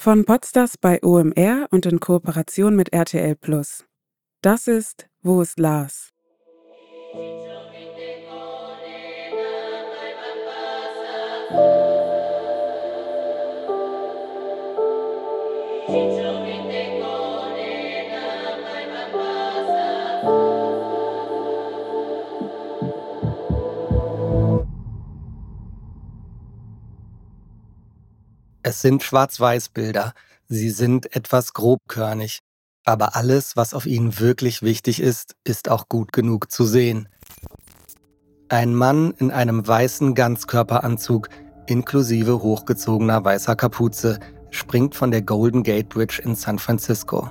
Von 0.00 0.24
Podstars 0.24 0.78
bei 0.78 1.02
OMR 1.02 1.66
und 1.72 1.84
in 1.84 1.98
Kooperation 1.98 2.76
mit 2.76 2.92
RTL 2.92 3.34
Plus. 3.34 3.84
Das 4.42 4.68
ist 4.68 5.08
Wo 5.22 5.42
ist 5.42 5.58
Lars? 5.58 6.12
Es 28.68 28.82
sind 28.82 29.02
Schwarz-Weiß-Bilder. 29.02 30.12
Sie 30.46 30.68
sind 30.68 31.16
etwas 31.16 31.54
grobkörnig. 31.54 32.40
Aber 32.84 33.16
alles, 33.16 33.56
was 33.56 33.72
auf 33.72 33.86
ihnen 33.86 34.20
wirklich 34.20 34.60
wichtig 34.60 35.00
ist, 35.00 35.36
ist 35.42 35.70
auch 35.70 35.88
gut 35.88 36.12
genug 36.12 36.50
zu 36.50 36.66
sehen. 36.66 37.08
Ein 38.50 38.74
Mann 38.74 39.14
in 39.16 39.30
einem 39.30 39.66
weißen 39.66 40.14
Ganzkörperanzug 40.14 41.30
inklusive 41.64 42.42
hochgezogener 42.42 43.24
weißer 43.24 43.56
Kapuze 43.56 44.18
springt 44.50 44.94
von 44.94 45.12
der 45.12 45.22
Golden 45.22 45.62
Gate 45.62 45.88
Bridge 45.88 46.20
in 46.22 46.34
San 46.34 46.58
Francisco. 46.58 47.30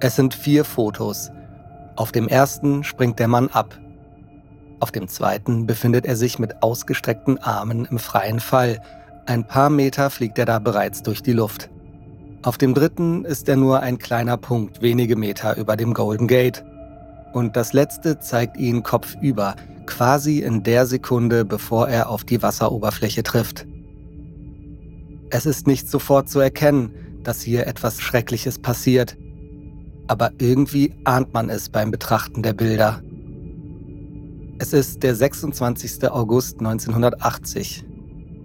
Es 0.00 0.16
sind 0.16 0.32
vier 0.32 0.64
Fotos. 0.64 1.30
Auf 1.96 2.12
dem 2.12 2.28
ersten 2.28 2.82
springt 2.82 3.18
der 3.18 3.28
Mann 3.28 3.48
ab. 3.48 3.78
Auf 4.80 4.90
dem 4.90 5.06
zweiten 5.06 5.66
befindet 5.66 6.06
er 6.06 6.16
sich 6.16 6.38
mit 6.38 6.62
ausgestreckten 6.62 7.36
Armen 7.36 7.84
im 7.84 7.98
freien 7.98 8.40
Fall 8.40 8.80
ein 9.26 9.46
paar 9.46 9.70
Meter 9.70 10.08
fliegt 10.10 10.38
er 10.38 10.46
da 10.46 10.60
bereits 10.60 11.02
durch 11.02 11.20
die 11.20 11.32
Luft. 11.32 11.68
Auf 12.42 12.58
dem 12.58 12.74
dritten 12.74 13.24
ist 13.24 13.48
er 13.48 13.56
nur 13.56 13.80
ein 13.80 13.98
kleiner 13.98 14.36
Punkt 14.36 14.82
wenige 14.82 15.16
Meter 15.16 15.56
über 15.56 15.76
dem 15.76 15.94
Golden 15.94 16.28
Gate. 16.28 16.64
Und 17.32 17.56
das 17.56 17.72
letzte 17.72 18.20
zeigt 18.20 18.56
ihn 18.56 18.84
kopfüber, 18.84 19.56
quasi 19.84 20.38
in 20.38 20.62
der 20.62 20.86
Sekunde, 20.86 21.44
bevor 21.44 21.88
er 21.88 22.08
auf 22.08 22.22
die 22.22 22.40
Wasseroberfläche 22.40 23.24
trifft. 23.24 23.66
Es 25.30 25.44
ist 25.44 25.66
nicht 25.66 25.90
sofort 25.90 26.28
zu 26.28 26.38
erkennen, 26.38 26.94
dass 27.24 27.42
hier 27.42 27.66
etwas 27.66 28.00
Schreckliches 28.00 28.60
passiert, 28.60 29.16
aber 30.06 30.30
irgendwie 30.38 30.94
ahnt 31.02 31.34
man 31.34 31.50
es 31.50 31.68
beim 31.68 31.90
Betrachten 31.90 32.44
der 32.44 32.52
Bilder. 32.52 33.02
Es 34.58 34.72
ist 34.72 35.02
der 35.02 35.16
26. 35.16 36.08
August 36.08 36.60
1980 36.60 37.84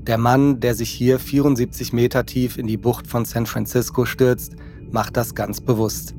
der 0.08 0.18
Mann, 0.18 0.60
der 0.60 0.74
sich 0.74 0.90
hier 0.90 1.20
74 1.20 1.94
Meter 1.94 2.26
tief 2.26 2.58
in 2.58 2.66
die 2.66 2.78
Bucht 2.78 3.06
von 3.06 3.24
San 3.26 3.46
Francisco 3.46 4.06
stürzt, 4.06 4.56
macht 4.90 5.16
das 5.16 5.36
ganz 5.36 5.62
bewusst. 5.62 6.16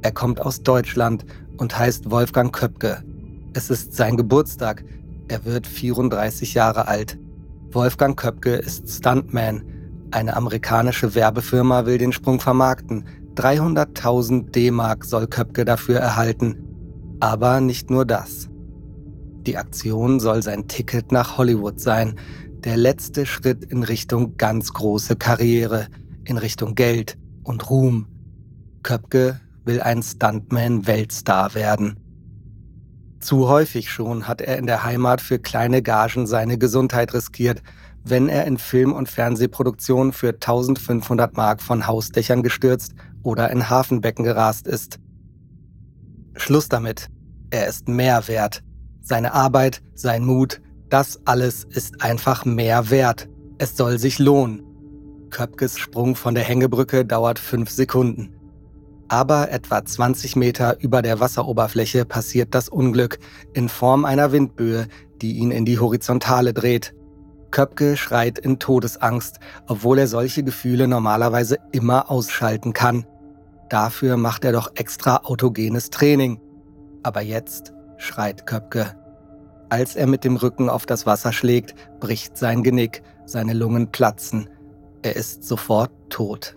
Er 0.00 0.12
kommt 0.12 0.40
aus 0.40 0.62
Deutschland 0.62 1.26
und 1.58 1.78
heißt 1.78 2.10
Wolfgang 2.10 2.54
Köpke. 2.54 3.02
Es 3.52 3.68
ist 3.68 3.94
sein 3.94 4.16
Geburtstag. 4.16 4.84
Er 5.28 5.44
wird 5.44 5.66
34 5.66 6.54
Jahre 6.54 6.88
alt. 6.88 7.18
Wolfgang 7.70 8.18
Köpke 8.18 8.54
ist 8.54 8.88
Stuntman. 8.88 9.62
Eine 10.10 10.34
amerikanische 10.34 11.14
Werbefirma 11.14 11.84
will 11.84 11.98
den 11.98 12.12
Sprung 12.12 12.40
vermarkten. 12.40 13.04
300.000 13.34 14.50
D-Mark 14.50 15.04
soll 15.04 15.26
Köpke 15.26 15.66
dafür 15.66 15.98
erhalten. 15.98 16.56
Aber 17.20 17.60
nicht 17.60 17.90
nur 17.90 18.06
das. 18.06 18.48
Die 19.46 19.56
Aktion 19.56 20.18
soll 20.20 20.42
sein 20.42 20.66
Ticket 20.68 21.12
nach 21.12 21.36
Hollywood 21.36 21.80
sein, 21.80 22.16
der 22.64 22.76
letzte 22.76 23.26
Schritt 23.26 23.64
in 23.64 23.82
Richtung 23.82 24.36
ganz 24.36 24.72
große 24.72 25.16
Karriere, 25.16 25.86
in 26.24 26.38
Richtung 26.38 26.74
Geld 26.74 27.16
und 27.44 27.70
Ruhm. 27.70 28.06
Köpke 28.82 29.40
will 29.64 29.80
ein 29.80 30.02
Stuntman-Weltstar 30.02 31.54
werden. 31.54 32.00
Zu 33.20 33.48
häufig 33.48 33.90
schon 33.90 34.28
hat 34.28 34.40
er 34.40 34.58
in 34.58 34.66
der 34.66 34.84
Heimat 34.84 35.20
für 35.20 35.38
kleine 35.38 35.82
Gagen 35.82 36.26
seine 36.26 36.58
Gesundheit 36.58 37.14
riskiert, 37.14 37.62
wenn 38.04 38.28
er 38.28 38.46
in 38.46 38.58
Film- 38.58 38.92
und 38.92 39.08
Fernsehproduktionen 39.08 40.12
für 40.12 40.28
1500 40.28 41.36
Mark 41.36 41.60
von 41.60 41.86
Hausdächern 41.86 42.42
gestürzt 42.42 42.94
oder 43.22 43.50
in 43.50 43.68
Hafenbecken 43.68 44.24
gerast 44.24 44.66
ist. 44.66 44.98
Schluss 46.36 46.68
damit. 46.68 47.08
Er 47.50 47.66
ist 47.66 47.88
mehr 47.88 48.28
wert. 48.28 48.62
Seine 49.00 49.32
Arbeit, 49.32 49.82
sein 49.94 50.24
Mut, 50.24 50.60
das 50.90 51.20
alles 51.24 51.64
ist 51.64 52.02
einfach 52.02 52.44
mehr 52.44 52.90
wert. 52.90 53.28
Es 53.58 53.76
soll 53.76 53.98
sich 53.98 54.18
lohnen. 54.18 54.62
Köpkes 55.30 55.78
Sprung 55.78 56.16
von 56.16 56.34
der 56.34 56.44
Hängebrücke 56.44 57.04
dauert 57.04 57.38
fünf 57.38 57.70
Sekunden. 57.70 58.34
Aber 59.08 59.50
etwa 59.50 59.84
20 59.84 60.36
Meter 60.36 60.80
über 60.80 61.02
der 61.02 61.20
Wasseroberfläche 61.20 62.04
passiert 62.04 62.54
das 62.54 62.68
Unglück 62.68 63.18
in 63.54 63.68
Form 63.68 64.04
einer 64.04 64.32
Windböe, 64.32 64.86
die 65.22 65.38
ihn 65.38 65.50
in 65.50 65.64
die 65.64 65.78
Horizontale 65.78 66.52
dreht. 66.52 66.94
Köpke 67.50 67.96
schreit 67.96 68.38
in 68.38 68.58
Todesangst, 68.58 69.38
obwohl 69.66 69.98
er 69.98 70.06
solche 70.06 70.42
Gefühle 70.42 70.86
normalerweise 70.86 71.56
immer 71.72 72.10
ausschalten 72.10 72.74
kann. 72.74 73.06
Dafür 73.70 74.16
macht 74.16 74.44
er 74.44 74.52
doch 74.52 74.72
extra 74.74 75.18
autogenes 75.24 75.90
Training. 75.90 76.40
Aber 77.02 77.22
jetzt 77.22 77.72
schreit 77.96 78.46
Köpke. 78.46 78.94
Als 79.70 79.96
er 79.96 80.06
mit 80.06 80.24
dem 80.24 80.36
Rücken 80.36 80.70
auf 80.70 80.86
das 80.86 81.04
Wasser 81.04 81.32
schlägt, 81.32 81.74
bricht 82.00 82.38
sein 82.38 82.62
Genick, 82.62 83.02
seine 83.26 83.52
Lungen 83.52 83.90
platzen. 83.90 84.48
Er 85.02 85.16
ist 85.16 85.44
sofort 85.44 85.90
tot. 86.08 86.56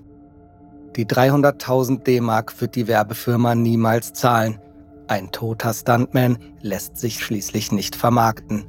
Die 0.95 1.05
300.000 1.05 2.03
D-Mark 2.03 2.59
wird 2.61 2.75
die 2.75 2.87
Werbefirma 2.87 3.55
niemals 3.55 4.13
zahlen. 4.13 4.59
Ein 5.07 5.31
toter 5.31 5.73
Stuntman 5.73 6.37
lässt 6.61 6.97
sich 6.97 7.23
schließlich 7.23 7.71
nicht 7.71 7.95
vermarkten. 7.95 8.65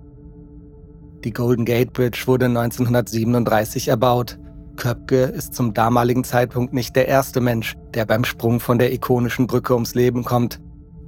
Die 1.25 1.33
Golden 1.33 1.65
Gate 1.65 1.93
Bridge 1.93 2.25
wurde 2.27 2.47
1937 2.47 3.89
erbaut. 3.89 4.39
Köpke 4.77 5.23
ist 5.23 5.55
zum 5.55 5.73
damaligen 5.73 6.25
Zeitpunkt 6.25 6.73
nicht 6.73 6.97
der 6.97 7.07
erste 7.07 7.41
Mensch, 7.41 7.77
der 7.95 8.07
beim 8.07 8.25
Sprung 8.25 8.59
von 8.59 8.79
der 8.79 8.93
ikonischen 8.93 9.47
Brücke 9.47 9.75
ums 9.75 9.95
Leben 9.95 10.25
kommt, 10.25 10.61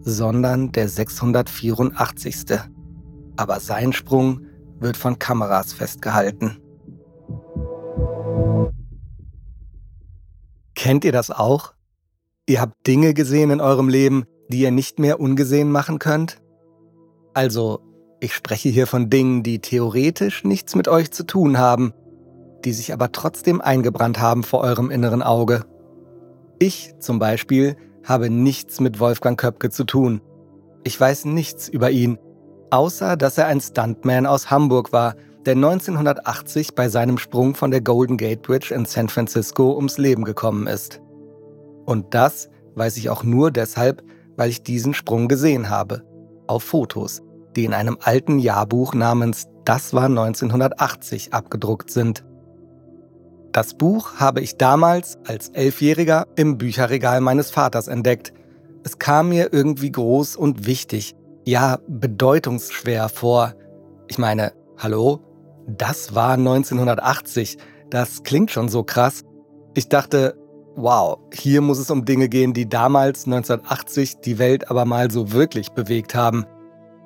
sondern 0.02 0.70
der 0.70 0.88
684 0.88 2.73
aber 3.36 3.60
sein 3.60 3.92
Sprung 3.92 4.46
wird 4.80 4.96
von 4.96 5.18
Kameras 5.18 5.72
festgehalten. 5.72 6.58
Kennt 10.74 11.04
ihr 11.04 11.12
das 11.12 11.30
auch? 11.30 11.74
Ihr 12.46 12.60
habt 12.60 12.86
Dinge 12.86 13.14
gesehen 13.14 13.50
in 13.50 13.60
eurem 13.60 13.88
Leben, 13.88 14.24
die 14.48 14.60
ihr 14.60 14.70
nicht 14.70 14.98
mehr 14.98 15.20
ungesehen 15.20 15.70
machen 15.70 15.98
könnt? 15.98 16.42
Also, 17.32 17.80
ich 18.20 18.34
spreche 18.34 18.68
hier 18.68 18.86
von 18.86 19.08
Dingen, 19.10 19.42
die 19.42 19.60
theoretisch 19.60 20.44
nichts 20.44 20.74
mit 20.74 20.88
euch 20.88 21.10
zu 21.10 21.24
tun 21.24 21.58
haben, 21.58 21.92
die 22.64 22.72
sich 22.72 22.92
aber 22.92 23.12
trotzdem 23.12 23.60
eingebrannt 23.60 24.20
haben 24.20 24.42
vor 24.42 24.60
eurem 24.60 24.90
inneren 24.90 25.22
Auge. 25.22 25.64
Ich 26.58 26.94
zum 26.98 27.18
Beispiel 27.18 27.76
habe 28.04 28.30
nichts 28.30 28.80
mit 28.80 29.00
Wolfgang 29.00 29.38
Köpke 29.38 29.70
zu 29.70 29.84
tun. 29.84 30.20
Ich 30.84 31.00
weiß 31.00 31.24
nichts 31.24 31.68
über 31.68 31.90
ihn 31.90 32.18
außer 32.74 33.16
dass 33.16 33.38
er 33.38 33.46
ein 33.46 33.60
Stuntman 33.60 34.26
aus 34.26 34.50
Hamburg 34.50 34.92
war, 34.92 35.14
der 35.46 35.54
1980 35.54 36.74
bei 36.74 36.88
seinem 36.88 37.18
Sprung 37.18 37.54
von 37.54 37.70
der 37.70 37.80
Golden 37.80 38.16
Gate 38.16 38.42
Bridge 38.42 38.74
in 38.74 38.84
San 38.84 39.08
Francisco 39.08 39.76
ums 39.76 39.96
Leben 39.96 40.24
gekommen 40.24 40.66
ist. 40.66 41.00
Und 41.86 42.14
das 42.14 42.48
weiß 42.74 42.96
ich 42.96 43.10
auch 43.10 43.22
nur 43.22 43.52
deshalb, 43.52 44.02
weil 44.36 44.50
ich 44.50 44.64
diesen 44.64 44.92
Sprung 44.92 45.28
gesehen 45.28 45.70
habe. 45.70 46.02
Auf 46.48 46.64
Fotos, 46.64 47.22
die 47.54 47.64
in 47.64 47.74
einem 47.74 47.96
alten 48.00 48.40
Jahrbuch 48.40 48.92
namens 48.92 49.46
Das 49.64 49.94
war 49.94 50.06
1980 50.06 51.32
abgedruckt 51.32 51.90
sind. 51.90 52.24
Das 53.52 53.74
Buch 53.74 54.16
habe 54.16 54.40
ich 54.40 54.56
damals 54.56 55.16
als 55.28 55.50
Elfjähriger 55.50 56.26
im 56.34 56.58
Bücherregal 56.58 57.20
meines 57.20 57.52
Vaters 57.52 57.86
entdeckt. 57.86 58.32
Es 58.82 58.98
kam 58.98 59.28
mir 59.28 59.52
irgendwie 59.52 59.92
groß 59.92 60.34
und 60.34 60.66
wichtig, 60.66 61.14
ja 61.44 61.78
bedeutungsschwer 61.86 63.08
vor. 63.08 63.54
Ich 64.08 64.18
meine, 64.18 64.52
hallo? 64.78 65.20
Das 65.66 66.14
war 66.14 66.34
1980. 66.34 67.58
Das 67.90 68.22
klingt 68.22 68.50
schon 68.50 68.68
so 68.68 68.82
krass. 68.82 69.22
Ich 69.74 69.88
dachte, 69.88 70.36
wow, 70.76 71.18
hier 71.32 71.60
muss 71.60 71.78
es 71.78 71.90
um 71.90 72.04
Dinge 72.04 72.28
gehen, 72.28 72.52
die 72.52 72.68
damals 72.68 73.26
1980 73.26 74.20
die 74.20 74.38
Welt 74.38 74.70
aber 74.70 74.84
mal 74.84 75.10
so 75.10 75.32
wirklich 75.32 75.70
bewegt 75.70 76.14
haben. 76.14 76.44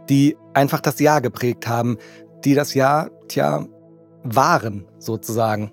Die 0.08 0.36
einfach 0.54 0.80
das 0.80 0.98
Jahr 1.00 1.20
geprägt 1.20 1.68
haben. 1.68 1.98
Die 2.44 2.54
das 2.54 2.74
Jahr, 2.74 3.10
tja, 3.28 3.66
waren 4.22 4.86
sozusagen. 4.98 5.72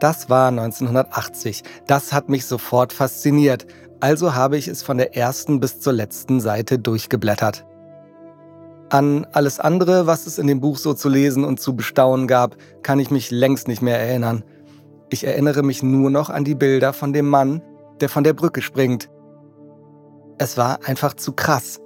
Das 0.00 0.28
war 0.28 0.48
1980. 0.48 1.62
Das 1.86 2.12
hat 2.12 2.28
mich 2.28 2.44
sofort 2.44 2.92
fasziniert. 2.92 3.66
Also 4.00 4.34
habe 4.34 4.56
ich 4.56 4.68
es 4.68 4.82
von 4.82 4.98
der 4.98 5.16
ersten 5.16 5.60
bis 5.60 5.80
zur 5.80 5.92
letzten 5.92 6.40
Seite 6.40 6.78
durchgeblättert. 6.78 7.64
An 8.90 9.26
alles 9.32 9.58
andere, 9.58 10.06
was 10.06 10.26
es 10.26 10.38
in 10.38 10.46
dem 10.46 10.60
Buch 10.60 10.76
so 10.76 10.94
zu 10.94 11.08
lesen 11.08 11.44
und 11.44 11.58
zu 11.58 11.74
bestaunen 11.74 12.28
gab, 12.28 12.56
kann 12.82 13.00
ich 13.00 13.10
mich 13.10 13.30
längst 13.30 13.68
nicht 13.68 13.82
mehr 13.82 13.98
erinnern. 13.98 14.44
Ich 15.10 15.24
erinnere 15.24 15.62
mich 15.62 15.82
nur 15.82 16.10
noch 16.10 16.30
an 16.30 16.44
die 16.44 16.54
Bilder 16.54 16.92
von 16.92 17.12
dem 17.12 17.28
Mann, 17.28 17.62
der 18.00 18.08
von 18.08 18.22
der 18.22 18.34
Brücke 18.34 18.62
springt. 18.62 19.08
Es 20.38 20.56
war 20.56 20.80
einfach 20.84 21.14
zu 21.14 21.32
krass. 21.32 21.80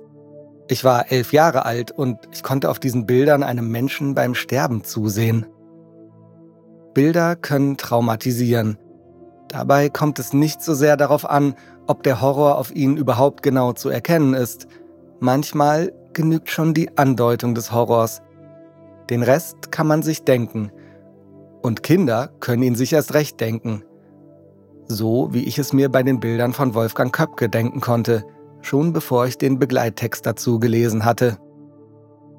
Ich 0.69 0.85
war 0.85 1.11
elf 1.11 1.33
Jahre 1.33 1.65
alt 1.65 1.91
und 1.91 2.19
ich 2.33 2.43
konnte 2.43 2.69
auf 2.71 2.79
diesen 2.79 3.07
Bildern 3.07 3.43
einem 3.43 3.71
Menschen 3.71 4.15
beim 4.15 4.35
Sterben 4.35 4.85
zusehen. 4.85 5.47
Bilder 6.93 7.37
können 7.37 7.77
traumatisieren. 7.77 8.79
Dabei 9.49 9.89
kommt 9.89 10.19
es 10.19 10.33
nicht 10.33 10.63
so 10.63 10.75
sehr 10.75 10.97
darauf 10.97 11.29
an, 11.29 11.55
ob 11.91 12.05
der 12.05 12.21
Horror 12.21 12.57
auf 12.57 12.75
ihnen 12.75 12.97
überhaupt 12.97 13.43
genau 13.43 13.73
zu 13.73 13.89
erkennen 13.89 14.33
ist. 14.33 14.69
Manchmal 15.19 15.93
genügt 16.13 16.49
schon 16.49 16.73
die 16.73 16.97
Andeutung 16.97 17.57
des 17.57 17.73
Horrors. 17.73 18.23
Den 19.11 19.25
Rest 19.25 19.73
kann 19.73 19.89
man 19.89 20.03
sich 20.03 20.23
denken. 20.23 20.71
Und 21.63 21.83
Kinder 21.83 22.31
können 22.39 22.63
ihn 22.63 22.77
sich 22.77 22.93
erst 22.93 23.13
recht 23.15 23.41
denken. 23.41 23.83
So 24.87 25.31
wie 25.33 25.43
ich 25.43 25.59
es 25.59 25.73
mir 25.73 25.89
bei 25.89 26.05
den 26.05 26.21
Bildern 26.21 26.53
von 26.53 26.75
Wolfgang 26.75 27.13
Köpke 27.13 27.49
denken 27.49 27.81
konnte, 27.81 28.25
schon 28.63 28.93
bevor 28.93 29.27
ich 29.27 29.37
den 29.37 29.59
Begleittext 29.59 30.25
dazu 30.25 30.61
gelesen 30.61 31.05
hatte. 31.05 31.39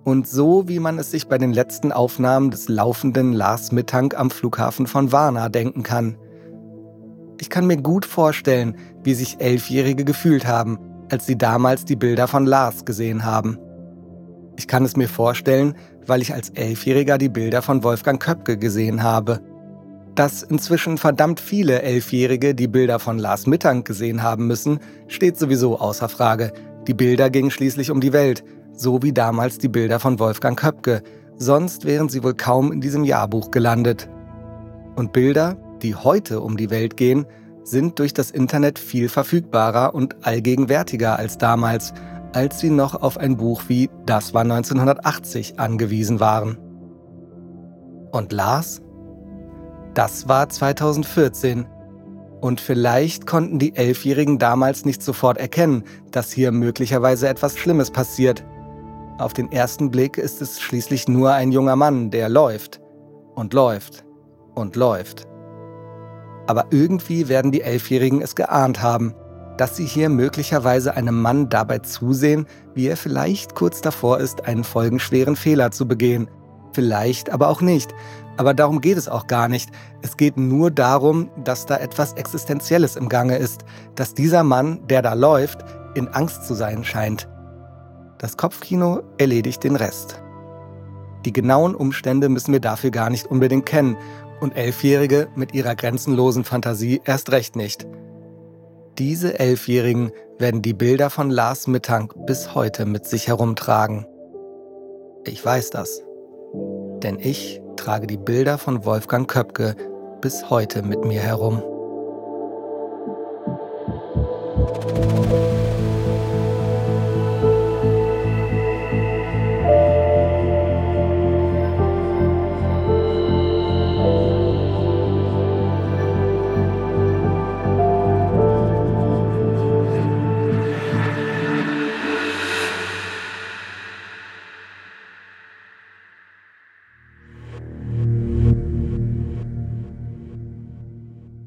Und 0.05 0.29
so 0.29 0.69
wie 0.69 0.79
man 0.79 0.97
es 0.97 1.11
sich 1.11 1.27
bei 1.27 1.37
den 1.37 1.51
letzten 1.51 1.91
Aufnahmen 1.91 2.51
des 2.51 2.69
laufenden 2.69 3.33
Lars 3.33 3.73
Mittank 3.73 4.17
am 4.17 4.31
Flughafen 4.31 4.87
von 4.87 5.11
Varna 5.11 5.49
denken 5.49 5.83
kann. 5.83 6.17
Ich 7.41 7.49
kann 7.49 7.65
mir 7.65 7.77
gut 7.77 8.05
vorstellen, 8.05 8.75
wie 9.03 9.15
sich 9.15 9.41
Elfjährige 9.41 10.05
gefühlt 10.05 10.45
haben, 10.45 10.77
als 11.09 11.25
sie 11.25 11.39
damals 11.39 11.85
die 11.85 11.95
Bilder 11.95 12.27
von 12.27 12.45
Lars 12.45 12.85
gesehen 12.85 13.25
haben. 13.25 13.57
Ich 14.57 14.67
kann 14.67 14.85
es 14.85 14.95
mir 14.95 15.09
vorstellen, 15.09 15.73
weil 16.05 16.21
ich 16.21 16.35
als 16.35 16.49
Elfjähriger 16.51 17.17
die 17.17 17.29
Bilder 17.29 17.63
von 17.63 17.83
Wolfgang 17.83 18.21
Köpke 18.21 18.59
gesehen 18.59 19.01
habe. 19.01 19.41
Dass 20.13 20.43
inzwischen 20.43 20.99
verdammt 20.99 21.39
viele 21.39 21.81
Elfjährige 21.81 22.53
die 22.53 22.67
Bilder 22.67 22.99
von 22.99 23.17
Lars 23.17 23.47
Mittank 23.47 23.87
gesehen 23.87 24.21
haben 24.21 24.45
müssen, 24.45 24.79
steht 25.07 25.39
sowieso 25.39 25.79
außer 25.79 26.09
Frage. 26.09 26.53
Die 26.85 26.93
Bilder 26.93 27.31
gingen 27.31 27.49
schließlich 27.49 27.89
um 27.89 28.01
die 28.01 28.13
Welt 28.13 28.43
so 28.73 29.01
wie 29.01 29.13
damals 29.13 29.57
die 29.57 29.67
Bilder 29.67 29.99
von 29.99 30.19
Wolfgang 30.19 30.59
Köpke, 30.59 31.01
sonst 31.37 31.85
wären 31.85 32.07
sie 32.07 32.23
wohl 32.23 32.35
kaum 32.35 32.71
in 32.71 32.81
diesem 32.81 33.03
Jahrbuch 33.03 33.49
gelandet. 33.49 34.09
Und 34.95 35.11
Bilder, 35.11 35.57
die 35.81 35.95
heute 35.95 36.41
um 36.41 36.57
die 36.57 36.69
Welt 36.69 36.97
gehen, 36.97 37.25
sind 37.63 37.99
durch 37.99 38.13
das 38.13 38.31
Internet 38.31 38.79
viel 38.79 39.09
verfügbarer 39.09 39.93
und 39.93 40.25
allgegenwärtiger 40.25 41.17
als 41.17 41.37
damals, 41.37 41.93
als 42.33 42.59
sie 42.59 42.69
noch 42.69 43.01
auf 43.01 43.17
ein 43.17 43.37
Buch 43.37 43.63
wie 43.67 43.89
Das 44.05 44.33
war 44.33 44.41
1980 44.41 45.59
angewiesen 45.59 46.19
waren. 46.19 46.57
Und 48.11 48.31
Lars? 48.31 48.81
Das 49.93 50.27
war 50.27 50.49
2014. 50.49 51.65
Und 52.39 52.59
vielleicht 52.59 53.27
konnten 53.27 53.59
die 53.59 53.75
Elfjährigen 53.75 54.39
damals 54.39 54.83
nicht 54.83 55.03
sofort 55.03 55.37
erkennen, 55.37 55.83
dass 56.11 56.31
hier 56.31 56.51
möglicherweise 56.51 57.27
etwas 57.27 57.57
Schlimmes 57.57 57.91
passiert. 57.91 58.43
Auf 59.19 59.33
den 59.33 59.51
ersten 59.51 59.91
Blick 59.91 60.17
ist 60.17 60.41
es 60.41 60.59
schließlich 60.59 61.07
nur 61.07 61.33
ein 61.33 61.51
junger 61.51 61.75
Mann, 61.75 62.09
der 62.09 62.29
läuft 62.29 62.81
und 63.35 63.53
läuft 63.53 64.03
und 64.55 64.75
läuft. 64.75 65.27
Aber 66.47 66.65
irgendwie 66.71 67.29
werden 67.29 67.51
die 67.51 67.61
Elfjährigen 67.61 68.21
es 68.21 68.35
geahnt 68.35 68.81
haben, 68.81 69.13
dass 69.57 69.75
sie 69.75 69.85
hier 69.85 70.09
möglicherweise 70.09 70.95
einem 70.95 71.21
Mann 71.21 71.49
dabei 71.49 71.79
zusehen, 71.79 72.47
wie 72.73 72.87
er 72.87 72.97
vielleicht 72.97 73.55
kurz 73.55 73.81
davor 73.81 74.19
ist, 74.19 74.45
einen 74.45 74.63
folgenschweren 74.63 75.35
Fehler 75.35 75.71
zu 75.71 75.87
begehen. 75.87 76.29
Vielleicht 76.73 77.29
aber 77.31 77.49
auch 77.49 77.61
nicht. 77.61 77.93
Aber 78.37 78.53
darum 78.53 78.81
geht 78.81 78.97
es 78.97 79.09
auch 79.09 79.27
gar 79.27 79.47
nicht. 79.47 79.69
Es 80.01 80.17
geht 80.17 80.37
nur 80.37 80.71
darum, 80.71 81.29
dass 81.43 81.65
da 81.65 81.77
etwas 81.77 82.13
Existenzielles 82.13 82.95
im 82.95 83.09
Gange 83.09 83.37
ist, 83.37 83.65
dass 83.95 84.13
dieser 84.13 84.43
Mann, 84.43 84.79
der 84.87 85.01
da 85.01 85.13
läuft, 85.13 85.63
in 85.95 86.07
Angst 86.07 86.47
zu 86.47 86.53
sein 86.53 86.83
scheint. 86.83 87.27
Das 88.17 88.37
Kopfkino 88.37 89.01
erledigt 89.17 89.63
den 89.63 89.75
Rest. 89.75 90.21
Die 91.25 91.33
genauen 91.33 91.75
Umstände 91.75 92.29
müssen 92.29 92.51
wir 92.51 92.59
dafür 92.59 92.89
gar 92.89 93.09
nicht 93.09 93.27
unbedingt 93.27 93.65
kennen 93.65 93.95
und 94.41 94.57
Elfjährige 94.57 95.29
mit 95.35 95.53
ihrer 95.53 95.75
grenzenlosen 95.75 96.43
Fantasie 96.43 97.01
erst 97.05 97.31
recht 97.31 97.55
nicht. 97.55 97.87
Diese 98.97 99.39
Elfjährigen 99.39 100.11
werden 100.37 100.61
die 100.61 100.73
Bilder 100.73 101.09
von 101.09 101.29
Lars 101.29 101.67
Mittank 101.67 102.13
bis 102.25 102.53
heute 102.53 102.85
mit 102.85 103.05
sich 103.05 103.27
herumtragen. 103.27 104.05
Ich 105.25 105.45
weiß 105.45 105.69
das, 105.69 106.03
denn 107.03 107.19
ich 107.19 107.61
trage 107.77 108.07
die 108.07 108.17
Bilder 108.17 108.57
von 108.57 108.83
Wolfgang 108.83 109.29
Köpke 109.29 109.75
bis 110.19 110.49
heute 110.49 110.81
mit 110.81 111.05
mir 111.05 111.21
herum. 111.21 111.63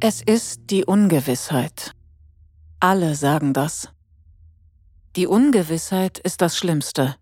Es 0.06 0.20
ist 0.20 0.64
die 0.68 0.84
Ungewissheit. 0.84 1.92
Alle 2.78 3.14
sagen 3.14 3.54
das. 3.54 3.88
Die 5.16 5.26
Ungewissheit 5.26 6.18
ist 6.18 6.42
das 6.42 6.58
Schlimmste. 6.58 7.16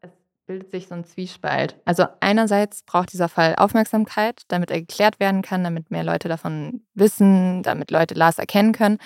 Es 0.00 0.12
bildet 0.46 0.70
sich 0.70 0.86
so 0.86 0.94
ein 0.94 1.04
Zwiespalt. 1.04 1.74
Also 1.86 2.06
einerseits 2.20 2.84
braucht 2.84 3.12
dieser 3.12 3.28
Fall 3.28 3.56
Aufmerksamkeit, 3.56 4.42
damit 4.46 4.70
er 4.70 4.78
geklärt 4.78 5.18
werden 5.18 5.42
kann, 5.42 5.64
damit 5.64 5.90
mehr 5.90 6.04
Leute 6.04 6.28
davon 6.28 6.86
wissen, 6.94 7.64
damit 7.64 7.90
Leute 7.90 8.14
Lars 8.14 8.38
erkennen 8.38 8.70
können. 8.70 8.98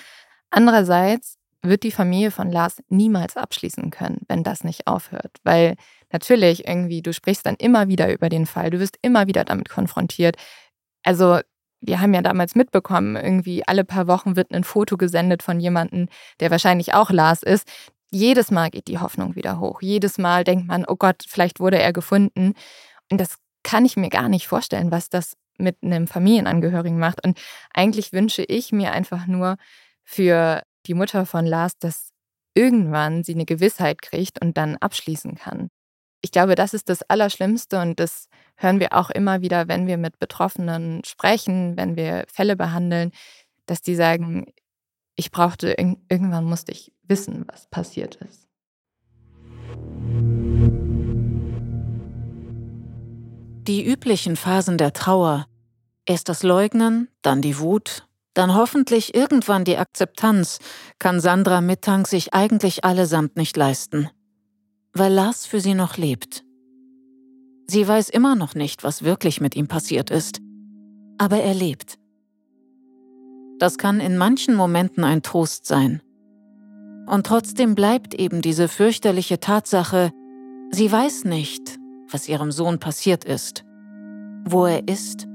Andererseits 0.51 1.39
wird 1.63 1.81
die 1.81 1.89
Familie 1.89 2.29
von 2.29 2.51
Lars 2.51 2.83
niemals 2.89 3.37
abschließen 3.37 3.89
können, 3.89 4.19
wenn 4.27 4.43
das 4.43 4.63
nicht 4.63 4.85
aufhört. 4.85 5.37
Weil 5.43 5.77
natürlich 6.11 6.67
irgendwie, 6.67 7.01
du 7.01 7.11
sprichst 7.11 7.47
dann 7.47 7.55
immer 7.55 7.87
wieder 7.87 8.13
über 8.13 8.29
den 8.29 8.45
Fall, 8.45 8.69
du 8.69 8.79
wirst 8.79 8.99
immer 9.01 9.25
wieder 9.25 9.45
damit 9.45 9.69
konfrontiert. 9.69 10.35
Also 11.01 11.39
wir 11.81 11.99
haben 11.99 12.13
ja 12.13 12.21
damals 12.21 12.55
mitbekommen, 12.55 13.15
irgendwie 13.15 13.67
alle 13.67 13.83
paar 13.83 14.07
Wochen 14.07 14.35
wird 14.35 14.53
ein 14.53 14.63
Foto 14.63 14.97
gesendet 14.97 15.43
von 15.43 15.59
jemandem, 15.59 16.07
der 16.39 16.51
wahrscheinlich 16.51 16.93
auch 16.93 17.09
Lars 17.09 17.43
ist. 17.43 17.67
Jedes 18.11 18.51
Mal 18.51 18.69
geht 18.69 18.87
die 18.87 18.99
Hoffnung 18.99 19.35
wieder 19.35 19.59
hoch. 19.59 19.81
Jedes 19.81 20.17
Mal 20.17 20.43
denkt 20.43 20.67
man, 20.67 20.85
oh 20.87 20.95
Gott, 20.95 21.23
vielleicht 21.27 21.59
wurde 21.59 21.79
er 21.79 21.93
gefunden. 21.93 22.53
Und 23.11 23.19
das 23.19 23.37
kann 23.63 23.85
ich 23.85 23.97
mir 23.97 24.09
gar 24.09 24.29
nicht 24.29 24.47
vorstellen, 24.47 24.91
was 24.91 25.09
das 25.09 25.35
mit 25.57 25.77
einem 25.81 26.07
Familienangehörigen 26.07 26.99
macht. 26.99 27.25
Und 27.25 27.39
eigentlich 27.73 28.13
wünsche 28.13 28.43
ich 28.43 28.71
mir 28.71 28.91
einfach 28.91 29.27
nur 29.27 29.57
für 30.03 30.61
die 30.85 30.93
Mutter 30.93 31.25
von 31.25 31.45
Lars, 31.45 31.77
dass 31.79 32.09
irgendwann 32.53 33.23
sie 33.23 33.33
eine 33.33 33.45
Gewissheit 33.45 34.01
kriegt 34.01 34.41
und 34.41 34.57
dann 34.57 34.77
abschließen 34.77 35.35
kann 35.35 35.69
ich 36.21 36.31
glaube, 36.31 36.55
das 36.55 36.73
ist 36.73 36.89
das 36.89 37.01
Allerschlimmste 37.03 37.81
und 37.81 37.99
das 37.99 38.27
hören 38.55 38.79
wir 38.79 38.93
auch 38.93 39.09
immer 39.09 39.41
wieder, 39.41 39.67
wenn 39.67 39.87
wir 39.87 39.97
mit 39.97 40.19
Betroffenen 40.19 41.01
sprechen, 41.03 41.75
wenn 41.77 41.95
wir 41.95 42.25
Fälle 42.31 42.55
behandeln, 42.55 43.11
dass 43.65 43.81
die 43.81 43.95
sagen, 43.95 44.45
ich 45.15 45.31
brauchte, 45.31 45.71
irgendwann 45.71 46.45
musste 46.45 46.71
ich 46.71 46.93
wissen, 47.03 47.45
was 47.51 47.67
passiert 47.67 48.15
ist. 48.15 48.47
Die 53.67 53.85
üblichen 53.85 54.35
Phasen 54.35 54.77
der 54.77 54.93
Trauer, 54.93 55.47
erst 56.05 56.29
das 56.29 56.43
Leugnen, 56.43 57.09
dann 57.21 57.41
die 57.41 57.59
Wut, 57.59 58.07
dann 58.33 58.55
hoffentlich 58.55 59.13
irgendwann 59.13 59.65
die 59.65 59.77
Akzeptanz, 59.77 60.59
kann 60.99 61.19
Sandra 61.19 61.61
Mittank 61.61 62.07
sich 62.07 62.33
eigentlich 62.33 62.83
allesamt 62.83 63.37
nicht 63.37 63.57
leisten 63.57 64.09
weil 64.93 65.13
Lars 65.13 65.45
für 65.45 65.59
sie 65.59 65.73
noch 65.73 65.97
lebt. 65.97 66.43
Sie 67.67 67.87
weiß 67.87 68.09
immer 68.09 68.35
noch 68.35 68.55
nicht, 68.55 68.83
was 68.83 69.03
wirklich 69.03 69.39
mit 69.39 69.55
ihm 69.55 69.67
passiert 69.67 70.09
ist, 70.09 70.41
aber 71.17 71.37
er 71.37 71.53
lebt. 71.53 71.97
Das 73.59 73.77
kann 73.77 73.99
in 73.99 74.17
manchen 74.17 74.55
Momenten 74.55 75.03
ein 75.03 75.21
Trost 75.21 75.65
sein. 75.65 76.01
Und 77.07 77.25
trotzdem 77.25 77.75
bleibt 77.75 78.13
eben 78.13 78.41
diese 78.41 78.67
fürchterliche 78.67 79.39
Tatsache, 79.39 80.11
sie 80.71 80.91
weiß 80.91 81.25
nicht, 81.25 81.77
was 82.09 82.27
ihrem 82.27 82.51
Sohn 82.51 82.79
passiert 82.79 83.23
ist, 83.23 83.63
wo 84.45 84.65
er 84.65 84.87
ist, 84.87 85.27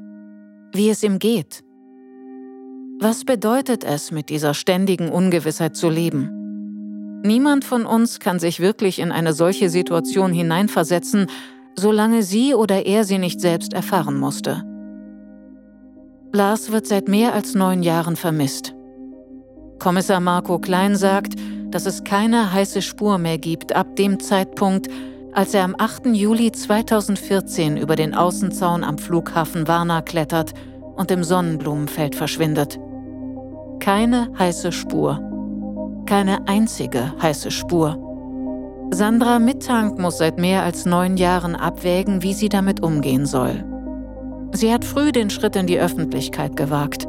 wie 0.72 0.90
es 0.90 1.02
ihm 1.02 1.18
geht. 1.18 1.62
Was 2.98 3.24
bedeutet 3.24 3.84
es, 3.84 4.10
mit 4.10 4.30
dieser 4.30 4.54
ständigen 4.54 5.10
Ungewissheit 5.10 5.76
zu 5.76 5.88
leben? 5.88 6.45
Niemand 7.26 7.64
von 7.64 7.86
uns 7.86 8.20
kann 8.20 8.38
sich 8.38 8.60
wirklich 8.60 9.00
in 9.00 9.10
eine 9.10 9.32
solche 9.32 9.68
Situation 9.68 10.32
hineinversetzen, 10.32 11.26
solange 11.74 12.22
sie 12.22 12.54
oder 12.54 12.86
er 12.86 13.02
sie 13.02 13.18
nicht 13.18 13.40
selbst 13.40 13.72
erfahren 13.72 14.16
musste. 14.16 14.62
Lars 16.32 16.70
wird 16.70 16.86
seit 16.86 17.08
mehr 17.08 17.34
als 17.34 17.54
neun 17.54 17.82
Jahren 17.82 18.14
vermisst. 18.14 18.74
Kommissar 19.80 20.20
Marco 20.20 20.60
Klein 20.60 20.94
sagt, 20.94 21.34
dass 21.70 21.86
es 21.86 22.04
keine 22.04 22.52
heiße 22.52 22.80
Spur 22.80 23.18
mehr 23.18 23.38
gibt 23.38 23.74
ab 23.74 23.96
dem 23.96 24.20
Zeitpunkt, 24.20 24.86
als 25.32 25.52
er 25.52 25.64
am 25.64 25.74
8. 25.76 26.06
Juli 26.06 26.52
2014 26.52 27.76
über 27.76 27.96
den 27.96 28.14
Außenzaun 28.14 28.84
am 28.84 28.98
Flughafen 28.98 29.66
Varna 29.66 30.00
klettert 30.00 30.54
und 30.94 31.10
im 31.10 31.24
Sonnenblumenfeld 31.24 32.14
verschwindet. 32.14 32.78
Keine 33.80 34.30
heiße 34.38 34.70
Spur. 34.70 35.25
Keine 36.06 36.46
einzige 36.46 37.12
heiße 37.20 37.50
Spur. 37.50 37.98
Sandra 38.92 39.40
Mittank 39.40 39.98
muss 39.98 40.18
seit 40.18 40.38
mehr 40.38 40.62
als 40.62 40.86
neun 40.86 41.16
Jahren 41.16 41.56
abwägen, 41.56 42.22
wie 42.22 42.32
sie 42.32 42.48
damit 42.48 42.80
umgehen 42.80 43.26
soll. 43.26 43.64
Sie 44.52 44.72
hat 44.72 44.84
früh 44.84 45.10
den 45.10 45.30
Schritt 45.30 45.56
in 45.56 45.66
die 45.66 45.80
Öffentlichkeit 45.80 46.54
gewagt. 46.54 47.08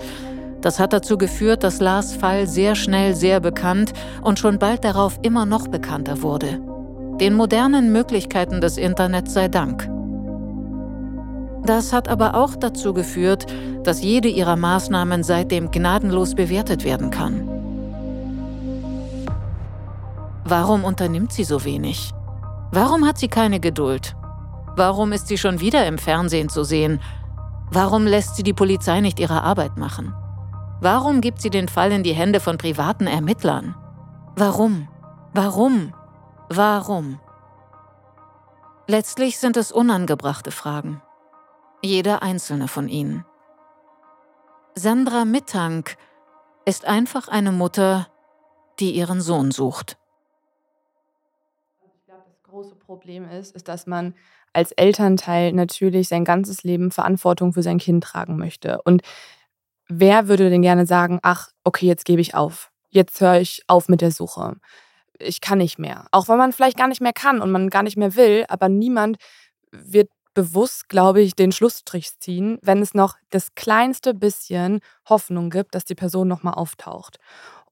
Das 0.61 0.79
hat 0.79 0.93
dazu 0.93 1.19
geführt, 1.19 1.63
dass 1.63 1.79
Lars 1.79 2.15
Fall 2.15 2.47
sehr 2.47 2.73
schnell 2.73 3.13
sehr 3.13 3.39
bekannt 3.39 3.93
und 4.23 4.39
schon 4.39 4.57
bald 4.57 4.83
darauf 4.83 5.19
immer 5.21 5.45
noch 5.45 5.67
bekannter 5.67 6.23
wurde. 6.23 6.59
Den 7.21 7.35
modernen 7.35 7.91
Möglichkeiten 7.91 8.61
des 8.61 8.77
Internets 8.77 9.33
sei 9.33 9.47
Dank. 9.47 9.87
Das 11.63 11.93
hat 11.93 12.07
aber 12.07 12.33
auch 12.33 12.55
dazu 12.55 12.93
geführt, 12.93 13.45
dass 13.83 14.01
jede 14.01 14.27
ihrer 14.27 14.55
Maßnahmen 14.55 15.21
seitdem 15.21 15.69
gnadenlos 15.69 16.33
bewertet 16.33 16.83
werden 16.83 17.11
kann. 17.11 17.56
Warum 20.49 20.85
unternimmt 20.85 21.33
sie 21.33 21.43
so 21.43 21.65
wenig? 21.65 22.13
Warum 22.71 23.05
hat 23.05 23.17
sie 23.17 23.27
keine 23.27 23.59
Geduld? 23.59 24.15
Warum 24.77 25.11
ist 25.11 25.27
sie 25.27 25.37
schon 25.37 25.59
wieder 25.59 25.85
im 25.85 25.97
Fernsehen 25.97 26.47
zu 26.47 26.63
sehen? 26.63 27.01
Warum 27.69 28.05
lässt 28.05 28.37
sie 28.37 28.43
die 28.43 28.53
Polizei 28.53 29.01
nicht 29.01 29.19
ihre 29.19 29.43
Arbeit 29.43 29.75
machen? 29.75 30.15
Warum 30.79 31.19
gibt 31.19 31.41
sie 31.41 31.49
den 31.49 31.67
Fall 31.67 31.91
in 31.91 32.01
die 32.01 32.13
Hände 32.13 32.39
von 32.39 32.57
privaten 32.57 33.07
Ermittlern? 33.07 33.75
Warum? 34.37 34.87
Warum? 35.33 35.93
Warum? 36.47 37.19
Letztlich 38.87 39.39
sind 39.39 39.57
es 39.57 39.73
unangebrachte 39.73 40.51
Fragen. 40.51 41.01
Jeder 41.81 42.23
einzelne 42.23 42.69
von 42.69 42.87
ihnen. 42.87 43.25
Sandra 44.75 45.25
Mittank 45.25 45.97
ist 46.63 46.85
einfach 46.85 47.27
eine 47.27 47.51
Mutter, 47.51 48.07
die 48.79 48.91
ihren 48.91 49.19
Sohn 49.19 49.51
sucht. 49.51 49.97
Große 52.57 52.75
Problem 52.75 53.29
ist, 53.29 53.55
ist, 53.55 53.67
dass 53.67 53.85
man 53.85 54.15
als 54.51 54.71
Elternteil 54.71 55.53
natürlich 55.53 56.07
sein 56.07 56.25
ganzes 56.25 56.63
Leben 56.63 56.89
Verantwortung 56.89 57.53
für 57.53 57.61
sein 57.61 57.77
Kind 57.77 58.03
tragen 58.03 58.37
möchte. 58.37 58.81
Und 58.83 59.03
wer 59.87 60.27
würde 60.27 60.49
denn 60.49 60.63
gerne 60.63 60.87
sagen, 60.87 61.19
ach, 61.21 61.51
okay, 61.63 61.85
jetzt 61.85 62.05
gebe 62.05 62.21
ich 62.21 62.33
auf. 62.33 62.71
Jetzt 62.89 63.21
höre 63.21 63.39
ich 63.39 63.61
auf 63.67 63.89
mit 63.89 64.01
der 64.01 64.11
Suche 64.11 64.55
ich 65.19 65.41
kann 65.41 65.57
nicht 65.57 65.79
mehr. 65.79 66.05
Auch 66.11 66.27
wenn 66.29 66.37
man 66.37 66.53
vielleicht 66.53 66.77
gar 66.77 66.87
nicht 66.87 67.01
mehr 67.01 67.13
kann 67.13 67.41
und 67.41 67.51
man 67.51 67.69
gar 67.69 67.83
nicht 67.83 67.97
mehr 67.97 68.15
will, 68.15 68.45
aber 68.49 68.69
niemand 68.69 69.17
wird 69.71 70.09
bewusst, 70.33 70.89
glaube 70.89 71.21
ich, 71.21 71.33
den 71.33 71.51
Schlussstrich 71.51 72.19
ziehen, 72.19 72.59
wenn 72.61 72.81
es 72.81 72.93
noch 72.93 73.15
das 73.31 73.55
kleinste 73.55 74.13
bisschen 74.13 74.81
Hoffnung 75.09 75.49
gibt, 75.49 75.73
dass 75.73 75.85
die 75.85 75.95
Person 75.95 76.27
nochmal 76.27 76.53
auftaucht. 76.53 77.17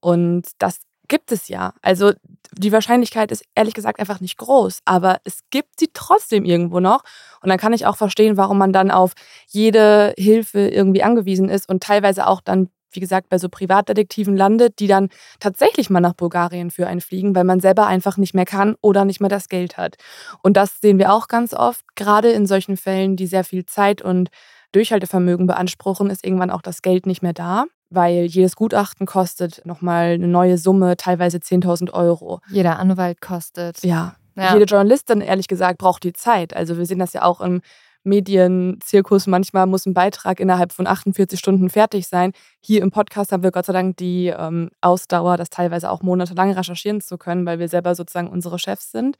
Und 0.00 0.48
das 0.58 0.80
gibt 1.08 1.32
es 1.32 1.48
ja. 1.48 1.72
Also 1.82 2.12
die 2.52 2.72
Wahrscheinlichkeit 2.72 3.30
ist 3.30 3.44
ehrlich 3.54 3.74
gesagt 3.74 4.00
einfach 4.00 4.20
nicht 4.20 4.38
groß, 4.38 4.80
aber 4.84 5.18
es 5.24 5.40
gibt 5.50 5.78
sie 5.78 5.90
trotzdem 5.92 6.44
irgendwo 6.44 6.80
noch. 6.80 7.02
Und 7.42 7.48
dann 7.48 7.58
kann 7.58 7.72
ich 7.72 7.86
auch 7.86 7.96
verstehen, 7.96 8.36
warum 8.36 8.58
man 8.58 8.72
dann 8.72 8.90
auf 8.90 9.12
jede 9.48 10.14
Hilfe 10.16 10.68
irgendwie 10.68 11.02
angewiesen 11.02 11.48
ist 11.48 11.68
und 11.68 11.82
teilweise 11.82 12.26
auch 12.26 12.40
dann 12.40 12.70
wie 12.96 13.00
gesagt, 13.00 13.28
bei 13.28 13.38
so 13.38 13.48
Privatdetektiven 13.48 14.36
landet, 14.36 14.78
die 14.80 14.86
dann 14.86 15.10
tatsächlich 15.38 15.90
mal 15.90 16.00
nach 16.00 16.14
Bulgarien 16.14 16.70
für 16.70 16.86
einen 16.86 17.02
fliegen, 17.02 17.34
weil 17.34 17.44
man 17.44 17.60
selber 17.60 17.86
einfach 17.86 18.16
nicht 18.16 18.34
mehr 18.34 18.46
kann 18.46 18.74
oder 18.80 19.04
nicht 19.04 19.20
mehr 19.20 19.28
das 19.28 19.48
Geld 19.48 19.76
hat. 19.76 19.96
Und 20.42 20.56
das 20.56 20.80
sehen 20.80 20.98
wir 20.98 21.12
auch 21.12 21.28
ganz 21.28 21.52
oft, 21.52 21.84
gerade 21.94 22.32
in 22.32 22.46
solchen 22.46 22.76
Fällen, 22.78 23.16
die 23.16 23.26
sehr 23.26 23.44
viel 23.44 23.66
Zeit 23.66 24.00
und 24.02 24.30
Durchhaltevermögen 24.72 25.46
beanspruchen, 25.46 26.10
ist 26.10 26.24
irgendwann 26.24 26.50
auch 26.50 26.62
das 26.62 26.82
Geld 26.82 27.06
nicht 27.06 27.22
mehr 27.22 27.32
da, 27.32 27.66
weil 27.90 28.24
jedes 28.24 28.56
Gutachten 28.56 29.06
kostet 29.06 29.64
nochmal 29.64 30.12
eine 30.14 30.28
neue 30.28 30.58
Summe, 30.58 30.96
teilweise 30.96 31.38
10.000 31.38 31.92
Euro. 31.92 32.40
Jeder 32.50 32.78
Anwalt 32.78 33.20
kostet. 33.20 33.82
Ja. 33.84 34.16
ja. 34.36 34.54
Jede 34.54 34.64
Journalistin, 34.64 35.20
ehrlich 35.20 35.48
gesagt, 35.48 35.78
braucht 35.78 36.02
die 36.02 36.12
Zeit. 36.12 36.54
Also 36.54 36.78
wir 36.78 36.86
sehen 36.86 36.98
das 36.98 37.12
ja 37.12 37.22
auch 37.22 37.40
im 37.40 37.60
Medienzirkus. 38.06 39.26
Manchmal 39.26 39.66
muss 39.66 39.84
ein 39.84 39.94
Beitrag 39.94 40.40
innerhalb 40.40 40.72
von 40.72 40.86
48 40.86 41.38
Stunden 41.38 41.68
fertig 41.68 42.06
sein. 42.06 42.32
Hier 42.60 42.82
im 42.82 42.90
Podcast 42.90 43.32
haben 43.32 43.42
wir 43.42 43.50
Gott 43.50 43.66
sei 43.66 43.72
Dank 43.72 43.96
die 43.96 44.28
ähm, 44.28 44.70
Ausdauer, 44.80 45.36
das 45.36 45.50
teilweise 45.50 45.90
auch 45.90 46.02
monatelang 46.02 46.52
recherchieren 46.52 47.00
zu 47.00 47.18
können, 47.18 47.44
weil 47.44 47.58
wir 47.58 47.68
selber 47.68 47.94
sozusagen 47.94 48.28
unsere 48.28 48.58
Chefs 48.58 48.92
sind. 48.92 49.16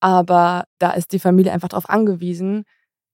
Aber 0.00 0.64
da 0.78 0.90
ist 0.90 1.12
die 1.12 1.18
Familie 1.18 1.52
einfach 1.52 1.68
darauf 1.68 1.88
angewiesen, 1.88 2.64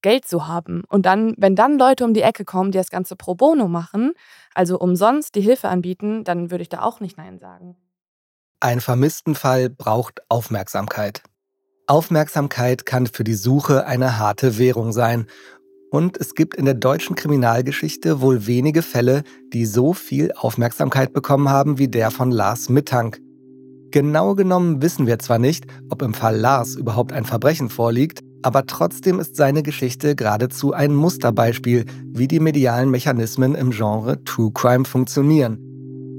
Geld 0.05 0.27
zu 0.27 0.47
haben. 0.47 0.85
Und 0.89 1.07
dann, 1.07 1.35
wenn 1.39 1.57
dann 1.57 1.79
Leute 1.79 2.05
um 2.05 2.13
die 2.13 2.21
Ecke 2.21 2.45
kommen, 2.45 2.71
die 2.71 2.79
das 2.79 2.91
Ganze 2.91 3.17
pro 3.17 3.35
bono 3.35 3.69
machen, 3.69 4.13
also 4.55 4.79
umsonst 4.79 5.35
die 5.35 5.41
Hilfe 5.41 5.69
anbieten, 5.69 6.25
dann 6.25 6.51
würde 6.51 6.63
ich 6.63 6.69
da 6.69 6.83
auch 6.83 7.01
nicht 7.01 7.17
Nein 7.17 7.39
sagen. 7.39 7.75
Ein 8.61 8.81
vermissten 8.81 9.35
Fall 9.35 9.71
braucht 9.71 10.21
Aufmerksamkeit. 10.29 11.23
Aufmerksamkeit 11.87 12.85
kann 12.85 13.07
für 13.07 13.25
die 13.25 13.35
Suche 13.35 13.87
eine 13.87 14.19
harte 14.19 14.59
Währung 14.59 14.93
sein. 14.93 15.27
Und 15.91 16.19
es 16.19 16.35
gibt 16.35 16.55
in 16.55 16.67
der 16.67 16.75
deutschen 16.75 17.17
Kriminalgeschichte 17.17 18.21
wohl 18.21 18.47
wenige 18.47 18.83
Fälle, 18.83 19.23
die 19.55 19.65
so 19.65 19.95
viel 19.95 20.33
Aufmerksamkeit 20.33 21.15
bekommen 21.15 21.49
haben 21.49 21.79
wie 21.79 21.89
der 21.89 22.11
von 22.11 22.31
Lars 22.31 22.69
Mittank. 22.69 23.21
Genau 23.91 24.35
genommen 24.35 24.83
wissen 24.83 25.07
wir 25.07 25.19
zwar 25.19 25.39
nicht, 25.39 25.67
ob 25.89 26.03
im 26.03 26.13
Fall 26.13 26.37
Lars 26.37 26.75
überhaupt 26.75 27.13
ein 27.13 27.25
Verbrechen 27.25 27.71
vorliegt, 27.71 28.21
aber 28.45 28.67
trotzdem 28.67 29.21
ist 29.21 29.37
seine 29.37 29.63
Geschichte 29.63 30.15
geradezu 30.15 30.75
ein 30.75 30.95
Musterbeispiel, 30.95 31.87
wie 32.13 32.29
die 32.29 32.41
medialen 32.41 32.91
Mechanismen 32.91 33.55
im 33.55 33.71
Genre 33.71 34.23
True 34.25 34.51
Crime 34.53 34.85
funktionieren. 34.85 35.57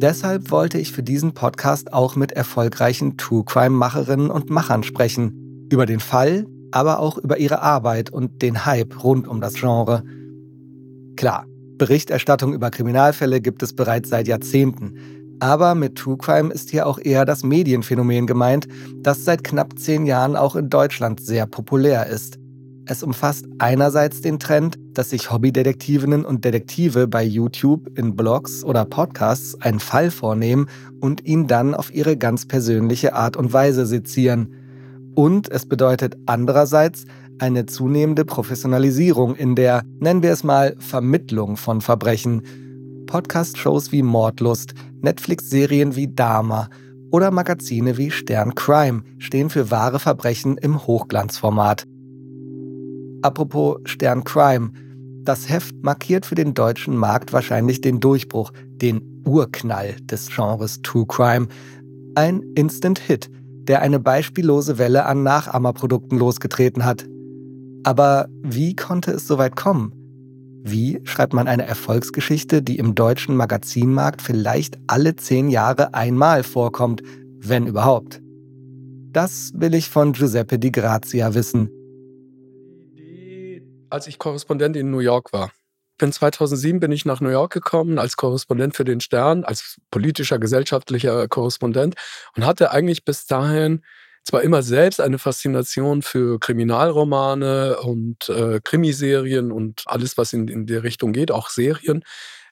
Deshalb 0.01 0.49
wollte 0.49 0.79
ich 0.79 0.91
für 0.91 1.03
diesen 1.03 1.35
Podcast 1.35 1.93
auch 1.93 2.15
mit 2.15 2.31
erfolgreichen 2.31 3.17
True 3.17 3.43
Crime-Macherinnen 3.45 4.31
und 4.31 4.49
Machern 4.49 4.81
sprechen 4.81 5.67
über 5.71 5.85
den 5.85 5.99
Fall, 5.99 6.47
aber 6.71 6.97
auch 6.97 7.19
über 7.19 7.37
ihre 7.37 7.61
Arbeit 7.61 8.09
und 8.09 8.41
den 8.41 8.65
Hype 8.65 9.03
rund 9.03 9.27
um 9.27 9.39
das 9.39 9.53
Genre. 9.53 10.01
Klar, 11.17 11.45
Berichterstattung 11.77 12.53
über 12.55 12.71
Kriminalfälle 12.71 13.39
gibt 13.39 13.61
es 13.61 13.75
bereits 13.75 14.09
seit 14.09 14.27
Jahrzehnten. 14.27 14.95
Aber 15.39 15.75
mit 15.75 15.95
True 15.95 16.17
Crime 16.17 16.51
ist 16.53 16.69
hier 16.69 16.87
auch 16.87 16.97
eher 16.97 17.25
das 17.25 17.43
Medienphänomen 17.43 18.27
gemeint, 18.27 18.67
das 18.97 19.25
seit 19.25 19.43
knapp 19.43 19.77
zehn 19.77 20.05
Jahren 20.05 20.35
auch 20.35 20.55
in 20.55 20.69
Deutschland 20.69 21.19
sehr 21.19 21.45
populär 21.45 22.07
ist. 22.07 22.39
Es 22.87 23.01
umfasst 23.01 23.45
einerseits 23.57 24.21
den 24.21 24.37
Trend, 24.37 24.77
dass 24.93 25.09
sich 25.09 25.31
Hobbydetektivinnen 25.31 26.23
und 26.23 26.45
Detektive 26.45 27.07
bei 27.07 27.23
YouTube, 27.23 27.97
in 27.97 28.15
Blogs 28.15 28.63
oder 28.63 28.85
Podcasts 28.85 29.59
einen 29.59 29.79
Fall 29.79 30.11
vornehmen 30.11 30.67
und 31.01 31.25
ihn 31.25 31.47
dann 31.47 31.73
auf 31.73 31.91
ihre 31.93 32.15
ganz 32.15 32.45
persönliche 32.45 33.15
Art 33.15 33.37
und 33.37 33.53
Weise 33.53 33.87
sezieren. 33.87 34.53
Und 35.15 35.49
es 35.49 35.65
bedeutet 35.65 36.15
andererseits 36.27 37.05
eine 37.39 37.65
zunehmende 37.65 38.23
Professionalisierung 38.23 39.35
in 39.35 39.55
der, 39.55 39.83
nennen 39.99 40.21
wir 40.21 40.31
es 40.31 40.43
mal, 40.43 40.75
Vermittlung 40.77 41.57
von 41.57 41.81
Verbrechen. 41.81 42.43
Podcast-Shows 43.05 43.91
wie 43.91 44.03
Mordlust, 44.03 44.73
Netflix-Serien 45.01 45.95
wie 45.95 46.13
Dama 46.13 46.69
oder 47.11 47.31
Magazine 47.31 47.97
wie 47.97 48.11
Stern 48.11 48.55
Crime 48.55 49.03
stehen 49.17 49.49
für 49.49 49.71
wahre 49.71 49.99
Verbrechen 49.99 50.57
im 50.57 50.85
Hochglanzformat. 50.85 51.85
Apropos 53.21 53.77
Stern 53.85 54.23
Crime. 54.23 54.71
Das 55.23 55.49
Heft 55.49 55.75
markiert 55.81 56.25
für 56.25 56.35
den 56.35 56.53
deutschen 56.53 56.95
Markt 56.95 57.33
wahrscheinlich 57.33 57.81
den 57.81 57.99
Durchbruch, 57.99 58.51
den 58.69 59.23
Urknall 59.25 59.95
des 60.03 60.29
Genres 60.29 60.81
True 60.83 61.05
Crime. 61.07 61.47
Ein 62.15 62.43
Instant 62.55 62.99
Hit– 62.99 63.29
der 63.67 63.81
eine 63.81 63.99
beispiellose 63.99 64.77
Welle 64.77 65.05
an 65.05 65.23
Nachahmerprodukten 65.23 66.17
losgetreten 66.17 66.85
hat. 66.85 67.05
Aber 67.83 68.27
wie 68.41 68.75
konnte 68.75 69.11
es 69.11 69.27
so 69.27 69.37
weit 69.37 69.55
kommen? 69.55 69.93
Wie 70.67 70.99
schreibt 71.03 71.33
man 71.33 71.47
eine 71.47 71.67
Erfolgsgeschichte, 71.67 72.63
die 72.63 72.79
im 72.79 72.95
deutschen 72.95 73.35
Magazinmarkt 73.35 74.19
vielleicht 74.19 74.79
alle 74.87 75.15
zehn 75.15 75.47
Jahre 75.47 75.93
einmal 75.93 76.41
vorkommt, 76.41 77.03
wenn 77.37 77.67
überhaupt? 77.67 78.19
Das 79.11 79.51
will 79.53 79.75
ich 79.75 79.91
von 79.91 80.13
Giuseppe 80.13 80.57
Di 80.57 80.71
Grazia 80.71 81.35
wissen. 81.35 81.69
Als 83.91 84.07
ich 84.07 84.17
Korrespondent 84.17 84.75
in 84.75 84.89
New 84.89 85.01
York 85.01 85.31
war, 85.33 85.51
bin 85.99 86.11
2007 86.11 86.79
bin 86.79 86.91
ich 86.91 87.05
nach 87.05 87.21
New 87.21 87.29
York 87.29 87.53
gekommen 87.53 87.99
als 87.99 88.17
Korrespondent 88.17 88.75
für 88.75 88.85
den 88.85 89.01
Stern, 89.01 89.43
als 89.43 89.79
politischer, 89.91 90.39
gesellschaftlicher 90.39 91.27
Korrespondent 91.27 91.93
und 92.35 92.43
hatte 92.43 92.71
eigentlich 92.71 93.05
bis 93.05 93.27
dahin 93.27 93.83
zwar 94.25 94.41
immer 94.41 94.63
selbst 94.63 94.99
eine 94.99 95.19
Faszination 95.19 96.01
für 96.01 96.39
Kriminalromane 96.39 97.77
und 97.79 98.27
äh, 98.29 98.59
Krimiserien 98.63 99.51
und 99.51 99.83
alles, 99.85 100.17
was 100.17 100.33
in, 100.33 100.47
in 100.47 100.65
der 100.65 100.83
Richtung 100.83 101.13
geht, 101.13 101.31
auch 101.31 101.49
Serien, 101.49 102.03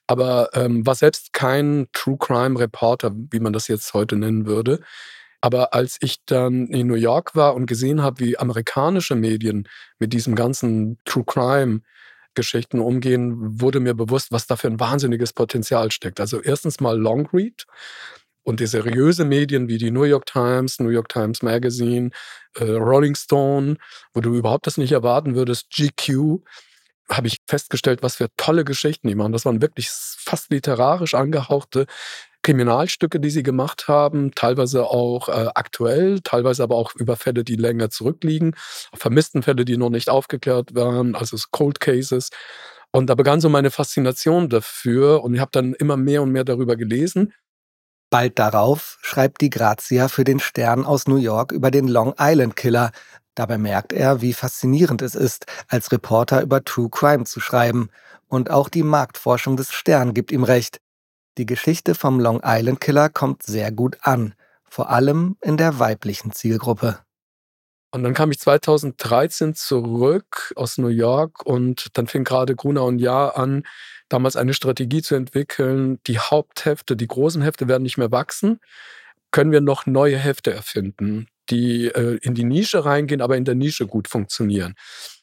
aber 0.06 0.50
ähm, 0.54 0.86
war 0.86 0.94
selbst 0.94 1.32
kein 1.32 1.88
True 1.92 2.16
Crime 2.18 2.58
Reporter, 2.58 3.12
wie 3.30 3.40
man 3.40 3.52
das 3.52 3.68
jetzt 3.68 3.92
heute 3.94 4.16
nennen 4.16 4.46
würde. 4.46 4.80
Aber 5.40 5.74
als 5.74 5.98
ich 6.00 6.24
dann 6.24 6.68
in 6.68 6.86
New 6.86 6.94
York 6.94 7.34
war 7.34 7.54
und 7.54 7.66
gesehen 7.66 8.02
habe, 8.02 8.20
wie 8.20 8.38
amerikanische 8.38 9.14
Medien 9.14 9.68
mit 9.98 10.12
diesem 10.12 10.34
ganzen 10.34 10.98
True 11.04 11.24
Crime 11.26 11.80
Geschichten 12.34 12.80
umgehen, 12.80 13.60
wurde 13.60 13.80
mir 13.80 13.94
bewusst, 13.94 14.32
was 14.32 14.46
da 14.46 14.56
für 14.56 14.68
ein 14.68 14.80
wahnsinniges 14.80 15.32
Potenzial 15.32 15.90
steckt. 15.90 16.20
Also 16.20 16.40
erstens 16.40 16.80
mal 16.80 16.98
Long 16.98 17.28
Read 17.32 17.66
und 18.44 18.60
die 18.60 18.66
seriöse 18.66 19.24
Medien 19.24 19.68
wie 19.68 19.78
die 19.78 19.90
New 19.90 20.04
York 20.04 20.26
Times, 20.26 20.78
New 20.78 20.90
York 20.90 21.08
Times 21.08 21.42
Magazine, 21.42 22.10
äh, 22.56 22.64
Rolling 22.64 23.14
Stone, 23.16 23.76
wo 24.12 24.20
du 24.20 24.34
überhaupt 24.34 24.66
das 24.66 24.76
nicht 24.76 24.92
erwarten 24.92 25.34
würdest, 25.34 25.70
GQ, 25.70 26.40
habe 27.10 27.26
ich 27.26 27.38
festgestellt, 27.46 28.02
was 28.02 28.16
für 28.16 28.28
tolle 28.36 28.64
Geschichten 28.64 29.08
die 29.08 29.14
machen. 29.14 29.32
Das 29.32 29.44
waren 29.44 29.60
wirklich 29.60 29.90
fast 29.90 30.50
literarisch 30.50 31.14
angehauchte 31.14 31.86
Kriminalstücke, 32.44 33.18
die 33.18 33.30
sie 33.30 33.42
gemacht 33.42 33.88
haben, 33.88 34.32
teilweise 34.34 34.84
auch 34.84 35.28
äh, 35.28 35.48
aktuell, 35.54 36.20
teilweise 36.20 36.62
aber 36.62 36.76
auch 36.76 36.94
über 36.94 37.16
Fälle, 37.16 37.42
die 37.42 37.56
länger 37.56 37.90
zurückliegen, 37.90 38.54
vermissten 38.94 39.42
Fälle, 39.42 39.64
die 39.64 39.76
noch 39.76 39.90
nicht 39.90 40.10
aufgeklärt 40.10 40.74
waren, 40.74 41.16
also 41.16 41.36
Cold 41.50 41.80
Cases. 41.80 42.30
Und 42.92 43.08
da 43.08 43.16
begann 43.16 43.40
so 43.40 43.48
meine 43.48 43.70
Faszination 43.72 44.48
dafür 44.48 45.24
und 45.24 45.34
ich 45.34 45.40
habe 45.40 45.50
dann 45.52 45.74
immer 45.74 45.96
mehr 45.96 46.22
und 46.22 46.30
mehr 46.30 46.44
darüber 46.44 46.76
gelesen. 46.76 47.32
Bald 48.14 48.38
darauf 48.38 48.96
schreibt 49.02 49.40
die 49.40 49.50
Grazia 49.50 50.06
für 50.06 50.22
den 50.22 50.38
Stern 50.38 50.86
aus 50.86 51.08
New 51.08 51.16
York 51.16 51.50
über 51.50 51.72
den 51.72 51.88
Long 51.88 52.14
Island 52.16 52.54
Killer. 52.54 52.92
Dabei 53.34 53.58
merkt 53.58 53.92
er, 53.92 54.20
wie 54.20 54.34
faszinierend 54.34 55.02
es 55.02 55.16
ist, 55.16 55.46
als 55.66 55.90
Reporter 55.90 56.40
über 56.40 56.62
True 56.62 56.88
Crime 56.88 57.24
zu 57.24 57.40
schreiben. 57.40 57.90
Und 58.28 58.52
auch 58.52 58.68
die 58.68 58.84
Marktforschung 58.84 59.56
des 59.56 59.72
Stern 59.72 60.14
gibt 60.14 60.30
ihm 60.30 60.44
recht. 60.44 60.80
Die 61.38 61.44
Geschichte 61.44 61.96
vom 61.96 62.20
Long 62.20 62.40
Island 62.44 62.80
Killer 62.80 63.08
kommt 63.08 63.42
sehr 63.42 63.72
gut 63.72 63.96
an, 64.02 64.34
vor 64.62 64.90
allem 64.90 65.36
in 65.40 65.56
der 65.56 65.80
weiblichen 65.80 66.30
Zielgruppe. 66.30 67.00
Und 67.90 68.04
dann 68.04 68.14
kam 68.14 68.30
ich 68.30 68.38
2013 68.38 69.56
zurück 69.56 70.52
aus 70.54 70.78
New 70.78 70.86
York 70.86 71.44
und 71.44 71.96
dann 71.98 72.06
fing 72.06 72.22
gerade 72.22 72.54
Gruner 72.54 72.84
und 72.84 73.00
Jahr 73.00 73.36
an, 73.36 73.64
damals 74.14 74.36
eine 74.36 74.54
Strategie 74.54 75.02
zu 75.02 75.14
entwickeln. 75.14 75.98
Die 76.06 76.18
Haupthefte, 76.18 76.96
die 76.96 77.08
großen 77.08 77.42
Hefte 77.42 77.68
werden 77.68 77.82
nicht 77.82 77.98
mehr 77.98 78.12
wachsen. 78.12 78.60
Können 79.30 79.50
wir 79.50 79.60
noch 79.60 79.86
neue 79.86 80.16
Hefte 80.16 80.52
erfinden, 80.52 81.26
die 81.50 81.86
äh, 81.86 82.18
in 82.22 82.34
die 82.34 82.44
Nische 82.44 82.84
reingehen, 82.84 83.20
aber 83.20 83.36
in 83.36 83.44
der 83.44 83.56
Nische 83.56 83.86
gut 83.86 84.08
funktionieren? 84.08 84.74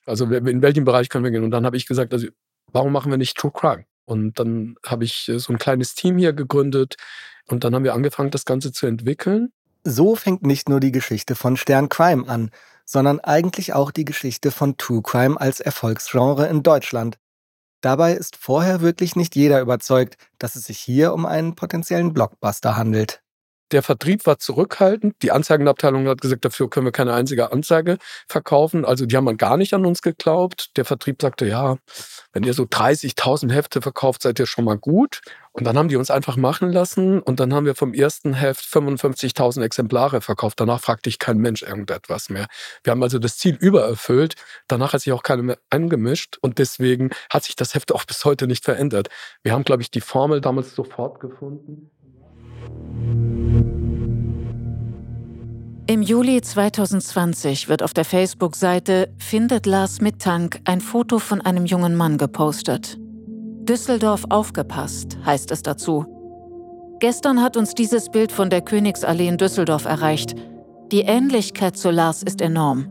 Also 0.06 0.26
in 0.26 0.62
welchem 0.62 0.84
Bereich 0.84 1.10
können 1.10 1.24
wir 1.24 1.32
gehen? 1.32 1.44
Und 1.44 1.52
dann 1.52 1.66
habe 1.66 1.78
ich 1.78 1.88
gesagt, 1.88 2.14
also, 2.14 2.28
warum 2.68 2.92
machen 2.92 3.12
wir 3.12 3.18
nicht 3.18 3.38
True 3.38 3.52
Crime? 3.54 3.86
Und 4.06 4.40
dann 4.40 4.76
habe 4.86 5.06
ich 5.06 5.30
äh, 5.30 5.40
so 5.40 5.54
ein 5.54 5.60
kleines 5.60 5.96
Team 5.96 6.18
hier 6.18 6.34
gegründet 6.34 6.96
und 7.48 7.64
dann 7.64 7.74
haben 7.74 7.84
wir 7.84 7.94
angefangen, 7.94 8.32
das 8.32 8.46
Ganze 8.46 8.74
zu 8.74 8.88
entwickeln. 8.88 9.54
So 9.84 10.16
fängt 10.16 10.44
nicht 10.44 10.70
nur 10.70 10.80
die 10.80 10.92
Geschichte 10.92 11.36
von 11.36 11.56
Stern 11.56 11.88
Crime 11.88 12.28
an, 12.28 12.52
sondern 12.86 13.20
eigentlich 13.22 13.74
auch 13.74 13.92
die 13.92 14.06
Geschichte 14.06 14.52
von 14.52 14.76
True 14.78 15.02
Crime 15.02 15.40
als 15.40 15.60
Erfolgsgenre 15.62 16.48
in 16.48 16.62
Deutschland. 16.62 17.18
Dabei 17.82 18.14
ist 18.14 18.36
vorher 18.38 18.82
wirklich 18.82 19.16
nicht 19.16 19.36
jeder 19.36 19.60
überzeugt, 19.62 20.18
dass 20.40 20.56
es 20.56 20.66
sich 20.66 20.80
hier 20.80 21.14
um 21.14 21.26
einen 21.26 21.56
potenziellen 21.56 22.14
Blockbuster 22.14 22.78
handelt. 22.78 23.21
Der 23.72 23.84
Vertrieb 23.84 24.26
war 24.26 24.38
zurückhaltend. 24.38 25.16
Die 25.22 25.32
Anzeigenabteilung 25.32 26.08
hat 26.08 26.20
gesagt, 26.20 26.44
dafür 26.44 26.70
können 26.70 26.88
wir 26.88 26.92
keine 26.92 27.14
einzige 27.14 27.52
Anzeige 27.52 27.98
verkaufen. 28.28 28.84
Also 28.84 29.06
die 29.06 29.16
haben 29.16 29.38
gar 29.38 29.56
nicht 29.56 29.74
an 29.74 29.86
uns 29.86 30.02
geglaubt. 30.02 30.76
Der 30.76 30.84
Vertrieb 30.84 31.22
sagte, 31.22 31.46
ja, 31.46 31.78
wenn 32.34 32.44
ihr 32.44 32.54
so 32.54 32.64
30.000 32.64 33.52
Hefte 33.52 33.82
verkauft, 33.82 34.24
seid 34.24 34.40
ihr 34.40 34.46
schon 34.46 34.66
mal 34.66 34.78
gut. 34.78 35.22
Und 35.54 35.66
dann 35.66 35.78
haben 35.78 35.88
die 35.88 35.96
uns 35.96 36.12
einfach 36.12 36.36
machen 36.36 36.72
lassen. 36.72 37.22
Und 37.22 37.40
dann 37.40 37.54
haben 37.54 37.66
wir 37.66 37.76
vom 37.76 37.94
ersten 37.94 38.34
Heft 38.34 38.66
55.000 38.66 39.64
Exemplare 39.64 40.22
verkauft. 40.22 40.60
Danach 40.60 40.82
fragte 40.82 41.10
ich 41.10 41.20
kein 41.20 41.38
Mensch 41.38 41.62
irgendetwas 41.62 42.30
mehr. 42.30 42.48
Wir 42.84 42.92
haben 42.92 43.04
also 43.04 43.20
das 43.20 43.38
Ziel 43.38 43.56
übererfüllt. 43.56 44.36
Danach 44.68 44.94
hat 44.94 45.02
sich 45.02 45.14
auch 45.14 45.24
keiner 45.24 45.44
mehr 45.44 45.58
eingemischt. 45.70 46.38
Und 46.42 46.58
deswegen 46.58 47.10
hat 47.30 47.46
sich 47.46 47.56
das 47.56 47.74
Heft 47.74 47.94
auch 47.94 48.04
bis 48.04 48.26
heute 48.26 48.48
nicht 48.48 48.66
verändert. 48.66 49.10
Wir 49.44 49.54
haben, 49.54 49.64
glaube 49.64 49.82
ich, 49.82 49.92
die 49.92 50.02
Formel 50.02 50.42
damals 50.42 50.76
sofort 50.76 51.22
gefunden. 51.22 51.90
Im 55.92 56.02
Juli 56.02 56.40
2020 56.40 57.68
wird 57.68 57.84
auf 57.84 57.94
der 57.94 58.06
Facebook-Seite 58.06 59.10
Findet 59.18 59.66
Lars 59.66 60.00
Mittank 60.00 60.62
ein 60.64 60.80
Foto 60.80 61.20
von 61.20 61.42
einem 61.42 61.66
jungen 61.66 61.98
Mann 61.98 62.18
gepostet. 62.18 62.98
Düsseldorf 62.98 64.24
aufgepasst, 64.30 65.18
heißt 65.26 65.52
es 65.52 65.64
dazu. 65.64 66.06
Gestern 67.02 67.42
hat 67.42 67.58
uns 67.58 67.76
dieses 67.76 68.08
Bild 68.10 68.32
von 68.32 68.50
der 68.50 68.62
Königsallee 68.62 69.28
in 69.28 69.38
Düsseldorf 69.38 69.84
erreicht. 69.84 70.34
Die 70.94 71.02
Ähnlichkeit 71.02 71.76
zu 71.76 71.92
Lars 71.92 72.24
ist 72.24 72.40
enorm. 72.40 72.88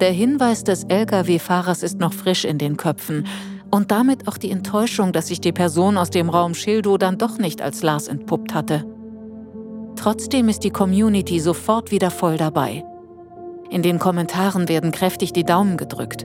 Der 0.00 0.12
Hinweis 0.12 0.64
des 0.64 0.84
Lkw-Fahrers 0.84 1.82
ist 1.82 1.98
noch 1.98 2.14
frisch 2.14 2.46
in 2.46 2.56
den 2.56 2.78
Köpfen 2.78 3.26
und 3.70 3.90
damit 3.90 4.28
auch 4.28 4.38
die 4.38 4.50
Enttäuschung, 4.50 5.12
dass 5.12 5.26
sich 5.26 5.42
die 5.42 5.52
Person 5.52 5.98
aus 5.98 6.08
dem 6.08 6.30
Raum 6.30 6.54
Schildow 6.54 6.96
dann 6.96 7.18
doch 7.18 7.36
nicht 7.36 7.60
als 7.60 7.82
Lars 7.82 8.08
entpuppt 8.08 8.54
hatte. 8.54 8.86
Trotzdem 9.96 10.48
ist 10.48 10.60
die 10.60 10.70
Community 10.70 11.40
sofort 11.40 11.90
wieder 11.90 12.10
voll 12.10 12.36
dabei. 12.36 12.84
In 13.70 13.82
den 13.82 13.98
Kommentaren 13.98 14.68
werden 14.68 14.92
kräftig 14.92 15.32
die 15.32 15.44
Daumen 15.44 15.76
gedrückt. 15.76 16.24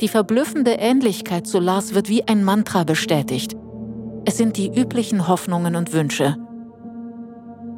Die 0.00 0.08
verblüffende 0.08 0.72
Ähnlichkeit 0.72 1.46
zu 1.46 1.58
Lars 1.58 1.94
wird 1.94 2.08
wie 2.08 2.26
ein 2.26 2.44
Mantra 2.44 2.84
bestätigt. 2.84 3.56
Es 4.24 4.36
sind 4.36 4.56
die 4.56 4.68
üblichen 4.68 5.28
Hoffnungen 5.28 5.76
und 5.76 5.92
Wünsche. 5.92 6.36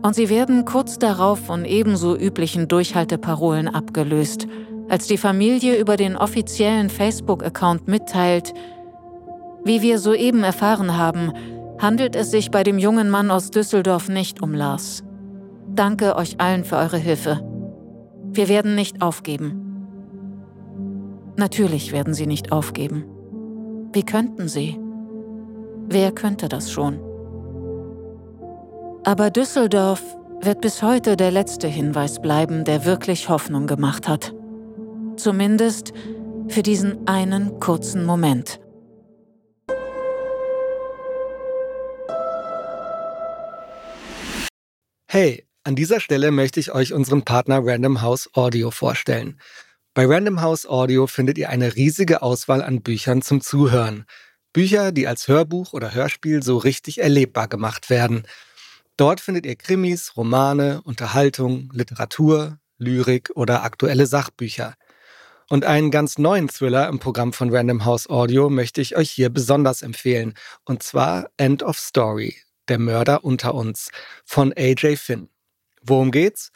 Und 0.03 0.15
sie 0.15 0.29
werden 0.29 0.65
kurz 0.65 0.99
darauf 0.99 1.39
von 1.39 1.65
ebenso 1.65 2.17
üblichen 2.17 2.69
Durchhalteparolen 2.69 3.69
abgelöst, 3.69 4.47
als 4.89 5.07
die 5.07 5.17
Familie 5.17 5.79
über 5.79 5.97
den 5.97 6.17
offiziellen 6.17 6.91
Facebook-Account 6.91 7.89
mitteilt, 7.89 8.53
wie 9.65 9.81
wir 9.81 9.99
soeben 9.99 10.43
erfahren 10.43 10.99
haben, 10.99 11.33
handelt 11.79 12.17
es 12.17 12.31
sich 12.31 12.51
bei 12.51 12.63
dem 12.63 12.79
jungen 12.79 13.09
Mann 13.09 13.31
aus 13.31 13.51
Düsseldorf 13.51 14.09
nicht 14.09 14.43
um 14.43 14.53
Lars. 14.53 15.04
Danke 15.75 16.15
euch 16.15 16.41
allen 16.41 16.65
für 16.65 16.77
eure 16.77 16.99
Hilfe. 16.99 17.41
Wir 18.31 18.49
werden 18.49 18.77
nicht 18.77 19.03
aufgeben. 19.03 19.61
Natürlich 21.37 21.91
werden 21.91 22.15
sie 22.15 22.29
nicht 22.29 22.53
aufgeben. 22.53 23.05
Wie 23.93 24.05
könnten 24.05 24.47
sie? 24.47 24.79
Wer 25.89 26.13
könnte 26.13 26.49
das 26.49 26.71
schon? 26.71 27.01
Aber 29.05 29.31
Düsseldorf 29.31 30.03
wird 30.41 30.61
bis 30.61 30.81
heute 30.81 31.17
der 31.17 31.33
letzte 31.33 31.67
Hinweis 31.67 32.23
bleiben, 32.23 32.65
der 32.65 32.85
wirklich 32.85 33.29
Hoffnung 33.29 33.67
gemacht 33.67 34.09
hat. 34.09 34.33
Zumindest 35.17 35.93
für 36.47 36.63
diesen 36.63 37.09
einen 37.09 37.59
kurzen 37.59 38.05
Moment. 38.05 38.61
Hey, 45.09 45.45
an 45.65 45.75
dieser 45.75 45.99
Stelle 45.99 46.31
möchte 46.31 46.61
ich 46.61 46.73
euch 46.73 46.93
unseren 46.93 47.25
Partner 47.25 47.61
Random 47.65 48.03
House 48.03 48.29
Audio 48.35 48.71
vorstellen. 48.71 49.41
Bei 49.95 50.05
Random 50.05 50.43
House 50.43 50.67
Audio 50.67 51.07
findet 51.07 51.39
ihr 51.39 51.49
eine 51.49 51.75
riesige 51.75 52.21
Auswahl 52.21 52.63
an 52.63 52.83
Büchern 52.83 53.23
zum 53.23 53.41
Zuhören. 53.41 54.05
Bücher, 54.53 54.93
die 54.93 55.09
als 55.09 55.27
Hörbuch 55.27 55.73
oder 55.73 55.95
Hörspiel 55.95 56.43
so 56.43 56.59
richtig 56.59 57.01
erlebbar 57.01 57.49
gemacht 57.49 57.89
werden. 57.89 58.25
Dort 58.99 59.21
findet 59.21 59.47
ihr 59.47 59.57
Krimis, 59.57 60.17
Romane, 60.19 60.83
Unterhaltung, 60.83 61.71
Literatur, 61.73 62.59
Lyrik 62.77 63.31
oder 63.35 63.63
aktuelle 63.65 64.07
Sachbücher. 64.07 64.75
Und 65.49 65.65
einen 65.65 65.91
ganz 65.91 66.19
neuen 66.19 66.49
Thriller 66.49 66.89
im 66.89 66.99
Programm 66.99 67.33
von 67.33 67.55
Random 67.55 67.87
House 67.87 68.09
Audio 68.11 68.51
möchte 68.51 68.83
ich 68.83 68.97
euch 68.97 69.11
hier 69.11 69.31
besonders 69.31 69.81
empfehlen. 69.81 70.35
Und 70.65 70.83
zwar 70.83 71.31
End 71.39 71.63
of 71.63 71.79
Story, 71.79 72.37
der 72.69 72.79
Mörder 72.79 73.25
unter 73.25 73.55
uns 73.55 73.91
von 74.25 74.53
AJ 74.53 74.97
Finn. 74.97 75.29
Worum 75.87 76.11
geht's? 76.11 76.51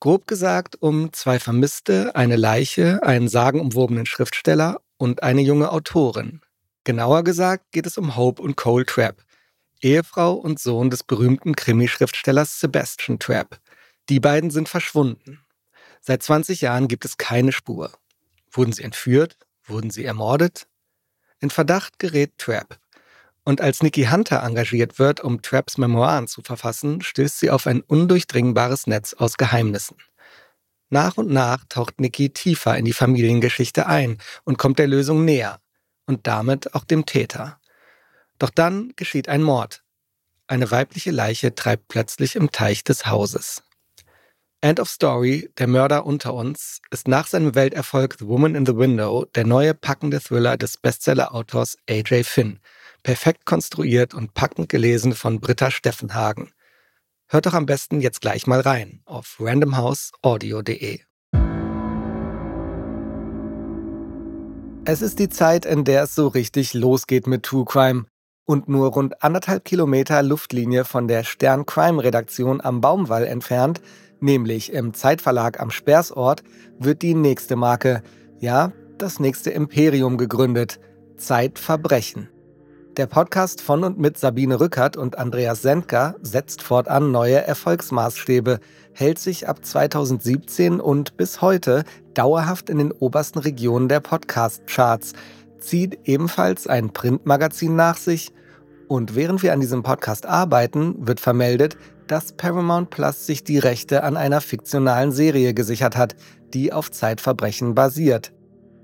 Grob 0.00 0.26
gesagt 0.26 0.76
um 0.80 1.12
zwei 1.12 1.38
Vermisste, 1.38 2.16
eine 2.16 2.36
Leiche, 2.36 3.02
einen 3.02 3.28
sagenumwobenen 3.28 4.06
Schriftsteller 4.06 4.80
und 4.96 5.22
eine 5.22 5.42
junge 5.42 5.70
Autorin. 5.70 6.40
Genauer 6.84 7.22
gesagt 7.22 7.70
geht 7.70 7.86
es 7.86 7.98
um 7.98 8.16
Hope 8.16 8.40
und 8.40 8.56
Cole 8.56 8.86
Trapp, 8.86 9.22
Ehefrau 9.82 10.32
und 10.32 10.58
Sohn 10.58 10.88
des 10.88 11.04
berühmten 11.04 11.54
Krimischriftstellers 11.54 12.60
Sebastian 12.60 13.18
Trapp. 13.18 13.60
Die 14.08 14.20
beiden 14.20 14.50
sind 14.50 14.70
verschwunden. 14.70 15.44
Seit 16.00 16.22
20 16.22 16.62
Jahren 16.62 16.88
gibt 16.88 17.04
es 17.04 17.18
keine 17.18 17.52
Spur. 17.52 17.92
Wurden 18.50 18.72
sie 18.72 18.84
entführt? 18.84 19.36
Wurden 19.64 19.90
sie 19.90 20.04
ermordet? 20.04 20.66
In 21.40 21.50
Verdacht 21.50 21.98
gerät 21.98 22.38
Trapp. 22.38 22.78
Und 23.44 23.60
als 23.60 23.82
Nikki 23.82 24.04
Hunter 24.04 24.42
engagiert 24.42 24.98
wird, 24.98 25.20
um 25.20 25.42
Trapps 25.42 25.76
Memoiren 25.76 26.28
zu 26.28 26.42
verfassen, 26.42 27.00
stößt 27.00 27.40
sie 27.40 27.50
auf 27.50 27.66
ein 27.66 27.80
undurchdringbares 27.80 28.86
Netz 28.86 29.14
aus 29.14 29.36
Geheimnissen. 29.36 29.96
Nach 30.90 31.16
und 31.16 31.30
nach 31.30 31.64
taucht 31.68 32.00
Nikki 32.00 32.30
tiefer 32.30 32.76
in 32.76 32.84
die 32.84 32.92
Familiengeschichte 32.92 33.86
ein 33.86 34.18
und 34.44 34.58
kommt 34.58 34.78
der 34.78 34.86
Lösung 34.86 35.24
näher 35.24 35.58
und 36.06 36.26
damit 36.26 36.74
auch 36.74 36.84
dem 36.84 37.06
Täter. 37.06 37.58
Doch 38.38 38.50
dann 38.50 38.92
geschieht 38.96 39.28
ein 39.28 39.42
Mord. 39.42 39.82
Eine 40.46 40.70
weibliche 40.70 41.10
Leiche 41.10 41.54
treibt 41.54 41.88
plötzlich 41.88 42.36
im 42.36 42.52
Teich 42.52 42.84
des 42.84 43.06
Hauses. 43.06 43.62
End 44.60 44.78
of 44.78 44.88
Story, 44.88 45.50
der 45.58 45.66
Mörder 45.66 46.06
unter 46.06 46.34
uns, 46.34 46.80
ist 46.90 47.08
nach 47.08 47.26
seinem 47.26 47.54
Welterfolg 47.54 48.16
The 48.18 48.26
Woman 48.28 48.54
in 48.54 48.66
the 48.66 48.76
Window 48.76 49.24
der 49.34 49.44
neue 49.46 49.74
packende 49.74 50.20
Thriller 50.20 50.56
des 50.56 50.76
Bestseller-Autors 50.76 51.78
A.J. 51.88 52.24
Finn, 52.24 52.60
perfekt 53.02 53.46
konstruiert 53.46 54.14
und 54.14 54.34
packend 54.34 54.68
gelesen 54.68 55.14
von 55.14 55.40
Britta 55.40 55.70
Steffenhagen. 55.70 56.50
Hört 57.28 57.46
doch 57.46 57.54
am 57.54 57.66
besten 57.66 58.00
jetzt 58.00 58.20
gleich 58.20 58.46
mal 58.46 58.60
rein 58.60 59.00
auf 59.04 59.36
randomhouseaudio.de. 59.40 61.00
Es 64.84 65.00
ist 65.00 65.18
die 65.18 65.28
Zeit, 65.28 65.64
in 65.64 65.84
der 65.84 66.04
es 66.04 66.14
so 66.14 66.28
richtig 66.28 66.74
losgeht 66.74 67.26
mit 67.26 67.44
True 67.44 67.64
Crime. 67.64 68.06
Und 68.44 68.68
nur 68.68 68.88
rund 68.88 69.22
anderthalb 69.22 69.64
Kilometer 69.64 70.22
Luftlinie 70.22 70.84
von 70.84 71.06
der 71.06 71.22
Stern 71.22 71.64
Crime 71.64 72.02
Redaktion 72.02 72.60
am 72.60 72.80
Baumwall 72.80 73.24
entfernt 73.24 73.80
nämlich 74.22 74.72
im 74.72 74.94
Zeitverlag 74.94 75.60
am 75.60 75.70
Speersort, 75.70 76.42
wird 76.78 77.02
die 77.02 77.14
nächste 77.14 77.56
Marke, 77.56 78.02
ja, 78.38 78.72
das 78.98 79.20
nächste 79.20 79.50
Imperium 79.50 80.16
gegründet. 80.16 80.80
Zeitverbrechen. 81.16 82.28
Der 82.98 83.06
Podcast 83.06 83.62
von 83.62 83.84
und 83.84 83.98
mit 83.98 84.18
Sabine 84.18 84.60
Rückert 84.60 84.98
und 84.98 85.16
Andreas 85.16 85.62
Sendker 85.62 86.14
setzt 86.20 86.60
fortan 86.60 87.10
neue 87.10 87.36
Erfolgsmaßstäbe, 87.36 88.60
hält 88.92 89.18
sich 89.18 89.48
ab 89.48 89.64
2017 89.64 90.78
und 90.78 91.16
bis 91.16 91.40
heute 91.40 91.84
dauerhaft 92.12 92.68
in 92.68 92.76
den 92.76 92.92
obersten 92.92 93.38
Regionen 93.38 93.88
der 93.88 94.00
Podcast-Charts, 94.00 95.14
zieht 95.58 96.00
ebenfalls 96.04 96.66
ein 96.66 96.92
Printmagazin 96.92 97.74
nach 97.74 97.96
sich 97.96 98.30
und 98.88 99.14
während 99.14 99.42
wir 99.42 99.54
an 99.54 99.60
diesem 99.60 99.82
Podcast 99.82 100.26
arbeiten, 100.26 101.06
wird 101.06 101.18
vermeldet, 101.18 101.78
dass 102.08 102.32
Paramount 102.32 102.90
Plus 102.90 103.24
sich 103.24 103.42
die 103.42 103.58
Rechte 103.58 104.02
an 104.02 104.18
einer 104.18 104.42
fiktionalen 104.42 105.12
Serie 105.12 105.54
gesichert 105.54 105.96
hat, 105.96 106.14
die 106.52 106.74
auf 106.74 106.90
Zeitverbrechen 106.90 107.74
basiert. 107.74 108.34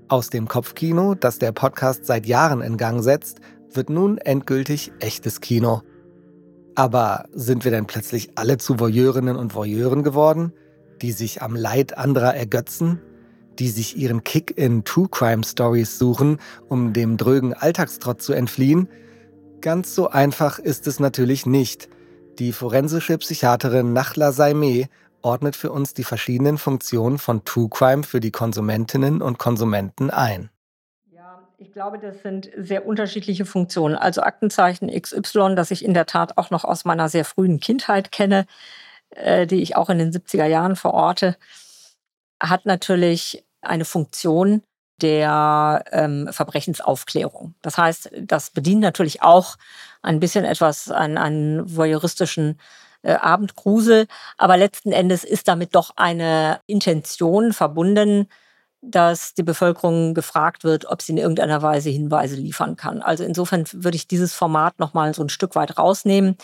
Aus 0.07 0.31
dem 0.31 0.47
Kopfkino, 0.47 1.13
das 1.13 1.37
der 1.37 1.51
Podcast 1.51 2.07
seit 2.07 2.25
Jahren 2.25 2.61
in 2.61 2.77
Gang 2.77 3.03
setzt, 3.03 3.39
wird 3.71 3.89
nun 3.89 4.17
endgültig 4.17 4.91
echtes 4.99 5.41
Kino. 5.41 5.81
Aber 6.75 7.25
sind 7.33 7.65
wir 7.65 7.71
denn 7.71 7.87
plötzlich 7.87 8.31
alle 8.35 8.57
zu 8.57 8.79
Voyeurinnen 8.79 9.35
und 9.35 9.55
Voyeuren 9.55 10.03
geworden, 10.03 10.53
die 11.01 11.11
sich 11.11 11.41
am 11.41 11.55
Leid 11.55 11.97
anderer 11.97 12.35
ergötzen, 12.35 13.01
die 13.59 13.69
sich 13.69 13.97
ihren 13.97 14.23
Kick 14.23 14.57
in 14.57 14.83
True 14.85 15.09
Crime 15.09 15.43
Stories 15.43 15.99
suchen, 15.99 16.37
um 16.67 16.93
dem 16.93 17.17
drögen 17.17 17.53
Alltagstrott 17.53 18.21
zu 18.21 18.33
entfliehen? 18.33 18.87
Ganz 19.61 19.93
so 19.93 20.09
einfach 20.09 20.59
ist 20.59 20.87
es 20.87 20.99
natürlich 20.99 21.45
nicht. 21.45 21.89
Die 22.39 22.53
forensische 22.53 23.17
Psychiaterin 23.17 23.91
Nachla 23.91 24.31
Saimeh 24.31 24.87
ordnet 25.21 25.57
für 25.57 25.71
uns 25.71 25.93
die 25.93 26.05
verschiedenen 26.05 26.57
Funktionen 26.57 27.17
von 27.17 27.43
True 27.43 27.67
Crime 27.69 28.03
für 28.03 28.21
die 28.21 28.31
Konsumentinnen 28.31 29.21
und 29.21 29.37
Konsumenten 29.37 30.09
ein. 30.09 30.49
Ich 31.61 31.73
glaube, 31.73 31.99
das 31.99 32.21
sind 32.21 32.49
sehr 32.55 32.85
unterschiedliche 32.85 33.45
Funktionen. 33.45 33.95
Also 33.95 34.21
Aktenzeichen 34.21 34.89
XY, 34.89 35.55
das 35.55 35.71
ich 35.71 35.83
in 35.83 35.93
der 35.93 36.05
Tat 36.05 36.37
auch 36.37 36.51
noch 36.51 36.63
aus 36.63 36.85
meiner 36.85 37.09
sehr 37.09 37.25
frühen 37.25 37.59
Kindheit 37.59 38.13
kenne, 38.13 38.45
äh, 39.09 39.45
die 39.45 39.61
ich 39.61 39.75
auch 39.75 39.89
in 39.89 39.97
den 39.97 40.13
70er 40.13 40.45
Jahren 40.45 40.77
verorte, 40.77 41.35
hat 42.41 42.65
natürlich 42.65 43.43
eine 43.59 43.83
Funktion 43.83 44.63
der 45.01 45.83
ähm, 45.91 46.29
Verbrechensaufklärung. 46.31 47.55
Das 47.61 47.77
heißt, 47.77 48.11
das 48.21 48.51
bedient 48.51 48.81
natürlich 48.81 49.21
auch 49.21 49.57
ein 50.01 50.21
bisschen 50.21 50.45
etwas 50.45 50.89
an 50.89 51.17
einen 51.17 51.75
voyeuristischen 51.75 52.57
äh, 53.01 53.15
Abendgrusel, 53.15 54.07
aber 54.37 54.55
letzten 54.55 54.93
Endes 54.93 55.25
ist 55.25 55.49
damit 55.49 55.75
doch 55.75 55.91
eine 55.97 56.61
Intention 56.67 57.51
verbunden, 57.51 58.29
dass 58.81 59.33
die 59.33 59.43
Bevölkerung 59.43 60.13
gefragt 60.13 60.63
wird, 60.63 60.85
ob 60.85 61.01
sie 61.01 61.11
in 61.11 61.17
irgendeiner 61.17 61.61
Weise 61.61 61.89
Hinweise 61.89 62.35
liefern 62.35 62.75
kann. 62.75 63.01
Also 63.01 63.23
insofern 63.23 63.65
würde 63.73 63.95
ich 63.97 64.07
dieses 64.07 64.33
Format 64.33 64.79
noch 64.79 64.93
mal 64.93 65.13
so 65.13 65.23
ein 65.23 65.29
Stück 65.29 65.55
weit 65.55 65.77
rausnehmen. 65.77 66.37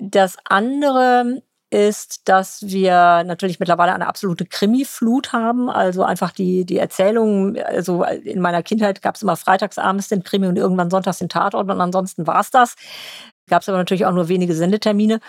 Das 0.00 0.36
andere 0.44 1.42
ist, 1.70 2.28
dass 2.28 2.62
wir 2.68 3.24
natürlich 3.24 3.58
mittlerweile 3.58 3.92
eine 3.92 4.06
absolute 4.06 4.46
Krimi-Flut 4.46 5.32
haben. 5.32 5.68
Also 5.68 6.04
einfach 6.04 6.30
die, 6.30 6.64
die 6.64 6.78
Erzählungen, 6.78 7.60
also 7.60 8.04
in 8.04 8.40
meiner 8.40 8.62
Kindheit 8.62 9.02
gab 9.02 9.16
es 9.16 9.22
immer 9.22 9.36
freitagsabends 9.36 10.08
den 10.08 10.22
Krimi 10.22 10.46
und 10.46 10.56
irgendwann 10.56 10.90
sonntags 10.90 11.18
den 11.18 11.28
Tatort 11.28 11.68
und 11.68 11.80
ansonsten 11.80 12.26
war 12.26 12.40
es 12.40 12.50
das. 12.50 12.76
Gab 13.48 13.62
es 13.62 13.68
aber 13.68 13.78
natürlich 13.78 14.06
auch 14.06 14.12
nur 14.12 14.28
wenige 14.28 14.54
Sendetermine. 14.54 15.20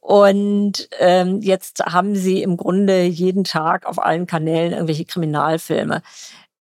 Und 0.00 0.88
ähm, 0.98 1.40
jetzt 1.40 1.80
haben 1.84 2.16
sie 2.16 2.42
im 2.42 2.56
Grunde 2.56 3.04
jeden 3.04 3.44
Tag 3.44 3.86
auf 3.86 4.02
allen 4.02 4.26
Kanälen 4.26 4.72
irgendwelche 4.72 5.04
Kriminalfilme. 5.04 6.02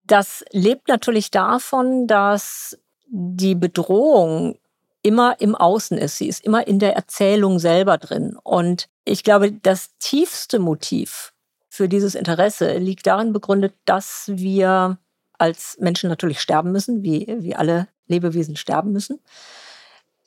Das 0.07 0.45
lebt 0.53 0.89
natürlich 0.89 1.31
davon, 1.31 2.07
dass 2.07 2.79
die 3.07 3.55
Bedrohung 3.55 4.59
immer 5.03 5.41
im 5.41 5.55
Außen 5.55 5.99
ist. 5.99 6.19
Sie 6.19 6.29
ist 6.29 6.45
immer 6.45 6.67
in 6.67 6.79
der 6.79 6.95
Erzählung 6.95 7.59
selber 7.59 7.99
drin. 7.99 8.39
Und 8.43 8.89
ich 9.05 9.23
glaube, 9.23 9.53
das 9.53 9.91
tiefste 9.99 10.59
Motiv 10.59 11.33
für 11.69 11.89
dieses 11.89 12.15
Interesse 12.15 12.79
liegt 12.79 13.07
darin 13.07 13.33
begründet, 13.33 13.75
dass 13.85 14.25
wir 14.33 14.99
als 15.39 15.77
Menschen 15.81 16.09
natürlich 16.09 16.41
sterben 16.41 16.73
müssen, 16.73 17.03
wie, 17.03 17.37
wie 17.41 17.55
alle 17.55 17.89
Lebewesen 18.07 18.57
sterben 18.57 18.93
müssen, 18.93 19.21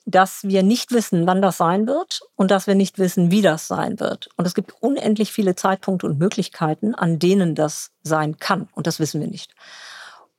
dass 0.08 0.42
wir 0.44 0.62
nicht 0.62 0.90
wissen, 0.90 1.26
wann 1.26 1.42
das 1.42 1.58
sein 1.58 1.86
wird 1.86 2.22
und 2.34 2.50
dass 2.50 2.66
wir 2.66 2.74
nicht 2.74 2.98
wissen, 2.98 3.30
wie 3.30 3.42
das 3.42 3.68
sein 3.68 4.00
wird. 4.00 4.30
Und 4.36 4.46
es 4.46 4.54
gibt 4.54 4.72
unendlich 4.80 5.32
viele 5.32 5.54
Zeitpunkte 5.54 6.06
und 6.06 6.18
Möglichkeiten, 6.18 6.94
an 6.94 7.18
denen 7.18 7.54
das 7.54 7.90
sein 8.02 8.38
kann. 8.38 8.68
Und 8.72 8.86
das 8.86 9.00
wissen 9.00 9.20
wir 9.20 9.28
nicht. 9.28 9.54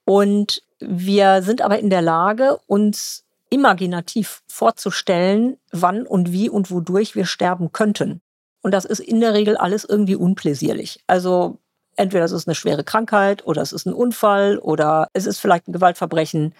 Und 0.05 0.63
wir 0.79 1.43
sind 1.43 1.61
aber 1.61 1.77
in 1.77 1.91
der 1.91 2.01
Lage, 2.01 2.57
uns 2.65 3.25
imaginativ 3.51 4.41
vorzustellen, 4.47 5.57
wann 5.71 6.07
und 6.07 6.31
wie 6.31 6.49
und 6.49 6.71
wodurch 6.71 7.15
wir 7.15 7.25
sterben 7.25 7.71
könnten. 7.71 8.21
Und 8.63 8.71
das 8.71 8.85
ist 8.85 8.99
in 8.99 9.21
der 9.21 9.35
Regel 9.35 9.55
alles 9.55 9.85
irgendwie 9.85 10.15
unpläsierlich. 10.15 11.03
Also 11.05 11.59
entweder 11.95 12.25
es 12.25 12.31
ist 12.31 12.47
eine 12.47 12.55
schwere 12.55 12.83
Krankheit 12.83 13.45
oder 13.45 13.61
es 13.61 13.71
ist 13.71 13.85
ein 13.85 13.93
Unfall 13.93 14.57
oder 14.57 15.09
es 15.13 15.27
ist 15.27 15.37
vielleicht 15.37 15.67
ein 15.67 15.73
Gewaltverbrechen. 15.73 16.55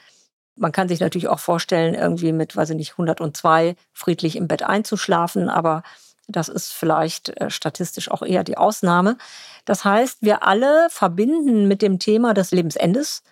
Man 0.60 0.72
kann 0.72 0.89
sich 0.89 1.00
natürlich 1.00 1.30
auch 1.30 1.39
vorstellen, 1.39 1.93
irgendwie 1.93 2.34
mit, 2.34 2.56
weiß 2.56 2.72
ich 2.72 2.76
nicht, 2.76 2.91
102 2.91 3.76
friedlich 3.93 4.36
im 4.36 4.48
Bett 4.48 4.63
einzuschlafen, 4.63 5.50
aber 5.50 5.84
das 6.28 6.50
ist 6.50 6.72
vielleicht 6.72 7.30
äh, 7.41 7.50
statistisch 7.50 8.12
auch 8.12 8.22
eher 8.22 8.43
die 8.43 8.58
Ausnahme. 8.58 9.17
Das 9.65 9.86
heißt, 9.86 10.19
wir 10.22 10.43
alle 10.43 10.88
verbinden 10.89 11.67
mit 11.67 11.82
dem 11.82 11.98
Thema 11.98 12.34
des 12.34 12.52
Lebensendes 12.52 13.24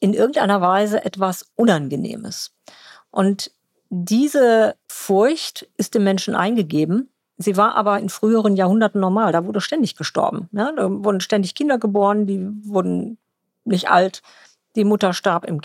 in 0.00 0.14
irgendeiner 0.14 0.60
Weise 0.60 1.04
etwas 1.04 1.46
Unangenehmes. 1.56 2.52
Und 3.10 3.50
diese 3.88 4.76
Furcht 4.88 5.68
ist 5.76 5.94
dem 5.94 6.04
Menschen 6.04 6.34
eingegeben. 6.34 7.10
Sie 7.38 7.56
war 7.56 7.74
aber 7.74 7.98
in 7.98 8.08
früheren 8.08 8.54
Jahrhunderten 8.54 9.00
normal. 9.00 9.32
Da 9.32 9.44
wurde 9.44 9.60
ständig 9.60 9.96
gestorben. 9.96 10.48
Ja? 10.52 10.72
Da 10.72 10.88
wurden 10.90 11.20
ständig 11.20 11.54
Kinder 11.54 11.78
geboren, 11.78 12.26
die 12.26 12.46
wurden 12.62 13.18
nicht 13.64 13.90
alt. 13.90 14.22
Die 14.76 14.84
Mutter 14.84 15.12
starb 15.12 15.44
im 15.44 15.60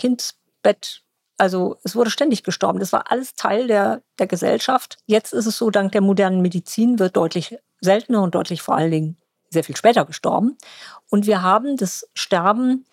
Kindsbett. 0.66 1.02
Also 1.38 1.76
es 1.84 1.94
wurde 1.94 2.10
ständig 2.10 2.42
gestorben. 2.44 2.80
Das 2.80 2.92
war 2.92 3.10
alles 3.10 3.34
Teil 3.34 3.66
der, 3.66 4.02
der 4.18 4.26
Gesellschaft. 4.26 4.98
Jetzt 5.06 5.32
ist 5.32 5.46
es 5.46 5.58
so, 5.58 5.70
dank 5.70 5.92
der 5.92 6.00
modernen 6.00 6.40
Medizin 6.40 6.98
wird 6.98 7.16
deutlich 7.16 7.58
seltener 7.80 8.22
und 8.22 8.34
deutlich 8.34 8.62
vor 8.62 8.74
allen 8.74 8.90
Dingen 8.90 9.16
sehr 9.50 9.62
viel 9.62 9.76
später 9.76 10.04
gestorben. 10.04 10.56
Und 11.10 11.26
wir 11.26 11.42
haben 11.42 11.76
das 11.76 12.08
Sterben 12.14 12.86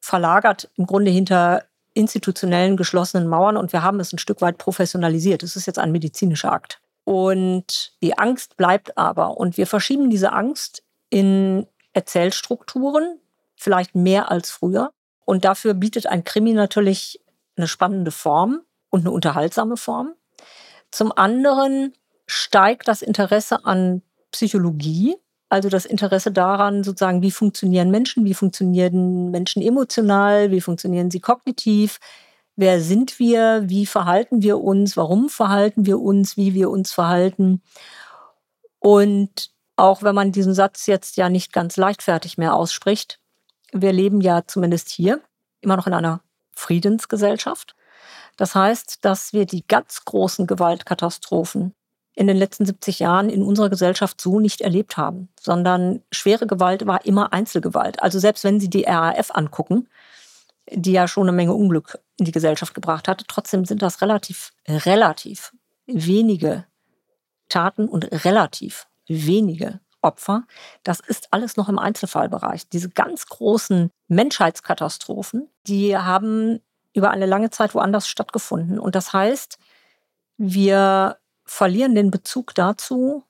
verlagert 0.00 0.70
im 0.76 0.86
Grunde 0.86 1.10
hinter 1.10 1.64
institutionellen 1.92 2.76
geschlossenen 2.76 3.28
Mauern 3.28 3.56
und 3.56 3.72
wir 3.72 3.82
haben 3.82 4.00
es 4.00 4.12
ein 4.12 4.18
Stück 4.18 4.40
weit 4.40 4.56
professionalisiert. 4.56 5.42
Es 5.42 5.56
ist 5.56 5.66
jetzt 5.66 5.78
ein 5.78 5.92
medizinischer 5.92 6.52
Akt. 6.52 6.80
Und 7.04 7.92
die 8.02 8.16
Angst 8.16 8.56
bleibt 8.56 8.96
aber. 8.96 9.36
Und 9.36 9.56
wir 9.56 9.66
verschieben 9.66 10.08
diese 10.08 10.32
Angst 10.32 10.82
in 11.10 11.66
Erzählstrukturen, 11.92 13.18
vielleicht 13.56 13.94
mehr 13.94 14.30
als 14.30 14.50
früher. 14.50 14.92
Und 15.30 15.44
dafür 15.44 15.74
bietet 15.74 16.06
ein 16.06 16.24
Krimi 16.24 16.52
natürlich 16.52 17.20
eine 17.56 17.68
spannende 17.68 18.10
Form 18.10 18.62
und 18.90 19.02
eine 19.02 19.12
unterhaltsame 19.12 19.76
Form. 19.76 20.14
Zum 20.90 21.12
anderen 21.12 21.94
steigt 22.26 22.88
das 22.88 23.00
Interesse 23.00 23.64
an 23.64 24.02
Psychologie 24.32 25.16
also 25.50 25.68
das 25.68 25.84
Interesse 25.84 26.30
daran, 26.30 26.84
sozusagen, 26.84 27.22
wie 27.22 27.32
funktionieren 27.32 27.90
Menschen, 27.90 28.24
wie 28.24 28.34
funktionieren 28.34 29.32
Menschen 29.32 29.60
emotional, 29.60 30.52
wie 30.52 30.60
funktionieren 30.60 31.10
sie 31.10 31.18
kognitiv, 31.20 31.98
wer 32.54 32.80
sind 32.80 33.18
wir, 33.18 33.64
wie 33.66 33.84
verhalten 33.84 34.42
wir 34.42 34.60
uns, 34.60 34.96
warum 34.96 35.28
verhalten 35.28 35.86
wir 35.86 35.98
uns, 35.98 36.36
wie 36.36 36.54
wir 36.54 36.70
uns 36.70 36.92
verhalten. 36.92 37.62
Und 38.78 39.50
auch 39.74 40.04
wenn 40.04 40.14
man 40.14 40.30
diesen 40.30 40.54
Satz 40.54 40.86
jetzt 40.86 41.16
ja 41.16 41.28
nicht 41.28 41.52
ganz 41.52 41.76
leichtfertig 41.76 42.38
mehr 42.38 42.54
ausspricht. 42.54 43.18
Wir 43.72 43.92
leben 43.92 44.20
ja 44.20 44.46
zumindest 44.46 44.88
hier 44.88 45.20
immer 45.60 45.76
noch 45.76 45.86
in 45.86 45.94
einer 45.94 46.20
Friedensgesellschaft. 46.52 47.74
Das 48.36 48.54
heißt, 48.54 49.04
dass 49.04 49.32
wir 49.32 49.46
die 49.46 49.66
ganz 49.66 50.04
großen 50.04 50.46
Gewaltkatastrophen 50.46 51.74
in 52.14 52.26
den 52.26 52.36
letzten 52.36 52.66
70 52.66 52.98
Jahren 52.98 53.30
in 53.30 53.42
unserer 53.42 53.70
Gesellschaft 53.70 54.20
so 54.20 54.40
nicht 54.40 54.60
erlebt 54.60 54.96
haben, 54.96 55.28
sondern 55.38 56.02
schwere 56.10 56.46
Gewalt 56.46 56.86
war 56.86 57.04
immer 57.06 57.32
Einzelgewalt. 57.32 58.02
Also 58.02 58.18
selbst 58.18 58.44
wenn 58.44 58.60
Sie 58.60 58.68
die 58.68 58.84
RAF 58.84 59.30
angucken, 59.30 59.88
die 60.70 60.92
ja 60.92 61.08
schon 61.08 61.28
eine 61.28 61.36
Menge 61.36 61.54
Unglück 61.54 61.98
in 62.18 62.24
die 62.24 62.32
Gesellschaft 62.32 62.74
gebracht 62.74 63.08
hatte, 63.08 63.24
trotzdem 63.26 63.64
sind 63.64 63.82
das 63.82 64.02
relativ, 64.02 64.52
relativ 64.68 65.52
wenige 65.86 66.66
Taten 67.48 67.88
und 67.88 68.04
relativ 68.24 68.86
wenige 69.06 69.80
Opfer. 70.02 70.44
Das 70.82 71.00
ist 71.00 71.28
alles 71.32 71.56
noch 71.56 71.68
im 71.68 71.78
Einzelfallbereich. 71.78 72.68
Diese 72.68 72.90
ganz 72.90 73.26
großen 73.26 73.90
Menschheitskatastrophen, 74.08 75.48
die 75.66 75.96
haben 75.96 76.60
über 76.92 77.10
eine 77.10 77.26
lange 77.26 77.50
Zeit 77.50 77.74
woanders 77.74 78.08
stattgefunden. 78.08 78.78
Und 78.78 78.94
das 78.94 79.12
heißt, 79.12 79.58
wir 80.36 81.18
verlieren 81.44 81.94
den 81.94 82.10
Bezug 82.10 82.54
dazu, 82.54 83.24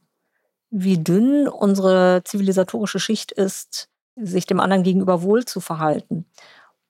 wie 0.70 0.98
dünn 0.98 1.48
unsere 1.48 2.22
zivilisatorische 2.24 3.00
Schicht 3.00 3.33
ist, 3.33 3.88
sich 4.16 4.46
dem 4.46 4.61
anderen 4.61 4.83
gegenüber 4.83 5.22
wohl 5.22 5.44
zu 5.44 5.61
verhalten. 5.61 6.26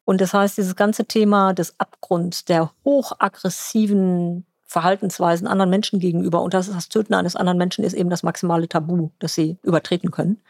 Und 0.05 0.21
das 0.21 0.35
heißt, 0.35 0.59
dieses 0.59 0.77
ganze 0.77 1.07
Thema 1.07 1.53
des 1.55 1.79
Abgrunds, 1.79 2.45
der 2.45 2.73
hochaggressiven 2.85 4.45
Verhaltensweisen 4.71 5.49
anderen 5.49 5.69
Menschen 5.69 5.99
gegenüber 5.99 6.43
und 6.43 6.55
das, 6.55 6.71
das 6.71 6.89
Töten 6.89 7.13
eines 7.13 7.35
anderen 7.35 7.59
Menschen 7.59 7.83
ist 7.83 7.93
eben 7.93 8.09
das 8.09 8.23
maximale 8.23 8.69
Tabu, 8.69 9.11
das 9.19 9.35
sie 9.35 9.59
übertreten 9.65 10.13
können. 10.13 10.41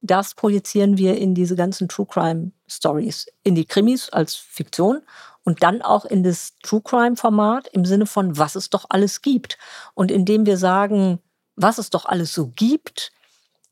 Das 0.00 0.34
projizieren 0.34 0.98
wir 0.98 1.16
in 1.16 1.32
diese 1.32 1.54
ganzen 1.54 1.88
True 1.88 2.06
Crime 2.10 2.50
Stories, 2.66 3.28
in 3.44 3.54
die 3.54 3.64
Krimis 3.64 4.10
als 4.10 4.34
Fiktion 4.34 5.00
und 5.44 5.62
dann 5.62 5.80
auch 5.80 6.04
in 6.04 6.24
das 6.24 6.54
True 6.64 6.82
Crime 6.82 7.14
Format 7.14 7.68
im 7.68 7.84
Sinne 7.84 8.06
von, 8.06 8.36
was 8.36 8.56
es 8.56 8.68
doch 8.68 8.86
alles 8.88 9.22
gibt. 9.22 9.58
Und 9.94 10.10
indem 10.10 10.44
wir 10.44 10.56
sagen, 10.56 11.20
was 11.54 11.78
es 11.78 11.88
doch 11.88 12.04
alles 12.04 12.34
so 12.34 12.48
gibt, 12.48 13.12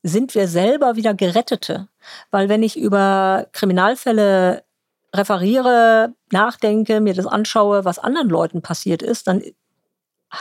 sind 0.03 0.35
wir 0.35 0.47
selber 0.47 0.95
wieder 0.95 1.13
Gerettete. 1.13 1.89
Weil 2.31 2.47
wenn 2.47 2.63
ich 2.63 2.77
über 2.77 3.47
Kriminalfälle 3.51 4.63
referiere, 5.13 6.13
nachdenke, 6.31 7.01
mir 7.01 7.13
das 7.13 7.27
anschaue, 7.27 7.83
was 7.83 7.99
anderen 7.99 8.29
Leuten 8.29 8.61
passiert 8.61 9.01
ist, 9.01 9.27
dann 9.27 9.41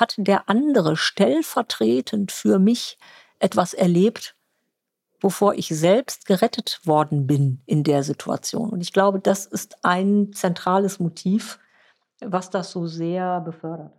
hat 0.00 0.14
der 0.18 0.48
andere 0.48 0.96
stellvertretend 0.96 2.32
für 2.32 2.58
mich 2.58 2.98
etwas 3.38 3.74
erlebt, 3.74 4.34
wovor 5.20 5.54
ich 5.54 5.68
selbst 5.68 6.26
gerettet 6.26 6.80
worden 6.84 7.26
bin 7.26 7.62
in 7.66 7.82
der 7.82 8.02
Situation. 8.02 8.70
Und 8.70 8.80
ich 8.80 8.92
glaube, 8.92 9.20
das 9.20 9.46
ist 9.46 9.76
ein 9.82 10.32
zentrales 10.32 11.00
Motiv, 11.00 11.58
was 12.20 12.50
das 12.50 12.70
so 12.70 12.86
sehr 12.86 13.40
befördert. 13.40 13.92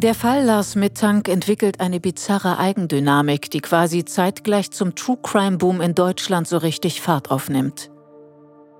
Der 0.00 0.14
Fall 0.14 0.44
Lars 0.44 0.76
Mittank 0.76 1.28
entwickelt 1.28 1.80
eine 1.80 1.98
bizarre 1.98 2.58
Eigendynamik, 2.58 3.50
die 3.50 3.60
quasi 3.60 4.04
zeitgleich 4.04 4.70
zum 4.70 4.94
True 4.94 5.18
Crime 5.20 5.56
Boom 5.56 5.80
in 5.80 5.96
Deutschland 5.96 6.46
so 6.46 6.58
richtig 6.58 7.00
Fahrt 7.00 7.32
aufnimmt. 7.32 7.90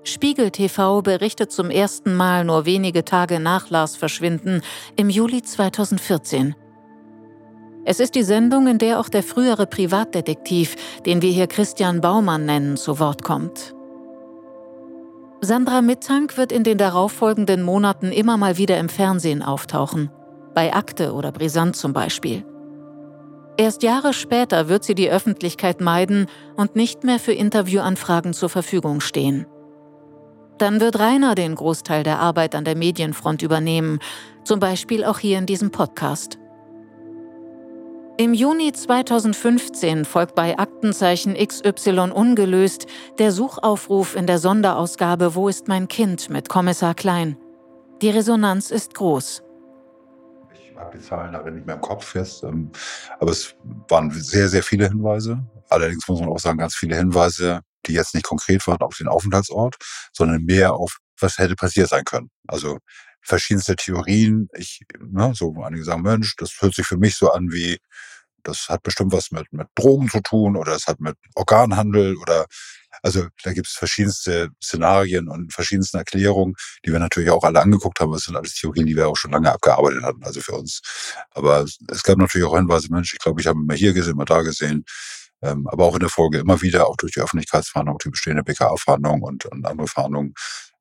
Spiegel 0.09 0.51
TV 0.51 1.01
berichtet 1.01 1.51
zum 1.51 1.69
ersten 1.69 2.15
Mal 2.15 2.43
nur 2.43 2.65
wenige 2.65 3.05
Tage 3.05 3.39
nach 3.39 3.69
Lars 3.69 3.95
Verschwinden 3.95 4.61
im 4.95 5.09
Juli 5.09 5.41
2014. 5.41 6.55
Es 7.85 7.99
ist 7.99 8.15
die 8.15 8.23
Sendung, 8.23 8.67
in 8.67 8.77
der 8.77 8.99
auch 8.99 9.09
der 9.09 9.23
frühere 9.23 9.65
Privatdetektiv, 9.65 10.75
den 11.05 11.21
wir 11.21 11.31
hier 11.31 11.47
Christian 11.47 12.01
Baumann 12.01 12.45
nennen, 12.45 12.77
zu 12.77 12.99
Wort 12.99 13.23
kommt. 13.23 13.73
Sandra 15.41 15.81
Mittank 15.81 16.37
wird 16.37 16.51
in 16.51 16.63
den 16.63 16.77
darauffolgenden 16.77 17.63
Monaten 17.63 18.11
immer 18.11 18.37
mal 18.37 18.57
wieder 18.57 18.77
im 18.77 18.89
Fernsehen 18.89 19.41
auftauchen 19.41 20.11
bei 20.53 20.73
Akte 20.73 21.13
oder 21.13 21.31
Brisant 21.31 21.75
zum 21.75 21.93
Beispiel. 21.93 22.43
Erst 23.55 23.83
Jahre 23.83 24.13
später 24.13 24.67
wird 24.67 24.83
sie 24.83 24.95
die 24.95 25.09
Öffentlichkeit 25.09 25.79
meiden 25.79 26.27
und 26.55 26.75
nicht 26.75 27.03
mehr 27.03 27.19
für 27.19 27.33
Interviewanfragen 27.33 28.33
zur 28.33 28.49
Verfügung 28.49 28.99
stehen. 28.99 29.45
Dann 30.59 30.79
wird 30.79 30.99
Rainer 30.99 31.35
den 31.35 31.55
Großteil 31.55 32.03
der 32.03 32.19
Arbeit 32.19 32.53
an 32.53 32.65
der 32.65 32.75
Medienfront 32.75 33.41
übernehmen, 33.41 33.99
zum 34.43 34.59
Beispiel 34.59 35.03
auch 35.03 35.17
hier 35.17 35.39
in 35.39 35.45
diesem 35.45 35.71
Podcast. 35.71 36.37
Im 38.17 38.33
Juni 38.33 38.73
2015 38.73 40.05
folgt 40.05 40.35
bei 40.35 40.59
Aktenzeichen 40.59 41.35
XY 41.35 42.11
ungelöst 42.13 42.85
der 43.17 43.31
Suchaufruf 43.31 44.15
in 44.15 44.27
der 44.27 44.37
Sonderausgabe 44.37 45.33
Wo 45.35 45.47
ist 45.47 45.67
mein 45.67 45.87
Kind 45.87 46.29
mit 46.29 46.49
Kommissar 46.49 46.93
Klein. 46.93 47.37
Die 48.01 48.09
Resonanz 48.09 48.71
ist 48.71 48.93
groß 48.93 49.43
habe 50.79 50.97
die 50.97 51.03
Zahlen 51.03 51.35
aber 51.35 51.51
nicht 51.51 51.65
mehr 51.65 51.75
im 51.75 51.81
Kopf 51.81 52.05
fest. 52.05 52.43
Ähm, 52.43 52.71
aber 53.19 53.31
es 53.31 53.55
waren 53.89 54.09
sehr, 54.11 54.47
sehr 54.47 54.63
viele 54.63 54.87
Hinweise. 54.87 55.43
Allerdings 55.69 56.07
muss 56.07 56.19
man 56.19 56.29
auch 56.29 56.39
sagen, 56.39 56.57
ganz 56.57 56.75
viele 56.75 56.95
Hinweise, 56.95 57.61
die 57.85 57.93
jetzt 57.93 58.13
nicht 58.13 58.25
konkret 58.25 58.65
waren 58.67 58.81
auf 58.81 58.97
den 58.97 59.07
Aufenthaltsort, 59.07 59.75
sondern 60.13 60.43
mehr 60.43 60.73
auf, 60.73 60.97
was 61.19 61.37
hätte 61.37 61.55
passiert 61.55 61.89
sein 61.89 62.03
können. 62.05 62.29
Also 62.47 62.79
verschiedenste 63.21 63.75
Theorien. 63.75 64.49
Ich, 64.53 64.81
ne, 64.99 65.33
so 65.35 65.55
einige 65.63 65.83
sagen, 65.83 66.01
Mensch, 66.01 66.35
das 66.37 66.53
hört 66.59 66.75
sich 66.75 66.85
für 66.85 66.97
mich 66.97 67.15
so 67.15 67.31
an 67.31 67.51
wie, 67.51 67.79
das 68.43 68.69
hat 68.69 68.83
bestimmt 68.83 69.11
was 69.11 69.31
mit, 69.31 69.51
mit 69.51 69.67
Drogen 69.75 70.09
zu 70.09 70.21
tun 70.21 70.55
oder 70.55 70.73
es 70.73 70.87
hat 70.87 70.99
mit 70.99 71.15
Organhandel 71.35 72.15
oder 72.17 72.45
also 73.03 73.27
da 73.43 73.53
gibt 73.53 73.67
es 73.67 73.73
verschiedenste 73.73 74.49
Szenarien 74.61 75.29
und 75.29 75.53
verschiedenste 75.53 75.99
Erklärungen, 75.99 76.55
die 76.85 76.91
wir 76.91 76.99
natürlich 76.99 77.29
auch 77.29 77.43
alle 77.43 77.61
angeguckt 77.61 77.99
haben. 77.99 78.11
Das 78.11 78.23
sind 78.23 78.35
alles 78.35 78.55
Theorien, 78.55 78.87
die 78.87 78.95
wir 78.95 79.07
auch 79.07 79.15
schon 79.15 79.31
lange 79.31 79.51
abgearbeitet 79.51 80.03
hatten, 80.03 80.23
also 80.23 80.41
für 80.41 80.53
uns. 80.53 80.81
Aber 81.31 81.65
es 81.87 82.03
gab 82.03 82.17
natürlich 82.17 82.47
auch 82.47 82.55
Hinweise, 82.55 82.87
Mensch, 82.91 83.13
ich 83.13 83.19
glaube, 83.19 83.41
ich 83.41 83.47
habe 83.47 83.59
immer 83.59 83.75
hier 83.75 83.93
gesehen, 83.93 84.13
immer 84.13 84.25
da 84.25 84.41
gesehen. 84.41 84.85
Ähm, 85.41 85.67
aber 85.67 85.85
auch 85.85 85.93
in 85.93 86.01
der 86.01 86.09
Folge 86.09 86.39
immer 86.39 86.61
wieder, 86.61 86.87
auch 86.87 86.97
durch 86.97 87.13
die 87.13 87.21
Öffentlichkeitsfahndung, 87.21 87.97
die 88.03 88.09
bestehende 88.09 88.43
BKA-Fahndung 88.43 89.21
und, 89.21 89.45
und 89.45 89.65
andere 89.65 89.87
Fahndungen. 89.87 90.33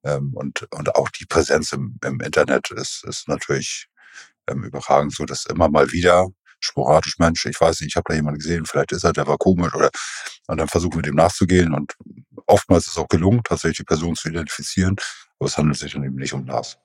Ähm, 0.04 0.32
und, 0.34 0.66
und 0.72 0.94
auch 0.96 1.08
die 1.10 1.26
Präsenz 1.26 1.72
im, 1.72 1.98
im 2.04 2.20
Internet 2.20 2.70
ist, 2.70 3.04
ist 3.06 3.28
natürlich 3.28 3.88
ähm, 4.48 4.64
überragend, 4.64 5.14
so 5.14 5.24
dass 5.24 5.46
immer 5.46 5.68
mal 5.68 5.92
wieder 5.92 6.28
sporadisch 6.60 7.18
Mensch, 7.18 7.46
ich 7.46 7.60
weiß 7.60 7.80
nicht, 7.80 7.90
ich 7.90 7.96
habe 7.96 8.06
da 8.08 8.14
jemanden 8.14 8.40
gesehen, 8.40 8.66
vielleicht 8.66 8.92
ist 8.92 9.04
er, 9.04 9.12
der 9.12 9.26
war 9.26 9.38
komisch 9.38 9.74
oder 9.74 9.90
und 10.48 10.58
dann 10.58 10.68
versuchen 10.68 10.96
wir 10.96 11.02
dem 11.02 11.14
nachzugehen 11.14 11.72
und 11.72 11.94
oftmals 12.46 12.86
ist 12.86 12.92
es 12.92 12.98
auch 12.98 13.08
gelungen, 13.08 13.42
tatsächlich 13.44 13.78
die 13.78 13.84
Person 13.84 14.16
zu 14.16 14.28
identifizieren, 14.28 14.96
aber 15.38 15.46
es 15.46 15.56
handelt 15.56 15.78
sich 15.78 15.92
dann 15.92 16.04
eben 16.04 16.16
nicht 16.16 16.32
um 16.32 16.46
Lars. 16.46 16.78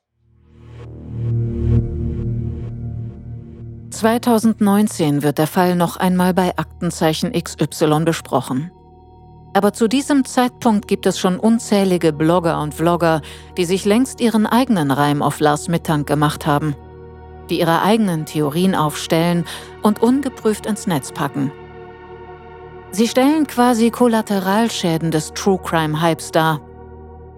2019 3.94 5.24
wird 5.24 5.38
der 5.38 5.48
Fall 5.48 5.76
noch 5.76 5.98
einmal 5.98 6.34
bei 6.34 6.58
Aktenzeichen 6.58 7.32
XY 7.32 8.04
besprochen. 8.06 8.72
Aber 9.54 9.74
zu 9.74 9.88
diesem 9.88 10.26
Zeitpunkt 10.26 10.88
gibt 10.88 11.06
es 11.06 11.20
schon 11.20 11.40
unzählige 11.40 12.12
Blogger 12.12 12.60
und 12.62 12.74
Vlogger, 12.74 13.22
die 13.58 13.66
sich 13.66 13.86
längst 13.86 14.20
ihren 14.20 14.48
eigenen 14.48 14.92
Reim 14.92 15.22
auf 15.22 15.40
Lars 15.40 15.68
Mittank 15.68 16.08
gemacht 16.08 16.46
haben 16.46 16.76
die 17.50 17.60
ihre 17.60 17.82
eigenen 17.82 18.26
Theorien 18.26 18.76
aufstellen 18.76 19.46
und 19.82 20.02
ungeprüft 20.02 20.66
ins 20.66 20.88
Netz 20.88 21.12
packen. 21.12 21.52
Sie 22.92 23.08
stellen 23.08 23.48
quasi 23.48 23.90
Kollateralschäden 23.90 25.12
des 25.12 25.34
True 25.34 25.60
Crime 25.64 26.02
Hypes 26.02 26.32
dar. 26.32 26.62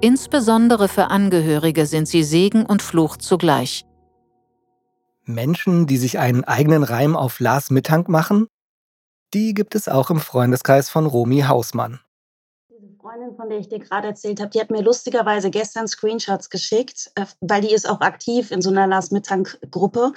Insbesondere 0.02 0.88
für 0.88 1.10
Angehörige 1.10 1.86
sind 1.86 2.08
sie 2.08 2.24
Segen 2.24 2.66
und 2.66 2.82
Fluch 2.82 3.18
zugleich. 3.18 3.86
Menschen, 5.26 5.88
die 5.88 5.98
sich 5.98 6.20
einen 6.20 6.44
eigenen 6.44 6.84
Reim 6.84 7.16
auf 7.16 7.40
Lars 7.40 7.72
Mittank 7.72 8.10
machen, 8.10 8.48
die 9.34 9.54
gibt 9.54 9.76
es 9.76 9.88
auch 9.88 10.10
im 10.10 10.20
Freundeskreis 10.20 10.90
von 10.90 11.06
Romy 11.06 11.42
Hausmann. 11.42 12.00
Freundin, 13.06 13.36
von 13.36 13.50
der 13.50 13.60
ich 13.60 13.70
dir 13.70 13.78
gerade 13.78 14.08
erzählt 14.08 14.40
habe, 14.40 14.50
die 14.50 14.60
hat 14.60 14.72
mir 14.72 14.82
lustigerweise 14.82 15.52
gestern 15.52 15.88
Screenshots 15.88 16.50
geschickt, 16.50 17.12
äh, 17.14 17.26
weil 17.40 17.62
die 17.62 17.72
ist 17.72 17.88
auch 17.88 18.02
aktiv 18.02 18.50
in 18.50 18.64
so 18.64 18.72
einer 18.72 18.88
Last 18.88 19.12
Mittank 19.12 19.60
Gruppe. 19.70 20.12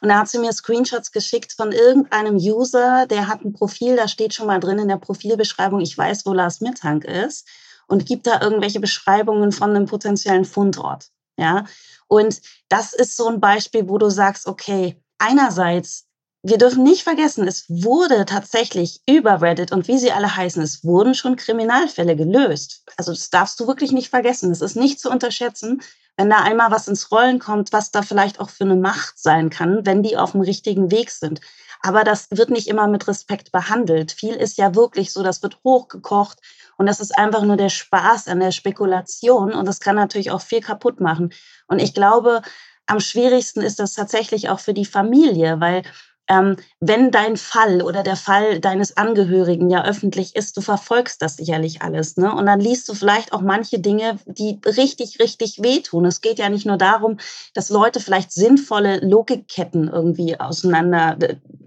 Und 0.00 0.08
da 0.08 0.20
hat 0.20 0.28
sie 0.28 0.38
mir 0.38 0.52
Screenshots 0.52 1.12
geschickt 1.12 1.52
von 1.52 1.70
irgendeinem 1.70 2.36
User, 2.36 3.06
der 3.06 3.28
hat 3.28 3.44
ein 3.44 3.52
Profil, 3.52 3.94
da 3.94 4.08
steht 4.08 4.32
schon 4.32 4.46
mal 4.46 4.58
drin 4.58 4.78
in 4.78 4.88
der 4.88 4.96
Profilbeschreibung, 4.96 5.80
ich 5.80 5.96
weiß, 5.96 6.24
wo 6.24 6.32
Last 6.32 6.62
Mittank 6.62 7.04
ist 7.04 7.46
und 7.86 8.06
gibt 8.06 8.26
da 8.26 8.40
irgendwelche 8.40 8.80
Beschreibungen 8.80 9.52
von 9.52 9.70
einem 9.70 9.84
potenziellen 9.84 10.46
Fundort. 10.46 11.10
Ja. 11.40 11.64
Und 12.06 12.40
das 12.68 12.92
ist 12.92 13.16
so 13.16 13.28
ein 13.28 13.40
Beispiel, 13.40 13.88
wo 13.88 13.96
du 13.96 14.10
sagst, 14.10 14.46
okay, 14.46 15.02
einerseits 15.18 16.06
wir 16.42 16.56
dürfen 16.56 16.84
nicht 16.84 17.02
vergessen, 17.02 17.46
es 17.46 17.68
wurde 17.68 18.24
tatsächlich 18.24 19.02
über 19.06 19.42
Reddit 19.42 19.72
und 19.72 19.88
wie 19.88 19.98
sie 19.98 20.10
alle 20.10 20.34
heißen, 20.36 20.62
es 20.62 20.82
wurden 20.84 21.14
schon 21.14 21.36
Kriminalfälle 21.36 22.16
gelöst. 22.16 22.82
Also 22.96 23.12
das 23.12 23.28
darfst 23.28 23.60
du 23.60 23.66
wirklich 23.66 23.92
nicht 23.92 24.08
vergessen. 24.08 24.50
Es 24.50 24.62
ist 24.62 24.74
nicht 24.74 25.00
zu 25.00 25.10
unterschätzen, 25.10 25.82
wenn 26.16 26.30
da 26.30 26.38
einmal 26.38 26.70
was 26.70 26.88
ins 26.88 27.10
Rollen 27.10 27.40
kommt, 27.40 27.74
was 27.74 27.90
da 27.90 28.00
vielleicht 28.00 28.40
auch 28.40 28.48
für 28.48 28.64
eine 28.64 28.76
Macht 28.76 29.18
sein 29.18 29.50
kann, 29.50 29.84
wenn 29.84 30.02
die 30.02 30.16
auf 30.16 30.32
dem 30.32 30.40
richtigen 30.40 30.90
Weg 30.90 31.10
sind. 31.10 31.42
Aber 31.82 32.04
das 32.04 32.28
wird 32.30 32.50
nicht 32.50 32.68
immer 32.68 32.86
mit 32.88 33.06
Respekt 33.06 33.52
behandelt. 33.52 34.12
Viel 34.12 34.34
ist 34.34 34.56
ja 34.56 34.74
wirklich 34.74 35.12
so, 35.12 35.22
das 35.22 35.42
wird 35.42 35.58
hochgekocht 35.62 36.38
und 36.80 36.86
das 36.86 36.98
ist 36.98 37.18
einfach 37.18 37.42
nur 37.42 37.58
der 37.58 37.68
Spaß 37.68 38.26
an 38.28 38.40
der 38.40 38.52
Spekulation 38.52 39.52
und 39.52 39.68
das 39.68 39.80
kann 39.80 39.96
natürlich 39.96 40.30
auch 40.30 40.40
viel 40.40 40.62
kaputt 40.62 40.98
machen. 40.98 41.30
Und 41.66 41.78
ich 41.78 41.92
glaube, 41.92 42.40
am 42.86 43.00
schwierigsten 43.00 43.60
ist 43.60 43.80
das 43.80 43.92
tatsächlich 43.92 44.48
auch 44.48 44.60
für 44.60 44.72
die 44.72 44.86
Familie, 44.86 45.60
weil 45.60 45.82
ähm, 46.30 46.54
wenn 46.78 47.10
dein 47.10 47.36
Fall 47.36 47.82
oder 47.82 48.04
der 48.04 48.14
Fall 48.14 48.60
deines 48.60 48.96
Angehörigen 48.96 49.68
ja 49.68 49.84
öffentlich 49.84 50.36
ist, 50.36 50.56
du 50.56 50.60
verfolgst 50.60 51.20
das 51.20 51.36
sicherlich 51.36 51.82
alles. 51.82 52.16
Ne? 52.16 52.32
Und 52.32 52.46
dann 52.46 52.60
liest 52.60 52.88
du 52.88 52.94
vielleicht 52.94 53.32
auch 53.32 53.40
manche 53.40 53.80
Dinge, 53.80 54.20
die 54.26 54.60
richtig, 54.64 55.18
richtig 55.18 55.60
wehtun. 55.60 56.04
Es 56.04 56.20
geht 56.20 56.38
ja 56.38 56.48
nicht 56.48 56.66
nur 56.66 56.76
darum, 56.76 57.18
dass 57.52 57.68
Leute 57.68 57.98
vielleicht 57.98 58.30
sinnvolle 58.30 59.00
Logikketten 59.00 59.88
irgendwie 59.88 60.38
auseinander 60.38 61.18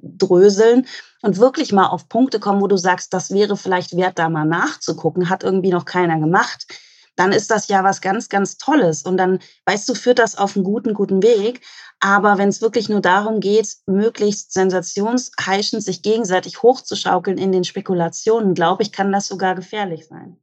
dröseln 0.01 0.87
und 1.21 1.39
wirklich 1.39 1.73
mal 1.73 1.87
auf 1.87 2.07
Punkte 2.07 2.39
kommen, 2.39 2.61
wo 2.61 2.67
du 2.67 2.77
sagst, 2.77 3.13
das 3.13 3.31
wäre 3.31 3.57
vielleicht 3.57 3.97
wert, 3.97 4.17
da 4.17 4.29
mal 4.29 4.45
nachzugucken, 4.45 5.29
hat 5.29 5.43
irgendwie 5.43 5.71
noch 5.71 5.83
keiner 5.83 6.19
gemacht 6.19 6.67
dann 7.15 7.31
ist 7.31 7.51
das 7.51 7.67
ja 7.67 7.83
was 7.83 8.01
ganz, 8.01 8.29
ganz 8.29 8.57
Tolles. 8.57 9.03
Und 9.03 9.17
dann, 9.17 9.39
weißt 9.65 9.87
du, 9.87 9.93
führt 9.93 10.19
das 10.19 10.35
auf 10.35 10.55
einen 10.55 10.63
guten, 10.63 10.93
guten 10.93 11.21
Weg. 11.21 11.61
Aber 11.99 12.37
wenn 12.37 12.49
es 12.49 12.61
wirklich 12.61 12.89
nur 12.89 13.01
darum 13.01 13.39
geht, 13.39 13.77
möglichst 13.85 14.53
sensationsheischend 14.53 15.83
sich 15.83 16.01
gegenseitig 16.01 16.63
hochzuschaukeln 16.63 17.37
in 17.37 17.51
den 17.51 17.63
Spekulationen, 17.63 18.53
glaube 18.53 18.83
ich, 18.83 18.91
kann 18.91 19.11
das 19.11 19.27
sogar 19.27 19.55
gefährlich 19.55 20.07
sein. 20.07 20.37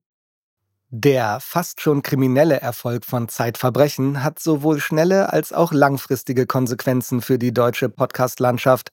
Der 0.92 1.38
fast 1.40 1.80
schon 1.80 2.02
kriminelle 2.02 2.60
Erfolg 2.60 3.04
von 3.04 3.28
Zeitverbrechen 3.28 4.24
hat 4.24 4.40
sowohl 4.40 4.80
schnelle 4.80 5.32
als 5.32 5.52
auch 5.52 5.72
langfristige 5.72 6.46
Konsequenzen 6.46 7.22
für 7.22 7.38
die 7.38 7.54
deutsche 7.54 7.88
Podcast-Landschaft. 7.88 8.90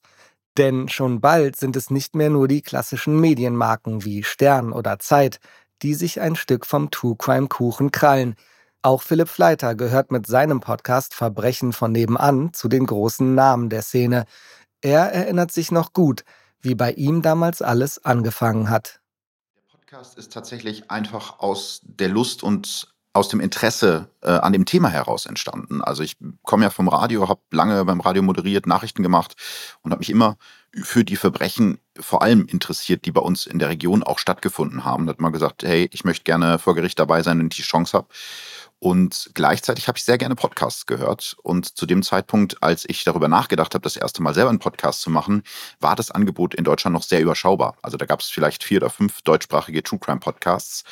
Denn 0.58 0.90
schon 0.90 1.22
bald 1.22 1.56
sind 1.56 1.76
es 1.76 1.90
nicht 1.90 2.16
mehr 2.16 2.30
nur 2.30 2.48
die 2.48 2.62
klassischen 2.62 3.20
Medienmarken 3.20 4.06
wie 4.06 4.24
Stern 4.24 4.74
oder 4.74 5.00
Zeit, 5.00 5.40
die 5.82 5.94
sich 5.94 6.22
ein 6.22 6.36
Stück 6.36 6.66
vom 6.66 6.92
True 6.92 7.16
Crime 7.18 7.48
Kuchen 7.48 7.92
krallen. 7.92 8.36
Auch 8.82 9.02
Philipp 9.02 9.30
Fleiter 9.30 9.76
gehört 9.76 10.12
mit 10.12 10.28
seinem 10.28 10.60
Podcast 10.60 11.14
Verbrechen 11.14 11.74
von 11.74 11.92
nebenan 11.92 12.54
zu 12.54 12.68
den 12.68 12.86
großen 12.86 13.36
Namen 13.36 13.70
der 13.70 13.82
Szene. 13.82 14.26
Er 14.82 15.12
erinnert 15.12 15.52
sich 15.52 15.72
noch 15.72 15.94
gut, 15.94 16.24
wie 16.62 16.76
bei 16.76 16.92
ihm 16.94 17.22
damals 17.22 17.62
alles 17.62 18.04
angefangen 18.04 18.70
hat. 18.70 19.02
Der 19.56 19.78
Podcast 19.78 20.18
ist 20.18 20.32
tatsächlich 20.32 20.90
einfach 20.92 21.40
aus 21.40 21.82
der 21.84 22.10
Lust 22.10 22.44
und 22.44 22.94
aus 23.18 23.30
dem 23.30 23.40
Interesse 23.40 24.10
äh, 24.22 24.30
an 24.30 24.54
dem 24.54 24.66
Thema 24.66 24.90
heraus 24.90 25.26
entstanden. 25.26 25.82
Also 25.82 26.04
ich 26.04 26.18
komme 26.44 26.64
ja 26.64 26.70
vom 26.70 26.88
Radio, 26.88 27.28
habe 27.28 27.42
lange 27.52 27.84
beim 27.86 28.00
Radio 28.00 28.22
moderiert, 28.22 28.68
Nachrichten 28.68 29.04
gemacht 29.04 29.36
und 29.82 29.92
habe 29.92 30.00
mich 30.00 30.10
immer 30.10 30.38
für 30.84 31.04
die 31.04 31.16
Verbrechen 31.16 31.80
vor 32.00 32.22
allem 32.22 32.46
interessiert, 32.46 33.06
die 33.06 33.12
bei 33.12 33.22
uns 33.22 33.48
in 33.48 33.60
der 33.60 33.70
Region 33.70 34.04
auch 34.04 34.20
stattgefunden 34.20 34.86
haben. 34.86 35.06
Da 35.06 35.14
hat 35.14 35.22
man 35.22 35.34
gesagt, 35.34 35.64
hey, 35.64 35.90
ich 35.92 36.04
möchte 36.04 36.24
gerne 36.24 36.60
vor 36.60 36.76
Gericht 36.76 37.00
dabei 37.00 37.24
sein, 37.24 37.40
wenn 37.40 37.48
ich 37.48 37.56
die 37.56 37.64
Chance 37.64 37.98
habe. 37.98 38.08
Und 38.80 39.32
gleichzeitig 39.34 39.88
habe 39.88 39.98
ich 39.98 40.04
sehr 40.04 40.20
gerne 40.20 40.36
Podcasts 40.36 40.86
gehört. 40.86 41.36
Und 41.42 41.78
zu 41.78 41.88
dem 41.88 42.04
Zeitpunkt, 42.04 42.62
als 42.62 42.86
ich 42.88 43.04
darüber 43.04 43.28
nachgedacht 43.28 43.74
habe, 43.74 43.82
das 43.82 43.98
erste 43.98 44.22
Mal 44.22 44.36
selber 44.36 44.52
einen 44.52 44.60
Podcast 44.60 45.02
zu 45.02 45.10
machen, 45.10 45.44
war 45.80 45.96
das 45.96 46.12
Angebot 46.12 46.54
in 46.54 46.64
Deutschland 46.64 46.94
noch 46.94 47.04
sehr 47.04 47.22
überschaubar. 47.22 47.76
Also 47.82 47.98
da 47.98 48.06
gab 48.06 48.20
es 48.20 48.28
vielleicht 48.28 48.64
vier 48.64 48.78
oder 48.78 48.92
fünf 48.92 49.22
deutschsprachige 49.24 49.82
True 49.82 50.00
Crime 50.00 50.20
Podcasts, 50.20 50.84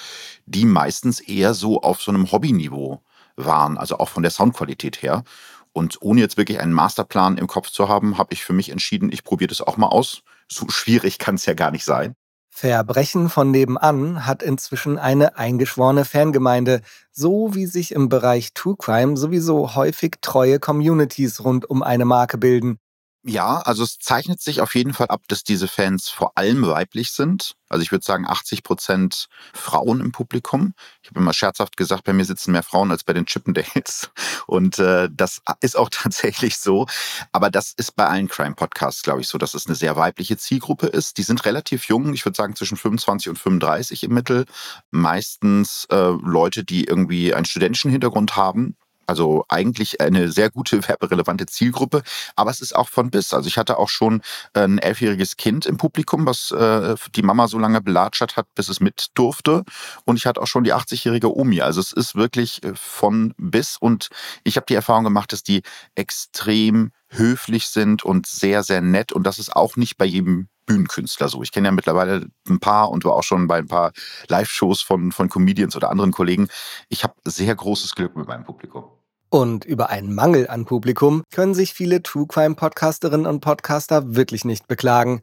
die 0.45 0.65
meistens 0.65 1.19
eher 1.19 1.53
so 1.53 1.81
auf 1.81 2.01
so 2.01 2.11
einem 2.11 2.31
Hobbyniveau 2.31 3.03
waren, 3.35 3.77
also 3.77 3.99
auch 3.99 4.09
von 4.09 4.23
der 4.23 4.31
Soundqualität 4.31 5.03
her. 5.03 5.23
Und 5.71 6.01
ohne 6.01 6.21
jetzt 6.21 6.37
wirklich 6.37 6.61
einen 6.61 6.73
Masterplan 6.73 7.37
im 7.37 7.47
Kopf 7.47 7.69
zu 7.69 7.87
haben, 7.87 8.17
habe 8.17 8.33
ich 8.33 8.43
für 8.43 8.53
mich 8.53 8.69
entschieden, 8.69 9.11
ich 9.11 9.23
probiere 9.23 9.49
das 9.49 9.61
auch 9.61 9.77
mal 9.77 9.87
aus. 9.87 10.23
So 10.49 10.69
schwierig 10.69 11.19
kann 11.19 11.35
es 11.35 11.45
ja 11.45 11.53
gar 11.53 11.69
nicht 11.69 11.85
sein. 11.85 12.15
Verbrechen 12.57 13.27
von 13.27 13.51
nebenan 13.51 14.25
hat 14.25 14.41
inzwischen 14.41 14.97
eine 14.97 15.37
eingeschworene 15.37 16.05
Fangemeinde, 16.05 16.79
so 17.11 17.53
wie 17.53 17.65
sich 17.65 17.91
im 17.91 18.07
Bereich 18.07 18.53
True 18.53 18.77
Crime 18.79 19.17
sowieso 19.17 19.75
häufig 19.75 20.19
treue 20.21 20.57
Communities 20.57 21.43
rund 21.43 21.69
um 21.69 21.83
eine 21.83 22.05
Marke 22.05 22.37
bilden. 22.37 22.79
Ja, 23.27 23.57
also 23.61 23.81
es 23.81 23.97
zeichnet 23.97 24.39
sich 24.39 24.61
auf 24.61 24.75
jeden 24.75 24.93
Fall 24.93 25.07
ab, 25.07 25.23
dass 25.27 25.43
diese 25.43 25.67
Fans 25.67 26.09
vor 26.09 26.37
allem 26.37 26.67
weiblich 26.67 27.11
sind. 27.11 27.55
Also 27.69 27.81
ich 27.81 27.91
würde 27.91 28.05
sagen 28.05 28.27
80 28.27 28.61
Prozent 28.61 29.29
Frauen 29.51 29.99
im 29.99 30.11
Publikum. 30.11 30.75
Ich 31.01 31.09
habe 31.09 31.21
immer 31.21 31.33
scherzhaft 31.33 31.75
gesagt, 31.75 32.03
bei 32.03 32.13
mir 32.13 32.23
sitzen 32.23 32.51
mehr 32.51 32.61
Frauen 32.61 32.91
als 32.91 33.03
bei 33.03 33.13
den 33.13 33.25
Chippendales. 33.25 34.11
Und 34.45 34.77
äh, 34.77 35.09
das 35.11 35.41
ist 35.61 35.75
auch 35.75 35.89
tatsächlich 35.91 36.59
so. 36.59 36.85
Aber 37.31 37.49
das 37.49 37.73
ist 37.75 37.95
bei 37.95 38.05
allen 38.05 38.27
Crime-Podcasts, 38.27 39.01
glaube 39.01 39.21
ich, 39.21 39.27
so, 39.27 39.39
dass 39.39 39.55
es 39.55 39.65
eine 39.65 39.75
sehr 39.75 39.95
weibliche 39.95 40.37
Zielgruppe 40.37 40.85
ist. 40.85 41.17
Die 41.17 41.23
sind 41.23 41.45
relativ 41.45 41.85
jung, 41.85 42.13
ich 42.13 42.25
würde 42.25 42.37
sagen 42.37 42.55
zwischen 42.55 42.77
25 42.77 43.29
und 43.29 43.39
35 43.39 44.03
im 44.03 44.13
Mittel. 44.13 44.45
Meistens 44.91 45.87
äh, 45.89 45.95
Leute, 45.95 46.63
die 46.63 46.83
irgendwie 46.83 47.33
einen 47.33 47.45
studentischen 47.45 47.89
Hintergrund 47.89 48.35
haben 48.35 48.77
also 49.07 49.45
eigentlich 49.49 50.01
eine 50.01 50.31
sehr 50.31 50.49
gute 50.49 50.87
werberelevante 50.87 51.45
Zielgruppe, 51.45 52.03
aber 52.35 52.51
es 52.51 52.61
ist 52.61 52.75
auch 52.75 52.89
von 52.89 53.09
bis. 53.09 53.33
Also 53.33 53.47
ich 53.47 53.57
hatte 53.57 53.77
auch 53.77 53.89
schon 53.89 54.21
ein 54.53 54.77
elfjähriges 54.77 55.37
Kind 55.37 55.65
im 55.65 55.77
Publikum, 55.77 56.25
was 56.25 56.51
äh, 56.51 56.95
die 57.15 57.23
Mama 57.23 57.47
so 57.47 57.59
lange 57.59 57.81
belatschert 57.81 58.37
hat, 58.37 58.47
bis 58.55 58.69
es 58.69 58.79
mit 58.79 59.07
durfte. 59.15 59.63
Und 60.05 60.17
ich 60.17 60.25
hatte 60.25 60.41
auch 60.41 60.47
schon 60.47 60.63
die 60.63 60.73
80-jährige 60.73 61.35
Omi. 61.35 61.61
Also 61.61 61.79
es 61.81 61.91
ist 61.91 62.15
wirklich 62.15 62.63
äh, 62.63 62.73
von 62.75 63.33
bis. 63.37 63.77
Und 63.77 64.09
ich 64.43 64.57
habe 64.57 64.65
die 64.67 64.75
Erfahrung 64.75 65.03
gemacht, 65.03 65.31
dass 65.31 65.43
die 65.43 65.61
extrem 65.95 66.91
höflich 67.09 67.67
sind 67.67 68.03
und 68.03 68.27
sehr, 68.27 68.63
sehr 68.63 68.81
nett. 68.81 69.11
Und 69.11 69.25
das 69.25 69.39
ist 69.39 69.55
auch 69.55 69.75
nicht 69.75 69.97
bei 69.97 70.05
jedem 70.05 70.49
Bühnenkünstler 70.65 71.29
so. 71.29 71.43
Ich 71.43 71.51
kenne 71.51 71.67
ja 71.67 71.71
mittlerweile 71.71 72.27
ein 72.47 72.59
paar 72.59 72.89
und 72.89 73.05
war 73.05 73.13
auch 73.13 73.23
schon 73.23 73.47
bei 73.47 73.57
ein 73.57 73.67
paar 73.67 73.91
Live-Shows 74.27 74.81
von, 74.81 75.11
von 75.11 75.29
Comedians 75.29 75.75
oder 75.75 75.89
anderen 75.89 76.11
Kollegen. 76.11 76.47
Ich 76.89 77.03
habe 77.03 77.13
sehr 77.25 77.53
großes 77.55 77.95
Glück 77.95 78.15
mit 78.15 78.27
meinem 78.27 78.43
Publikum. 78.43 78.85
Und 79.29 79.65
über 79.65 79.89
einen 79.89 80.13
Mangel 80.13 80.47
an 80.47 80.65
Publikum 80.65 81.23
können 81.31 81.53
sich 81.53 81.73
viele 81.73 82.01
True 82.01 82.27
Crime 82.27 82.55
Podcasterinnen 82.55 83.25
und 83.25 83.41
Podcaster 83.41 84.15
wirklich 84.15 84.45
nicht 84.45 84.67
beklagen. 84.67 85.21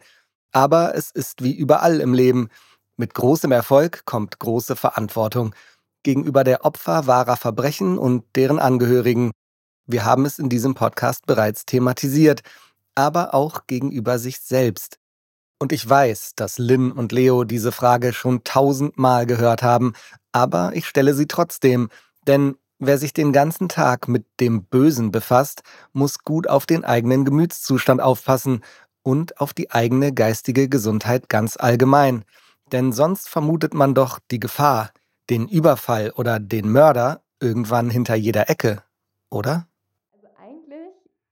Aber 0.53 0.95
es 0.95 1.11
ist 1.11 1.43
wie 1.43 1.55
überall 1.55 2.01
im 2.01 2.13
Leben. 2.13 2.49
Mit 2.97 3.15
großem 3.15 3.53
Erfolg 3.53 4.05
kommt 4.05 4.39
große 4.39 4.77
Verantwortung 4.77 5.55
gegenüber 6.03 6.45
der 6.45 6.65
Opfer 6.65 7.07
wahrer 7.07 7.37
Verbrechen 7.37 7.97
und 7.97 8.25
deren 8.37 8.59
Angehörigen. 8.59 9.31
Wir 9.87 10.05
haben 10.05 10.27
es 10.27 10.39
in 10.39 10.49
diesem 10.49 10.75
Podcast 10.75 11.27
bereits 11.27 11.65
thematisiert, 11.65 12.43
aber 12.95 13.35
auch 13.35 13.67
gegenüber 13.67 14.19
sich 14.19 14.41
selbst. 14.41 14.99
Und 15.63 15.71
ich 15.71 15.89
weiß, 15.89 16.33
dass 16.35 16.59
Lynn 16.59 16.91
und 16.91 17.13
Leo 17.13 17.45
diese 17.45 17.71
Frage 17.71 18.13
schon 18.13 18.43
tausendmal 18.43 19.27
gehört 19.27 19.63
haben, 19.63 19.93
aber 20.33 20.73
ich 20.75 20.89
stelle 20.89 21.15
sie 21.15 21.29
trotzdem, 21.29 21.89
denn 22.27 22.57
wer 22.81 22.99
sich 22.99 23.13
den 23.13 23.33
ganzen 23.33 23.69
Tag 23.69 24.09
mit 24.09 24.27
dem 24.41 24.65
Bösen 24.65 25.13
befasst, 25.13 25.63
muss 25.93 26.19
gut 26.19 26.49
auf 26.49 26.67
den 26.67 26.85
eigenen 26.85 27.25
Gemütszustand 27.25 28.01
aufpassen 28.01 28.65
und 29.05 29.41
auf 29.41 29.55
die 29.55 29.71
eigene 29.71 30.13
geistige 30.13 30.69
Gesundheit 30.69 31.29
ganz 31.29 31.57
allgemein. 31.57 32.25
Denn 32.73 32.91
sonst 32.91 33.29
vermutet 33.29 33.73
man 33.73 33.95
doch 33.95 34.19
die 34.33 34.41
Gefahr, 34.41 34.91
den 35.31 35.47
Überfall 35.47 36.11
oder 36.11 36.41
den 36.41 36.73
Mörder 36.73 37.23
irgendwann 37.39 37.89
hinter 37.89 38.17
jeder 38.17 38.51
Ecke, 38.51 38.83
oder? 39.31 39.69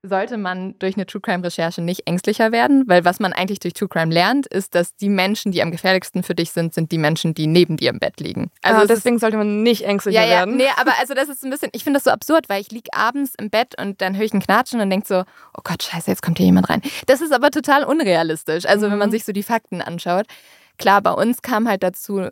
Sollte 0.03 0.39
man 0.39 0.79
durch 0.79 0.97
eine 0.97 1.05
True 1.05 1.21
Crime 1.21 1.45
Recherche 1.45 1.83
nicht 1.83 2.07
ängstlicher 2.07 2.53
werden, 2.53 2.85
weil 2.87 3.05
was 3.05 3.21
man 3.21 3.33
eigentlich 3.33 3.61
durch 3.61 3.75
True 3.75 3.89
Crime 3.89 4.13
lernt, 4.13 4.47
ist, 4.47 4.75
dass 4.75 4.97
die 4.97 5.11
Menschen, 5.11 5.53
die 5.53 5.63
am 5.63 5.71
gefährlichsten 5.71 6.23
für 6.23 6.35
dich 6.35 6.53
sind, 6.53 6.73
sind 6.73 6.91
die 6.91 6.99
Menschen, 6.99 7.35
die 7.35 7.47
neben 7.47 7.77
dir 7.77 7.91
im 7.91 7.99
Bett 7.99 8.19
liegen. 8.19 8.51
Also 8.63 8.83
ah, 8.83 8.87
deswegen 8.87 9.19
sollte 9.19 9.37
man 9.37 9.63
nicht 9.63 9.85
ängstlicher 9.85 10.23
ja, 10.23 10.27
ja, 10.27 10.37
werden. 10.39 10.57
Nee, 10.57 10.69
aber 10.77 10.93
also 10.99 11.13
das 11.15 11.29
ist 11.29 11.45
ein 11.45 11.51
bisschen, 11.51 11.71
ich 11.73 11.85
finde 11.85 11.99
das 11.99 12.05
so 12.05 12.11
absurd, 12.11 12.49
weil 12.49 12.61
ich 12.61 12.71
liege 12.71 12.91
abends 12.93 13.35
im 13.39 13.51
Bett 13.51 13.79
und 13.79 14.01
dann 14.01 14.17
höre 14.17 14.25
ich 14.25 14.33
ein 14.33 14.41
Knatschen 14.41 14.81
und 14.81 14.89
denke 14.89 15.07
so, 15.07 15.21
oh 15.21 15.61
Gott, 15.63 15.83
scheiße, 15.83 16.11
jetzt 16.11 16.23
kommt 16.23 16.39
hier 16.39 16.47
jemand 16.47 16.71
rein. 16.71 16.81
Das 17.07 17.21
ist 17.21 17.33
aber 17.33 17.51
total 17.51 17.85
unrealistisch. 17.85 18.65
Also 18.67 18.87
mhm. 18.87 18.93
wenn 18.93 18.99
man 18.99 19.09
mhm. 19.09 19.13
sich 19.13 19.25
so 19.25 19.33
die 19.33 19.43
Fakten 19.43 19.83
anschaut. 19.83 20.27
Klar, 20.79 21.03
bei 21.03 21.13
uns 21.13 21.43
kam 21.43 21.69
halt 21.69 21.83
dazu, 21.83 22.29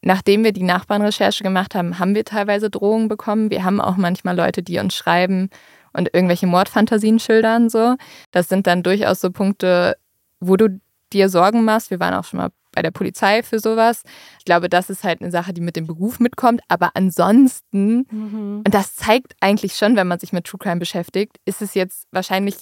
nachdem 0.00 0.42
wir 0.42 0.52
die 0.52 0.64
Nachbarnrecherche 0.64 1.44
gemacht 1.44 1.76
haben, 1.76 2.00
haben 2.00 2.16
wir 2.16 2.24
teilweise 2.24 2.68
Drohungen 2.68 3.06
bekommen. 3.06 3.50
Wir 3.50 3.62
haben 3.62 3.80
auch 3.80 3.96
manchmal 3.96 4.36
Leute, 4.36 4.64
die 4.64 4.80
uns 4.80 4.96
schreiben, 4.96 5.50
und 5.92 6.10
irgendwelche 6.12 6.46
Mordfantasien 6.46 7.18
schildern. 7.18 7.68
So. 7.68 7.96
Das 8.30 8.48
sind 8.48 8.66
dann 8.66 8.82
durchaus 8.82 9.20
so 9.20 9.30
Punkte, 9.30 9.96
wo 10.40 10.56
du 10.56 10.80
dir 11.12 11.28
Sorgen 11.28 11.64
machst. 11.64 11.90
Wir 11.90 12.00
waren 12.00 12.14
auch 12.14 12.24
schon 12.24 12.38
mal 12.38 12.50
bei 12.74 12.82
der 12.82 12.90
Polizei 12.90 13.42
für 13.42 13.58
sowas. 13.58 14.02
Ich 14.38 14.44
glaube, 14.44 14.68
das 14.68 14.90
ist 14.90 15.04
halt 15.04 15.20
eine 15.20 15.30
Sache, 15.30 15.52
die 15.52 15.60
mit 15.60 15.76
dem 15.76 15.86
Beruf 15.86 16.20
mitkommt. 16.20 16.62
Aber 16.68 16.92
ansonsten, 16.94 18.06
mhm. 18.10 18.62
und 18.64 18.74
das 18.74 18.96
zeigt 18.96 19.34
eigentlich 19.40 19.74
schon, 19.74 19.96
wenn 19.96 20.08
man 20.08 20.18
sich 20.18 20.32
mit 20.32 20.46
True 20.46 20.58
Crime 20.58 20.78
beschäftigt, 20.80 21.36
ist 21.44 21.62
es 21.62 21.74
jetzt 21.74 22.06
wahrscheinlich 22.10 22.56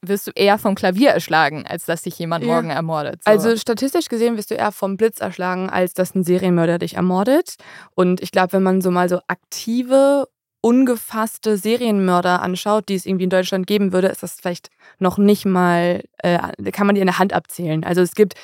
wirst 0.00 0.28
du 0.28 0.30
eher 0.34 0.58
vom 0.58 0.74
Klavier 0.74 1.10
erschlagen, 1.10 1.66
als 1.66 1.84
dass 1.84 2.02
dich 2.02 2.18
jemand 2.18 2.44
ja. 2.44 2.54
morgen 2.54 2.70
ermordet. 2.70 3.24
So. 3.24 3.30
Also 3.30 3.56
statistisch 3.56 4.08
gesehen 4.08 4.36
wirst 4.36 4.50
du 4.50 4.54
eher 4.54 4.70
vom 4.70 4.96
Blitz 4.96 5.20
erschlagen, 5.20 5.70
als 5.70 5.92
dass 5.92 6.14
ein 6.14 6.22
Serienmörder 6.22 6.78
dich 6.78 6.94
ermordet. 6.94 7.56
Und 7.94 8.20
ich 8.20 8.30
glaube, 8.30 8.52
wenn 8.52 8.62
man 8.62 8.80
so 8.80 8.90
mal 8.90 9.08
so 9.08 9.20
aktive 9.26 10.28
ungefasste 10.68 11.56
Serienmörder 11.56 12.42
anschaut, 12.42 12.90
die 12.90 12.94
es 12.94 13.06
irgendwie 13.06 13.24
in 13.24 13.30
Deutschland 13.30 13.66
geben 13.66 13.94
würde, 13.94 14.08
ist 14.08 14.22
das 14.22 14.34
vielleicht 14.34 14.68
noch 14.98 15.16
nicht 15.16 15.46
mal, 15.46 16.04
äh, 16.18 16.38
kann 16.72 16.86
man 16.86 16.94
die 16.94 17.00
in 17.00 17.06
der 17.06 17.18
Hand 17.18 17.32
abzählen. 17.32 17.84
Also 17.84 18.02
es 18.02 18.14
gibt 18.14 18.34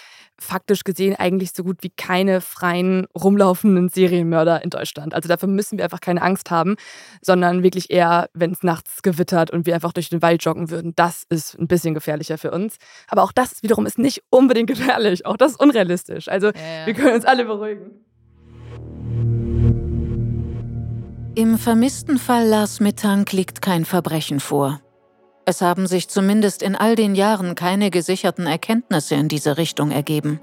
faktisch 0.41 0.85
gesehen 0.85 1.15
eigentlich 1.17 1.53
so 1.53 1.63
gut 1.63 1.83
wie 1.83 1.91
keine 1.91 2.41
freien 2.41 3.07
rumlaufenden 3.15 3.91
Serienmörder 3.91 4.65
in 4.65 4.71
Deutschland. 4.71 5.15
Also 5.15 5.29
dafür 5.29 5.51
müssen 5.51 5.77
wir 5.77 5.85
einfach 5.85 6.01
keine 6.01 6.23
Angst 6.23 6.51
haben, 6.51 6.77
sondern 7.21 7.63
wirklich 7.63 7.91
eher, 7.91 8.31
wenn 8.33 8.53
es 8.53 8.63
nachts 8.63 9.03
gewittert 9.03 9.51
und 9.51 9.67
wir 9.67 9.75
einfach 9.75 9.93
durch 9.93 10.09
den 10.09 10.23
Wald 10.23 10.43
joggen 10.43 10.71
würden. 10.71 10.95
Das 10.97 11.25
ist 11.29 11.59
ein 11.59 11.69
bisschen 11.69 11.93
gefährlicher 11.93 12.39
für 12.39 12.53
uns. 12.53 12.79
Aber 13.07 13.23
auch 13.23 13.33
das 13.33 13.63
wiederum 13.63 13.85
ist 13.85 13.99
nicht 13.99 14.23
unbedingt 14.31 14.69
gefährlich. 14.71 15.27
Auch 15.27 15.37
das 15.37 15.53
ist 15.53 15.61
unrealistisch. 15.61 16.29
Also 16.29 16.47
ja, 16.47 16.53
ja. 16.55 16.87
wir 16.87 16.95
können 16.95 17.17
uns 17.17 17.27
alle 17.27 17.45
beruhigen. 17.45 17.91
Im 21.37 21.59
vermissten 21.59 22.19
Fall 22.19 22.47
Lars 22.47 22.79
Mittank 22.79 23.33
liegt 23.33 23.61
kein 23.61 23.85
Verbrechen 23.85 24.39
vor. 24.39 24.81
Es 25.45 25.63
haben 25.63 25.89
sich 25.89 26.09
zumindest 26.09 26.63
in 26.63 26.77
all 26.77 26.95
den 26.95 27.17
Jahren 27.17 27.57
keine 27.57 27.91
gesicherten 27.91 28.47
Erkenntnisse 28.47 29.17
in 29.17 29.27
diese 29.27 29.59
Richtung 29.59 29.91
ergeben. 29.91 30.39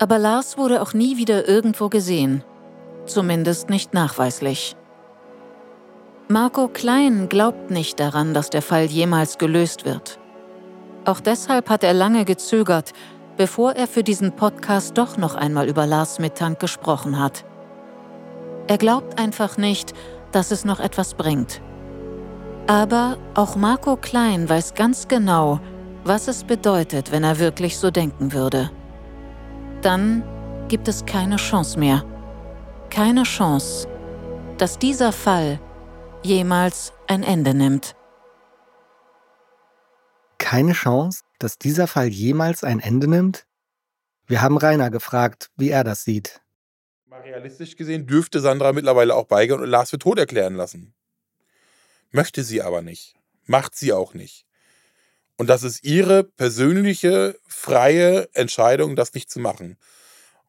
Aber 0.00 0.18
Lars 0.18 0.58
wurde 0.58 0.82
auch 0.82 0.92
nie 0.92 1.18
wieder 1.18 1.46
irgendwo 1.46 1.88
gesehen, 1.88 2.42
zumindest 3.04 3.70
nicht 3.70 3.94
nachweislich. 3.94 4.74
Marco 6.26 6.66
Klein 6.66 7.28
glaubt 7.28 7.70
nicht 7.70 8.00
daran, 8.00 8.34
dass 8.34 8.50
der 8.50 8.62
Fall 8.62 8.86
jemals 8.86 9.38
gelöst 9.38 9.84
wird. 9.84 10.18
Auch 11.04 11.20
deshalb 11.20 11.70
hat 11.70 11.84
er 11.84 11.94
lange 11.94 12.24
gezögert, 12.24 12.92
bevor 13.36 13.74
er 13.74 13.86
für 13.86 14.02
diesen 14.02 14.34
Podcast 14.34 14.98
doch 14.98 15.16
noch 15.16 15.36
einmal 15.36 15.68
über 15.68 15.86
Lars 15.86 16.18
Mittank 16.18 16.58
gesprochen 16.58 17.20
hat. 17.20 17.44
Er 18.68 18.78
glaubt 18.78 19.18
einfach 19.18 19.56
nicht, 19.56 19.94
dass 20.32 20.50
es 20.50 20.64
noch 20.64 20.80
etwas 20.80 21.14
bringt. 21.14 21.60
Aber 22.66 23.16
auch 23.34 23.54
Marco 23.54 23.96
Klein 23.96 24.48
weiß 24.48 24.74
ganz 24.74 25.06
genau, 25.06 25.60
was 26.04 26.26
es 26.26 26.44
bedeutet, 26.44 27.12
wenn 27.12 27.22
er 27.22 27.38
wirklich 27.38 27.78
so 27.78 27.90
denken 27.90 28.32
würde. 28.32 28.70
Dann 29.82 30.24
gibt 30.68 30.88
es 30.88 31.06
keine 31.06 31.36
Chance 31.36 31.78
mehr. 31.78 32.04
Keine 32.90 33.22
Chance, 33.22 33.88
dass 34.58 34.78
dieser 34.78 35.12
Fall 35.12 35.60
jemals 36.22 36.92
ein 37.06 37.22
Ende 37.22 37.54
nimmt. 37.54 37.94
Keine 40.38 40.72
Chance, 40.72 41.22
dass 41.38 41.58
dieser 41.58 41.86
Fall 41.86 42.08
jemals 42.08 42.64
ein 42.64 42.80
Ende 42.80 43.08
nimmt? 43.08 43.46
Wir 44.26 44.42
haben 44.42 44.58
Rainer 44.58 44.90
gefragt, 44.90 45.50
wie 45.56 45.70
er 45.70 45.84
das 45.84 46.02
sieht. 46.02 46.40
Realistisch 47.26 47.74
gesehen 47.74 48.06
dürfte 48.06 48.38
Sandra 48.38 48.72
mittlerweile 48.72 49.12
auch 49.12 49.26
beigehen 49.26 49.58
und 49.58 49.68
Lars 49.68 49.90
für 49.90 49.98
tot 49.98 50.16
erklären 50.16 50.54
lassen. 50.54 50.94
Möchte 52.12 52.44
sie 52.44 52.62
aber 52.62 52.82
nicht. 52.82 53.16
Macht 53.46 53.74
sie 53.74 53.92
auch 53.92 54.14
nicht. 54.14 54.46
Und 55.36 55.48
das 55.48 55.64
ist 55.64 55.84
ihre 55.84 56.22
persönliche, 56.22 57.36
freie 57.48 58.28
Entscheidung, 58.32 58.94
das 58.94 59.12
nicht 59.12 59.28
zu 59.28 59.40
machen. 59.40 59.76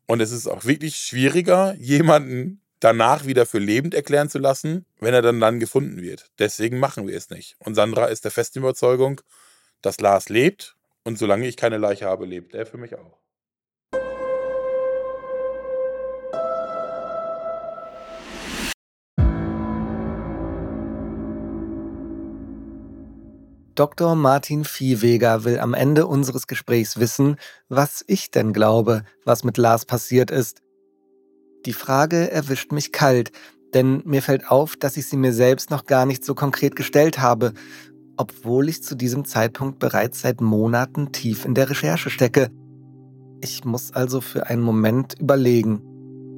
Und 0.06 0.22
es 0.22 0.32
ist 0.32 0.46
auch 0.48 0.66
wirklich 0.66 0.98
schwieriger, 0.98 1.74
jemanden 1.80 2.62
danach 2.80 3.26
wieder 3.26 3.48
für 3.48 3.58
lebend 3.58 3.96
erklären 3.96 4.30
zu 4.30 4.38
lassen, 4.38 4.86
wenn 5.00 5.16
er 5.16 5.24
dann 5.24 5.40
dann 5.40 5.60
gefunden 5.60 6.04
wird. 6.04 6.30
Deswegen 6.38 6.78
machen 6.78 7.08
wir 7.08 7.18
es 7.18 7.32
nicht. 7.32 7.56
Und 7.58 7.74
Sandra 7.74 8.06
ist 8.06 8.24
der 8.24 8.32
festen 8.32 8.60
Überzeugung, 8.60 9.20
dass 9.82 10.00
Lars 10.00 10.30
lebt 10.30 10.76
und 11.04 11.18
solange 11.18 11.48
ich 11.48 11.58
keine 11.58 11.80
Leiche 11.80 12.06
habe, 12.06 12.28
lebt 12.28 12.54
er 12.54 12.68
für 12.68 12.78
mich 12.78 12.96
auch. 12.96 13.18
Dr. 23.78 24.16
Martin 24.16 24.64
Viehweger 24.64 25.44
will 25.44 25.60
am 25.60 25.76
Ende 25.76 26.08
unseres 26.08 26.48
Gesprächs 26.48 26.98
wissen, 26.98 27.36
was 27.70 28.04
ich 28.08 28.32
denn 28.32 28.52
glaube, 28.52 29.04
was 29.24 29.44
mit 29.44 29.58
Lars 29.58 29.86
passiert 29.86 30.32
ist. 30.32 30.64
Die 31.68 31.74
Frage 31.74 32.32
erwischt 32.32 32.72
mich 32.72 32.92
kalt, 32.92 33.32
denn 33.76 34.02
mir 34.04 34.24
fällt 34.24 34.50
auf, 34.50 34.78
dass 34.78 34.98
ich 34.98 35.06
sie 35.06 35.16
mir 35.16 35.32
selbst 35.32 35.70
noch 35.70 35.86
gar 35.86 36.08
nicht 36.08 36.26
so 36.26 36.34
konkret 36.34 36.76
gestellt 36.76 37.20
habe, 37.20 37.54
obwohl 38.18 38.68
ich 38.68 38.82
zu 38.82 38.96
diesem 38.96 39.26
Zeitpunkt 39.26 39.78
bereits 39.78 40.22
seit 40.22 40.42
Monaten 40.42 41.12
tief 41.12 41.46
in 41.46 41.54
der 41.54 41.70
Recherche 41.70 42.10
stecke. 42.10 42.50
Ich 43.42 43.64
muss 43.64 43.94
also 43.94 44.22
für 44.22 44.48
einen 44.48 44.64
Moment 44.64 45.20
überlegen. 45.20 45.84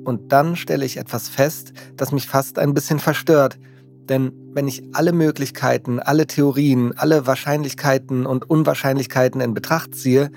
Und 0.03 0.33
dann 0.33 0.57
stelle 0.57 0.83
ich 0.83 0.97
etwas 0.97 1.29
fest, 1.29 1.71
das 1.95 2.11
mich 2.11 2.27
fast 2.27 2.59
ein 2.59 2.73
bisschen 2.73 2.99
verstört– 2.99 3.57
denn 4.09 4.33
wenn 4.53 4.67
ich 4.67 4.83
alle 4.93 5.13
Möglichkeiten, 5.13 5.99
alle 5.99 6.25
Theorien, 6.27 6.93
alle 6.97 7.27
Wahrscheinlichkeiten 7.27 8.25
und 8.25 8.49
Unwahrscheinlichkeiten 8.49 9.39
in 9.39 9.53
Betracht 9.53 9.95
ziehe, 9.95 10.31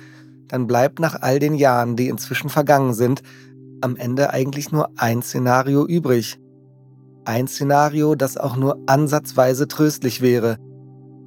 dann 0.49 0.67
bleibt 0.67 1.01
nach 1.01 1.23
all 1.23 1.39
den 1.39 1.55
Jahren, 1.55 1.97
die 1.97 2.09
inzwischen 2.09 2.51
vergangen 2.51 2.93
sind, 2.93 3.23
am 3.81 3.97
Ende 3.97 4.31
eigentlich 4.31 4.71
nur 4.71 4.91
ein 4.97 5.23
Szenario 5.23 5.87
übrig. 5.87 6.39
Ein 7.25 7.49
Szenario, 7.49 8.15
das 8.15 8.37
auch 8.37 8.57
nur 8.57 8.79
ansatzweise 8.87 9.67
tröstlich 9.67 10.21
wäre. 10.21 10.59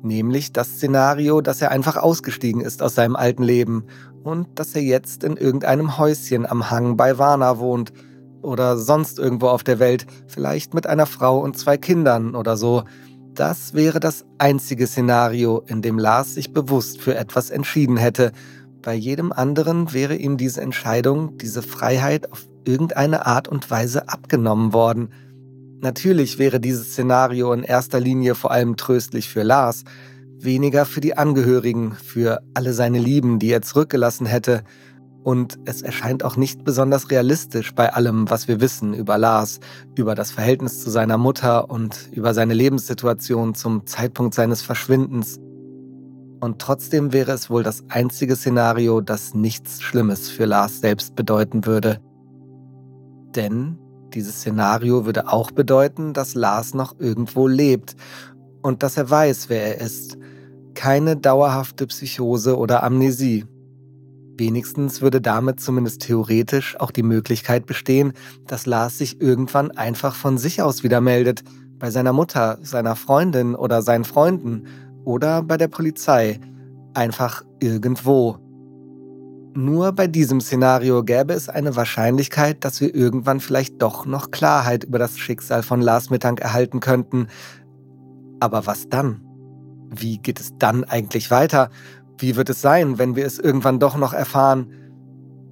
Nämlich 0.04 0.54
das 0.54 0.76
Szenario, 0.76 1.42
dass 1.42 1.62
er 1.62 1.72
einfach 1.72 1.98
ausgestiegen 1.98 2.62
ist 2.62 2.84
aus 2.84 2.94
seinem 2.94 3.16
alten 3.16 3.44
Leben 3.44 3.86
und 4.24 4.48
dass 4.60 4.76
er 4.76 4.84
jetzt 4.84 5.24
in 5.24 5.36
irgendeinem 5.36 5.98
Häuschen 5.98 6.46
am 6.46 6.70
Hang 6.70 6.96
bei 6.96 7.18
Warna 7.18 7.58
wohnt– 7.58 7.92
oder 8.46 8.78
sonst 8.78 9.20
irgendwo 9.20 9.48
auf 9.48 9.64
der 9.64 9.80
Welt, 9.80 10.06
vielleicht 10.28 10.74
mit 10.74 10.88
einer 10.88 11.06
Frau 11.06 11.40
und 11.40 11.58
zwei 11.58 11.78
Kindern 11.78 12.36
oder 12.36 12.56
so. 12.58 12.84
Das 13.34 13.74
wäre 13.74 14.00
das 14.00 14.26
einzige 14.38 14.88
Szenario, 14.88 15.64
in 15.68 15.82
dem 15.82 16.00
Lars 16.00 16.36
sich 16.36 16.54
bewusst 16.54 17.02
für 17.02 17.16
etwas 17.16 17.50
entschieden 17.50 17.98
hätte. 17.98 18.32
Bei 18.82 18.94
jedem 18.94 19.34
anderen 19.34 19.92
wäre 19.94 20.16
ihm 20.16 20.38
diese 20.38 20.62
Entscheidung, 20.62 21.38
diese 21.38 21.62
Freiheit 21.62 22.32
auf 22.32 22.48
irgendeine 22.64 23.26
Art 23.26 23.48
und 23.48 23.70
Weise 23.70 24.08
abgenommen 24.08 24.74
worden. 24.74 25.10
Natürlich 25.82 26.40
wäre 26.40 26.60
dieses 26.60 26.94
Szenario 26.94 27.52
in 27.52 27.64
erster 27.64 28.00
Linie 28.00 28.36
vor 28.36 28.52
allem 28.52 28.78
tröstlich 28.78 29.30
für 29.30 29.44
Lars, 29.44 29.84
weniger 30.40 30.86
für 30.86 31.02
die 31.02 31.18
Angehörigen, 31.18 31.92
für 31.92 32.42
alle 32.54 32.74
seine 32.74 33.00
Lieben, 33.00 33.40
die 33.40 33.52
er 33.52 33.62
zurückgelassen 33.62 34.26
hätte. 34.26 34.64
Und 35.26 35.58
es 35.66 35.82
erscheint 35.82 36.24
auch 36.24 36.38
nicht 36.38 36.64
besonders 36.64 37.10
realistisch 37.10 37.74
bei 37.74 37.92
allem, 37.92 38.30
was 38.30 38.48
wir 38.48 38.62
wissen 38.62 38.94
über 38.94 39.18
Lars, 39.18 39.60
über 39.96 40.14
das 40.14 40.30
Verhältnis 40.30 40.84
zu 40.84 40.92
seiner 40.92 41.18
Mutter 41.18 41.68
und 41.72 42.12
über 42.12 42.36
seine 42.36 42.54
Lebenssituation 42.54 43.56
zum 43.56 43.88
Zeitpunkt 43.88 44.36
seines 44.36 44.62
Verschwindens. 44.62 45.40
Und 46.42 46.60
trotzdem 46.60 47.12
wäre 47.12 47.32
es 47.32 47.50
wohl 47.50 47.64
das 47.64 47.84
einzige 47.90 48.36
Szenario, 48.36 49.02
das 49.02 49.34
nichts 49.34 49.82
Schlimmes 49.82 50.30
für 50.30 50.46
Lars 50.46 50.80
selbst 50.82 51.16
bedeuten 51.16 51.66
würde. 51.66 52.00
Denn 53.36 53.80
dieses 54.14 54.36
Szenario 54.36 55.08
würde 55.08 55.28
auch 55.28 55.50
bedeuten, 55.50 56.14
dass 56.14 56.36
Lars 56.36 56.76
noch 56.76 57.00
irgendwo 57.00 57.48
lebt 57.48 57.96
und 58.62 58.84
dass 58.84 58.96
er 58.96 59.10
weiß, 59.10 59.50
wer 59.50 59.76
er 59.76 59.82
ist. 59.84 60.20
Keine 60.76 61.18
dauerhafte 61.18 61.88
Psychose 61.88 62.60
oder 62.60 62.84
Amnesie. 62.84 63.46
Wenigstens 64.38 65.02
würde 65.02 65.22
damit 65.22 65.60
zumindest 65.62 66.02
theoretisch 66.02 66.78
auch 66.80 66.92
die 66.92 67.04
Möglichkeit 67.04 67.66
bestehen, 67.66 68.14
dass 68.48 68.66
Lars 68.66 68.98
sich 68.98 69.22
irgendwann 69.22 69.72
einfach 69.72 70.16
von 70.16 70.38
sich 70.38 70.62
aus 70.62 70.84
wieder 70.84 71.00
meldet, 71.00 71.44
bei 71.80 71.90
seiner 71.90 72.14
Mutter, 72.14 72.58
seiner 72.62 72.96
Freundin 72.96 73.56
oder 73.56 73.82
seinen 73.82 74.04
Freunden 74.04 74.66
oder 75.06 75.42
bei 75.42 75.58
der 75.58 75.68
Polizei, 75.68 76.40
einfach 76.94 77.44
irgendwo. 77.62 78.38
Nur 79.54 79.94
bei 79.94 80.08
diesem 80.08 80.42
Szenario 80.42 81.04
gäbe 81.04 81.34
es 81.34 81.48
eine 81.48 81.78
Wahrscheinlichkeit, 81.78 82.66
dass 82.66 82.82
wir 82.82 82.94
irgendwann 82.94 83.40
vielleicht 83.40 83.82
doch 83.82 84.06
noch 84.06 84.32
Klarheit 84.32 84.84
über 84.84 85.00
das 85.00 85.18
Schicksal 85.18 85.64
von 85.64 85.80
Lars 85.80 86.10
Mittank 86.10 86.42
erhalten 86.42 86.82
könnten. 86.82 87.28
Aber 88.42 88.66
was 88.66 88.90
dann? 88.90 89.22
Wie 89.90 90.18
geht 90.18 90.42
es 90.42 90.52
dann 90.60 90.84
eigentlich 90.84 91.32
weiter? 91.32 91.70
Wie 92.18 92.36
wird 92.38 92.50
es 92.50 92.62
sein, 92.62 92.98
wenn 92.98 93.16
wir 93.16 93.26
es 93.26 93.40
irgendwann 93.40 93.80
doch 93.80 93.98
noch 93.98 94.14
erfahren? 94.14 94.72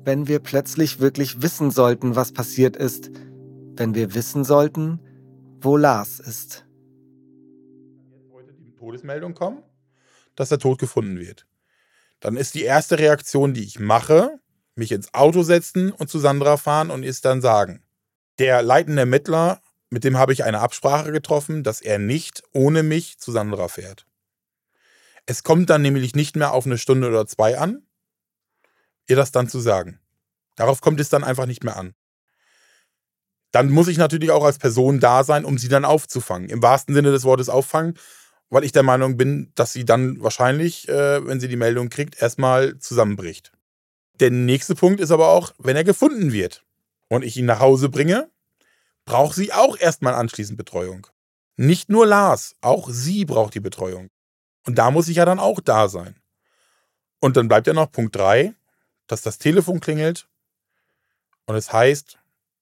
Wenn 0.06 0.28
wir 0.28 0.40
plötzlich 0.40 1.00
wirklich 1.00 1.42
wissen 1.42 1.72
sollten, 1.72 2.16
was 2.16 2.32
passiert 2.32 2.78
ist? 2.78 3.12
Wenn 3.76 3.96
wir 3.96 4.14
wissen 4.14 4.44
sollten, 4.44 5.00
wo 5.62 5.76
Lars 5.76 6.20
ist? 6.20 6.66
Heute 8.32 8.54
die 8.54 8.76
Todesmeldung 8.76 9.34
kommen, 9.34 9.64
dass 10.36 10.50
der 10.50 10.60
Tod 10.60 10.80
gefunden 10.80 11.20
wird. 11.20 11.48
Dann 12.20 12.38
ist 12.38 12.56
die 12.56 12.64
erste 12.64 12.98
Reaktion, 12.98 13.54
die 13.54 13.64
ich 13.64 13.80
mache, 13.80 14.40
mich 14.76 14.94
ins 14.94 15.14
Auto 15.14 15.44
setzen 15.44 15.92
und 15.92 16.10
zu 16.10 16.20
Sandra 16.20 16.56
fahren 16.56 16.92
und 16.92 17.04
ist 17.04 17.26
dann 17.26 17.42
sagen. 17.42 17.84
Der 18.40 18.62
leitende 18.62 19.02
Ermittler, 19.02 19.62
mit 19.90 20.06
dem 20.06 20.18
habe 20.18 20.32
ich 20.32 20.46
eine 20.46 20.62
Absprache 20.62 21.12
getroffen, 21.12 21.64
dass 21.64 21.82
er 21.82 22.00
nicht 22.00 22.42
ohne 22.54 22.84
mich 22.84 23.20
zu 23.20 23.32
Sandra 23.32 23.68
fährt. 23.68 24.08
Es 25.26 25.44
kommt 25.44 25.70
dann 25.70 25.82
nämlich 25.82 26.16
nicht 26.16 26.36
mehr 26.36 26.54
auf 26.54 26.66
eine 26.66 26.78
Stunde 26.78 27.08
oder 27.08 27.26
zwei 27.28 27.58
an, 27.58 27.86
ihr 29.08 29.16
das 29.16 29.32
dann 29.32 29.50
zu 29.50 29.60
sagen. 29.60 30.00
Darauf 30.56 30.82
kommt 30.82 31.00
es 31.00 31.10
dann 31.10 31.24
einfach 31.24 31.46
nicht 31.46 31.64
mehr 31.64 31.78
an. 31.78 31.96
dann 33.52 33.70
muss 33.70 33.88
ich 33.88 33.98
natürlich 33.98 34.32
auch 34.32 34.44
als 34.44 34.58
Person 34.58 35.00
da 35.00 35.24
sein, 35.24 35.46
um 35.46 35.58
sie 35.60 35.70
dann 35.70 35.86
aufzufangen. 35.86 36.50
Im 36.50 36.64
wahrsten 36.64 36.96
Sinne 36.96 37.12
des 37.12 37.24
Wortes 37.24 37.50
auffangen, 37.50 37.94
weil 38.50 38.64
ich 38.64 38.72
der 38.72 38.84
Meinung 38.84 39.16
bin, 39.16 39.52
dass 39.56 39.74
sie 39.74 39.86
dann 39.86 40.22
wahrscheinlich, 40.22 40.90
äh, 40.90 41.26
wenn 41.26 41.40
sie 41.40 41.48
die 41.48 41.56
Meldung 41.56 41.90
kriegt, 41.90 42.20
erstmal 42.22 42.80
zusammenbricht. 42.80 43.52
Der 44.20 44.32
nächste 44.32 44.76
Punkt 44.76 45.00
ist 45.00 45.12
aber 45.12 45.30
auch, 45.30 45.54
wenn 45.60 45.76
er 45.76 45.84
gefunden 45.84 46.34
wird 46.34 46.64
und 47.10 47.24
ich 47.24 47.38
ihn 47.38 47.46
nach 47.46 47.60
Hause 47.60 47.90
bringe, 47.90 48.30
braucht 49.06 49.36
sie 49.36 49.54
auch 49.54 49.78
erstmal 49.78 50.16
anschließend 50.16 50.58
Betreuung. 50.58 51.08
Nicht 51.56 51.90
nur 51.90 52.08
Lars, 52.08 52.56
auch 52.62 52.90
sie 52.90 53.26
braucht 53.26 53.54
die 53.54 53.60
Betreuung. 53.60 54.10
Und 54.66 54.78
da 54.78 54.92
muss 54.92 55.08
ich 55.08 55.18
ja 55.18 55.26
dann 55.26 55.40
auch 55.40 55.60
da 55.60 55.90
sein. 55.90 56.16
Und 57.20 57.38
dann 57.38 57.48
bleibt 57.48 57.68
ja 57.68 57.74
noch 57.74 57.92
Punkt 57.92 58.16
3, 58.16 58.54
dass 59.08 59.22
das 59.22 59.38
Telefon 59.38 59.80
klingelt 59.80 60.28
und 61.46 61.56
es 61.56 61.74
heißt, 61.74 62.20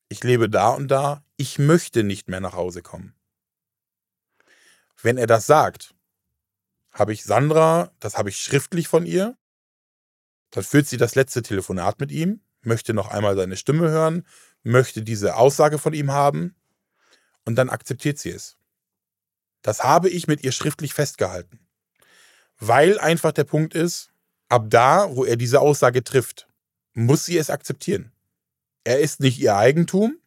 ich 0.10 0.24
lebe 0.24 0.49
da 0.49 0.70
und 0.70 0.88
da, 0.89 1.24
ich 1.38 1.60
möchte 1.60 2.04
nicht 2.04 2.28
mehr 2.28 2.39
nach 2.39 2.54
Hause 2.54 2.82
kommen. 2.82 3.14
Wenn 5.02 5.18
er 5.18 5.28
das 5.28 5.45
sagt, 5.45 5.95
habe 6.91 7.14
ich 7.14 7.24
Sandra, 7.24 7.91
das 7.99 8.18
habe 8.18 8.30
ich 8.30 8.38
schriftlich 8.38 8.88
von 8.88 9.06
ihr, 9.06 9.38
dann 10.52 10.64
führt 10.64 10.88
sie 10.88 10.97
das 10.97 11.16
letzte 11.16 11.41
Telefonat 11.41 11.99
mit 11.99 12.12
ihm, 12.12 12.41
möchte 12.62 12.93
noch 12.93 13.10
einmal 13.10 13.36
seine 13.36 13.56
Stimme 13.56 13.89
hören, 13.89 14.28
möchte 14.64 15.02
diese 15.02 15.36
Aussage 15.38 15.78
von 15.78 15.93
ihm 15.93 16.12
haben 16.12 16.56
und 17.45 17.56
dann 17.56 17.70
akzeptiert 17.70 18.20
sie 18.20 18.32
es. 18.32 18.58
Das 19.62 19.84
habe 19.84 20.10
ich 20.10 20.28
mit 20.28 20.43
ihr 20.43 20.52
schriftlich 20.52 20.93
festgehalten. 20.93 21.60
Weil 22.62 22.99
einfach 22.99 23.32
der 23.32 23.43
Punkt 23.43 23.74
ist, 23.74 24.12
ab 24.47 24.66
da, 24.70 25.16
wo 25.16 25.26
er 25.26 25.36
diese 25.36 25.59
Aussage 25.59 26.03
trifft, 26.03 26.47
muss 26.93 27.26
sie 27.26 27.38
es 27.38 27.49
akzeptieren. 27.49 28.12
Er 28.84 28.99
ist 28.99 29.20
nicht 29.20 29.39
ihr 29.39 29.55
Eigentum, 29.55 30.18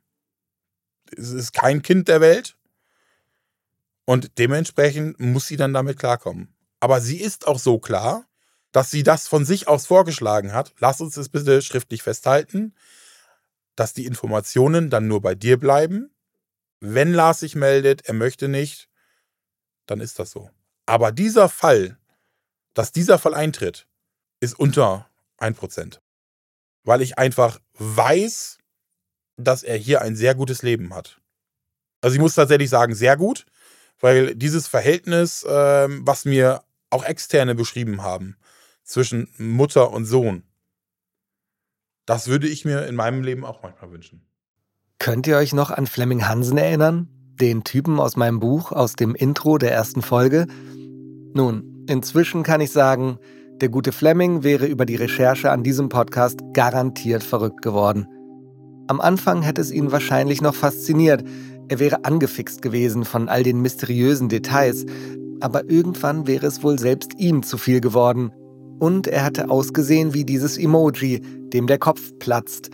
es 1.17 1.31
ist 1.31 1.53
kein 1.53 1.83
Kind 1.83 2.09
der 2.09 2.21
Welt 2.21 2.57
und 4.05 4.37
dementsprechend 4.39 5.21
muss 5.21 5.47
sie 5.47 5.57
dann 5.57 5.73
damit 5.73 5.97
klarkommen. 5.97 6.53
Aber 6.81 7.01
sie 7.01 7.21
ist 7.21 7.47
auch 7.47 7.61
so 7.61 7.79
klar, 7.79 8.27
dass 8.73 8.91
sie 8.91 9.05
das 9.05 9.29
von 9.29 9.45
sich 9.45 9.69
aus 9.69 9.87
vorgeschlagen 9.87 10.53
hat. 10.53 10.75
Lass 10.81 11.01
uns 11.01 11.15
das 11.15 11.29
bitte 11.29 11.63
schriftlich 11.63 12.03
festhalten, 12.03 12.75
dass 13.77 13.93
die 13.93 14.07
Informationen 14.07 14.91
dann 14.91 15.07
nur 15.07 15.21
bei 15.21 15.37
dir 15.37 15.59
bleiben. 15.59 16.11
Wenn 16.81 17.13
Lars 17.13 17.41
sich 17.41 17.55
meldet, 17.55 18.07
er 18.07 18.15
möchte 18.15 18.49
nicht, 18.49 18.89
dann 19.87 20.01
ist 20.01 20.19
das 20.19 20.33
so. 20.33 20.51
Aber 20.87 21.13
dieser 21.13 21.49
Fall, 21.49 21.97
dass 22.75 22.93
dieser 22.93 23.19
Fall 23.19 23.35
eintritt, 23.35 23.87
ist 24.41 24.59
unter 24.59 25.09
1%. 25.39 25.99
Weil 26.85 27.01
ich 27.01 27.19
einfach 27.19 27.61
weiß, 27.79 28.59
dass 29.37 29.63
er 29.63 29.77
hier 29.77 30.03
ein 30.03 30.17
sehr 30.17 30.35
gutes 30.35 30.63
Leben 30.63 30.95
hat. 30.95 31.21
Also 32.01 32.15
ich 32.15 32.21
muss 32.21 32.35
tatsächlich 32.35 32.69
sagen, 32.69 32.95
sehr 32.95 33.17
gut, 33.17 33.47
weil 34.01 34.35
dieses 34.35 34.69
Verhältnis, 34.69 35.47
ähm, 35.49 36.07
was 36.07 36.25
mir 36.25 36.63
auch 36.91 37.05
Externe 37.05 37.55
beschrieben 37.55 38.03
haben, 38.03 38.37
zwischen 38.83 39.33
Mutter 39.39 39.91
und 39.91 40.05
Sohn, 40.05 40.43
das 42.05 42.29
würde 42.29 42.49
ich 42.49 42.67
mir 42.67 42.87
in 42.87 42.97
meinem 42.97 43.23
Leben 43.23 43.45
auch 43.45 43.63
manchmal 43.63 43.91
wünschen. 43.91 44.27
Könnt 44.99 45.27
ihr 45.27 45.37
euch 45.37 45.55
noch 45.55 45.71
an 45.71 45.87
Fleming 45.87 46.29
Hansen 46.29 46.59
erinnern? 46.59 47.09
Den 47.41 47.65
Typen 47.65 47.99
aus 47.99 48.17
meinem 48.17 48.41
Buch, 48.41 48.71
aus 48.71 48.93
dem 48.93 49.15
Intro 49.15 49.59
der 49.59 49.73
ersten 49.73 50.03
Folge? 50.03 50.47
Nun, 51.33 51.74
inzwischen 51.89 52.43
kann 52.43 52.61
ich 52.61 52.71
sagen, 52.71 53.19
der 53.61 53.69
gute 53.69 53.93
Fleming 53.93 54.43
wäre 54.43 54.67
über 54.67 54.85
die 54.85 54.97
Recherche 54.97 55.51
an 55.51 55.63
diesem 55.63 55.89
Podcast 55.89 56.41
garantiert 56.53 57.23
verrückt 57.23 57.63
geworden. 57.63 58.07
Am 58.89 59.01
Anfang 59.01 59.43
hätte 59.43 59.61
es 59.61 59.71
ihn 59.71 59.93
wahrscheinlich 59.93 60.43
noch 60.43 60.55
fasziniert. 60.55 61.25
Er 61.69 61.79
wäre 61.79 62.05
angefixt 62.05 62.61
gewesen 62.63 63.05
von 63.05 63.29
all 63.29 63.43
den 63.43 63.61
mysteriösen 63.61 64.29
Details. 64.29 64.85
Aber 65.41 65.71
irgendwann 65.71 66.27
wäre 66.27 66.47
es 66.47 66.63
wohl 66.63 66.79
selbst 66.79 67.19
ihm 67.19 67.43
zu 67.43 67.57
viel 67.57 67.81
geworden. 67.81 68.33
Und 68.79 69.07
er 69.07 69.25
hatte 69.25 69.49
ausgesehen 69.51 70.13
wie 70.15 70.25
dieses 70.25 70.59
Emoji, 70.59 71.21
dem 71.53 71.67
der 71.67 71.79
Kopf 71.79 72.13
platzt, 72.19 72.71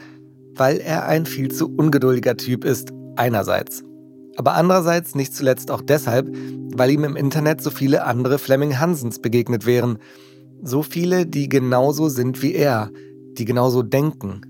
weil 0.55 0.79
er 0.79 1.07
ein 1.07 1.27
viel 1.27 1.51
zu 1.53 1.69
ungeduldiger 1.69 2.37
Typ 2.37 2.65
ist, 2.65 2.93
einerseits. 3.17 3.85
Aber 4.37 4.55
andererseits 4.55 5.15
nicht 5.15 5.35
zuletzt 5.35 5.71
auch 5.71 5.83
deshalb, 5.83 6.35
weil 6.81 6.93
ihm 6.93 7.05
im 7.05 7.15
Internet 7.15 7.61
so 7.61 7.69
viele 7.69 8.07
andere 8.07 8.39
Fleming 8.39 8.79
Hansens 8.79 9.19
begegnet 9.19 9.67
wären. 9.67 9.99
So 10.63 10.83
viele, 10.83 11.27
die 11.27 11.47
genauso 11.47 12.09
sind 12.09 12.41
wie 12.41 12.55
er, 12.55 12.91
die 13.37 13.45
genauso 13.45 13.83
denken. 13.83 14.41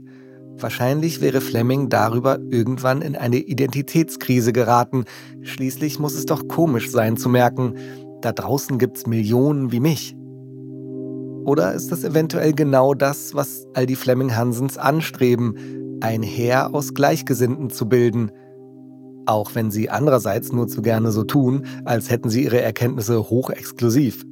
Wahrscheinlich 0.57 1.21
wäre 1.21 1.41
Fleming 1.41 1.89
darüber 1.89 2.39
irgendwann 2.39 3.03
in 3.03 3.17
eine 3.17 3.39
Identitätskrise 3.39 4.53
geraten. 4.53 5.07
Schließlich 5.43 5.99
muss 5.99 6.15
es 6.15 6.25
doch 6.25 6.47
komisch 6.47 6.93
sein 6.93 7.17
zu 7.17 7.29
merken, 7.29 7.75
da 8.21 8.31
draußen 8.31 8.79
gibt's 8.79 9.09
Millionen 9.09 9.73
wie 9.73 9.81
mich. 9.81 10.15
Oder 11.45 11.75
ist 11.75 11.91
das 11.91 12.05
eventuell 12.05 12.53
genau 12.53 12.95
das, 12.95 13.35
was 13.35 13.67
all 13.75 13.87
die 13.87 13.97
Fleming 13.97 14.37
Hansens 14.37 14.79
anstreben, 14.79 15.99
ein 16.01 16.23
Heer 16.23 16.73
aus 16.75 16.95
Gleichgesinnten 16.95 17.71
zu 17.71 17.89
bilden? 17.89 18.31
Auch 19.27 19.55
wenn 19.55 19.71
sie 19.71 19.91
andererseits 19.91 20.53
nur 20.53 20.69
zu 20.69 20.83
gerne 20.83 21.11
so 21.13 21.25
tun, 21.25 21.67
als 21.85 22.11
hätten 22.11 22.31
sie 22.31 22.45
ihre 22.45 22.61
Erkenntnisse 22.61 23.31
hochexklusiv. 23.31 24.25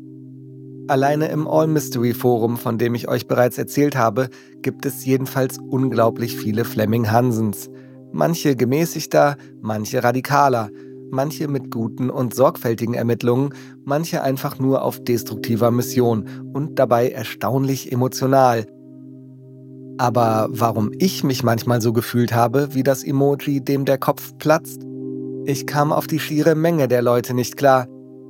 Alleine 0.88 1.28
im 1.28 1.46
All 1.46 1.66
Mystery 1.66 2.14
Forum, 2.14 2.56
von 2.56 2.78
dem 2.78 2.94
ich 2.94 3.08
euch 3.08 3.26
bereits 3.26 3.58
erzählt 3.58 3.94
habe, 3.94 4.30
gibt 4.62 4.86
es 4.86 5.04
jedenfalls 5.04 5.58
unglaublich 5.58 6.34
viele 6.36 6.64
Fleming 6.64 7.10
Hansens. 7.10 7.68
Manche 8.10 8.56
gemäßigter, 8.56 9.36
manche 9.60 10.02
radikaler, 10.02 10.70
manche 11.10 11.46
mit 11.46 11.70
guten 11.70 12.08
und 12.08 12.34
sorgfältigen 12.34 12.94
Ermittlungen, 12.94 13.50
manche 13.84 14.22
einfach 14.22 14.58
nur 14.58 14.82
auf 14.82 15.02
destruktiver 15.04 15.70
Mission 15.70 16.24
und 16.54 16.78
dabei 16.78 17.10
erstaunlich 17.10 17.92
emotional. 17.92 18.66
Aber 19.98 20.46
warum 20.50 20.92
ich 20.98 21.24
mich 21.24 21.42
manchmal 21.42 21.82
so 21.82 21.92
gefühlt 21.92 22.32
habe, 22.32 22.68
wie 22.72 22.84
das 22.84 23.02
Emoji, 23.02 23.60
dem 23.60 23.84
der 23.84 23.98
Kopf 23.98 24.32
platzt? 24.38 24.82
Ich 25.44 25.66
kam 25.66 25.92
auf 25.92 26.06
die 26.06 26.20
schiere 26.20 26.54
Menge 26.54 26.86
der 26.86 27.02
Leute 27.02 27.34
nicht 27.34 27.56
klar, 27.56 27.86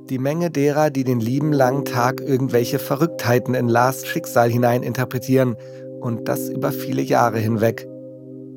die 0.09 0.17
Menge 0.17 0.49
derer, 0.49 0.89
die 0.89 1.03
den 1.03 1.19
lieben 1.19 1.53
langen 1.53 1.85
Tag 1.85 2.21
irgendwelche 2.21 2.79
Verrücktheiten 2.79 3.53
in 3.53 3.67
Lars 3.67 4.07
Schicksal 4.07 4.49
hinein 4.49 4.81
interpretieren 4.81 5.55
und 6.01 6.27
das 6.27 6.49
über 6.49 6.71
viele 6.71 7.03
Jahre 7.03 7.37
hinweg. 7.37 7.87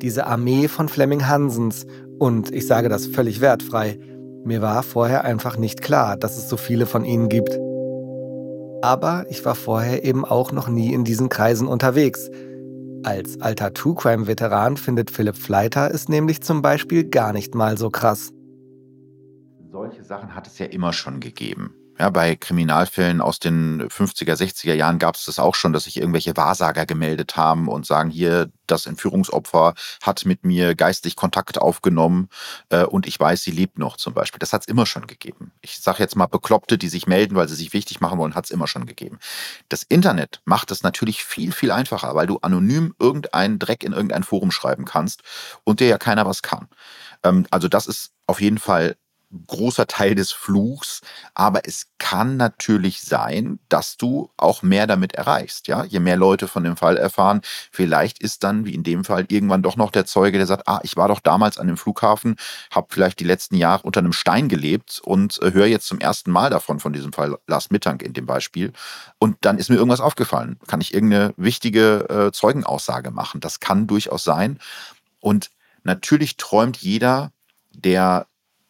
Diese 0.01 0.27
Armee 0.27 0.69
von 0.69 0.89
Fleming 0.89 1.29
Hansens 1.29 1.85
und 2.19 2.55
ich 2.55 2.67
sage 2.67 2.89
das 2.89 3.07
völlig 3.07 3.43
wertfrei, 3.43 3.99
mir 4.45 4.63
war 4.63 4.83
vorher 4.83 5.25
einfach 5.25 5.59
nicht 5.59 5.83
klar, 5.83 6.17
dass 6.17 6.39
es 6.39 6.49
so 6.49 6.57
viele 6.57 6.87
von 6.87 7.05
ihnen 7.05 7.29
gibt. 7.29 7.59
Aber 8.83 9.27
ich 9.29 9.45
war 9.45 9.55
vorher 9.55 10.05
eben 10.05 10.25
auch 10.25 10.51
noch 10.51 10.69
nie 10.69 10.93
in 10.93 11.05
diesen 11.05 11.29
Kreisen 11.29 11.69
unterwegs. 11.69 12.31
Als 13.05 13.41
alter 13.41 13.75
True 13.75 13.95
Crime-Veteran 13.95 14.77
findet 14.77 15.11
Philipp 15.11 15.37
Fleiter 15.37 15.93
es 15.93 16.09
nämlich 16.09 16.43
zum 16.43 16.63
Beispiel 16.63 17.09
gar 17.09 17.33
nicht 17.33 17.55
mal 17.55 17.77
so 17.79 17.91
krass 17.91 18.33
solche 19.73 20.05
Sachen 20.05 20.35
hat 20.35 20.47
es 20.47 20.59
ja 20.59 20.67
immer 20.67 20.93
schon 20.93 21.19
gegeben. 21.19 21.75
Ja, 21.99 22.09
bei 22.09 22.37
Kriminalfällen 22.37 23.21
aus 23.21 23.39
den 23.39 23.83
50er, 23.89 24.35
60er 24.35 24.73
Jahren 24.73 24.99
gab 24.99 25.15
es 25.17 25.27
das 25.27 25.39
auch 25.39 25.55
schon, 25.55 25.75
dass 25.75 25.85
sich 25.85 25.99
irgendwelche 25.99 26.37
Wahrsager 26.37 26.87
gemeldet 26.87 27.37
haben 27.37 27.69
und 27.69 27.85
sagen, 27.85 28.09
hier, 28.11 28.51
das 28.67 28.87
Entführungsopfer 28.87 29.75
hat 30.03 30.25
mit 30.25 30.45
mir 30.45 30.75
geistig 30.75 31.17
Kontakt 31.17 31.59
aufgenommen 31.59 32.29
äh, 32.71 32.85
und 32.85 33.07
ich 33.07 33.21
weiß, 33.21 33.43
sie 33.43 33.51
lebt 33.51 33.79
noch 33.79 33.99
zum 33.99 34.15
Beispiel. 34.15 34.39
Das 34.39 34.55
hat 34.55 34.63
es 34.63 34.69
immer 34.69 34.87
schon 34.87 35.07
gegeben. 35.07 35.53
Ich 35.61 35.79
sage 35.79 35.99
jetzt 35.99 36.17
mal 36.17 36.27
Bekloppte, 36.27 36.79
die 36.79 36.89
sich 36.89 37.07
melden, 37.07 37.37
weil 37.37 37.49
sie 37.49 37.57
sich 37.57 37.75
wichtig 37.75 38.01
machen 38.01 38.19
wollen, 38.19 38.35
hat 38.35 38.47
es 38.47 38.51
immer 38.51 38.67
schon 38.67 38.87
gegeben. 38.87 39.19
Das 39.69 39.83
Internet 39.83 40.41
macht 40.47 40.71
es 40.71 40.83
natürlich 40.83 41.23
viel, 41.25 41.53
viel 41.53 41.71
einfacher, 41.71 42.15
weil 42.15 42.27
du 42.27 42.39
anonym 42.39 42.95
irgendeinen 42.99 43.59
Dreck 43.59 43.85
in 43.85 43.93
irgendein 43.93 44.25
Forum 44.25 44.51
schreiben 44.51 44.87
kannst 44.87 45.23
und 45.65 45.81
dir 45.81 45.89
ja 45.89 45.99
keiner 45.99 46.25
was 46.25 46.41
kann. 46.41 46.69
Ähm, 47.23 47.47
also 47.51 47.69
das 47.69 47.87
ist 47.87 48.13
auf 48.27 48.41
jeden 48.41 48.59
Fall 48.59 48.97
großer 49.47 49.87
Teil 49.87 50.15
des 50.15 50.33
Fluchs, 50.33 51.01
aber 51.35 51.63
es 51.67 51.87
kann 51.99 52.37
natürlich 52.37 53.01
sein, 53.01 53.59
dass 53.69 53.97
du 53.97 54.31
auch 54.37 54.63
mehr 54.63 54.87
damit 54.87 55.15
erreichst. 55.15 55.69
Ja, 55.69 55.85
je 55.85 56.01
mehr 56.01 56.17
Leute 56.17 56.49
von 56.49 56.65
dem 56.65 56.77
Fall 56.77 56.97
erfahren, 56.97 57.41
vielleicht 57.71 58.21
ist 58.21 58.45
dann, 58.45 58.67
wie 58.67 58.75
in 58.75 58.83
dem 58.83 59.05
Fall, 59.05 59.25
irgendwann 59.29 59.63
doch 59.63 59.77
noch 59.77 59.91
der 59.91 60.05
Zeuge, 60.05 60.39
der 60.39 60.47
sagt, 60.47 60.69
ah, 60.69 60.81
ich 60.83 60.97
war 60.97 61.09
doch 61.09 61.21
damals 61.21 61.59
an 61.59 61.67
dem 61.67 61.77
Flughafen, 61.77 62.37
habe 62.71 62.89
vielleicht 62.91 63.21
die 63.21 63.25
letzten 63.25 63.57
Jahre 63.57 63.83
unter 63.83 64.01
einem 64.01 64.13
Stein 64.13 64.49
gelebt 64.49 65.01
und 65.05 65.41
äh, 65.43 65.53
höre 65.53 65.67
jetzt 65.67 65.87
zum 65.87 65.99
ersten 65.99 66.31
Mal 66.31 66.51
davon, 66.51 66.81
von 66.81 66.93
diesem 66.93 67.13
Fall 67.13 67.39
Lars 67.47 67.71
Mittag 67.71 68.03
in 68.03 68.13
dem 68.13 68.27
Beispiel. 68.27 68.73
Und 69.19 69.37
dann 69.41 69.59
ist 69.59 69.71
mir 69.71 69.77
irgendwas 69.77 70.01
aufgefallen. 70.01 70.59
Kann 70.67 70.81
ich 70.81 70.93
irgendeine 70.93 71.33
wichtige 71.37 72.09
äh, 72.09 72.33
Zeugenaussage 72.33 73.11
machen? 73.11 73.41
Das 73.41 73.61
kann 73.61 73.87
durchaus 73.87 74.25
sein. 74.25 74.59
Und 75.21 75.51
natürlich 75.85 76.37
träumt 76.37 76.77
jeder, 76.79 77.33
der 77.71 78.27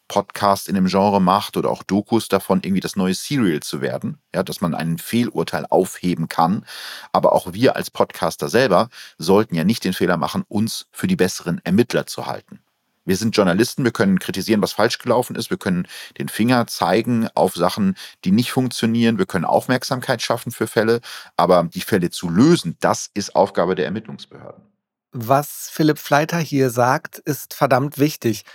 Podcast 0.07 0.67
in 0.67 0.75
dem 0.75 0.87
Genre 0.87 1.21
macht 1.21 1.57
oder 1.57 1.69
auch 1.69 1.83
Dokus 1.83 2.27
davon, 2.27 2.61
irgendwie 2.63 2.81
das 2.81 2.95
neue 2.95 3.13
Serial 3.13 3.61
zu 3.61 3.81
werden, 3.81 4.19
ja, 4.33 4.43
dass 4.43 4.61
man 4.61 4.75
einen 4.75 4.97
Fehlurteil 4.97 5.65
aufheben 5.69 6.27
kann. 6.27 6.65
Aber 7.11 7.33
auch 7.33 7.53
wir 7.53 7.75
als 7.75 7.89
Podcaster 7.89 8.49
selber 8.49 8.89
sollten 9.17 9.55
ja 9.55 9.63
nicht 9.63 9.83
den 9.83 9.93
Fehler 9.93 10.17
machen, 10.17 10.43
uns 10.47 10.87
für 10.91 11.07
die 11.07 11.15
besseren 11.15 11.61
Ermittler 11.63 12.05
zu 12.05 12.25
halten. 12.25 12.59
Wir 13.05 13.17
sind 13.17 13.35
Journalisten, 13.35 13.83
wir 13.83 13.91
können 13.91 14.17
kritisieren, 14.19 14.61
was 14.61 14.71
falsch 14.71 14.97
gelaufen 14.97 15.35
ist, 15.35 15.49
wir 15.49 15.57
können 15.57 15.87
den 16.17 16.29
Finger 16.29 16.67
zeigen 16.67 17.27
auf 17.35 17.53
Sachen, 17.53 17.95
die 18.23 18.31
nicht 18.31 18.51
funktionieren, 18.51 19.17
wir 19.17 19.25
können 19.25 19.43
Aufmerksamkeit 19.43 20.21
schaffen 20.21 20.53
für 20.53 20.67
Fälle, 20.67 21.01
aber 21.35 21.67
die 21.73 21.81
Fälle 21.81 22.11
zu 22.11 22.29
lösen, 22.29 22.77
das 22.79 23.09
ist 23.13 23.35
Aufgabe 23.35 23.75
der 23.75 23.85
Ermittlungsbehörden. 23.85 24.63
Was 25.11 25.69
Philipp 25.71 25.99
Fleiter 25.99 26.39
hier 26.39 26.69
sagt, 26.69 27.19
ist 27.19 27.53
verdammt 27.53 27.99
wichtig. 27.99 28.45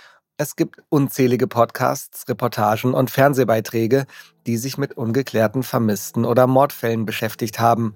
Es 0.41 0.55
gibt 0.55 0.81
unzählige 0.87 1.47
Podcasts, 1.47 2.29
Reportagen 2.29 2.93
und 2.93 3.11
Fernsehbeiträge, 3.11 4.05
die 4.47 4.55
sich 4.55 4.77
mit 4.77 4.95
ungeklärten 4.95 5.63
Vermissten 5.63 6.23
oder 6.23 6.47
Mordfällen 6.47 7.05
beschäftigt 7.05 7.59
haben. 7.59 7.95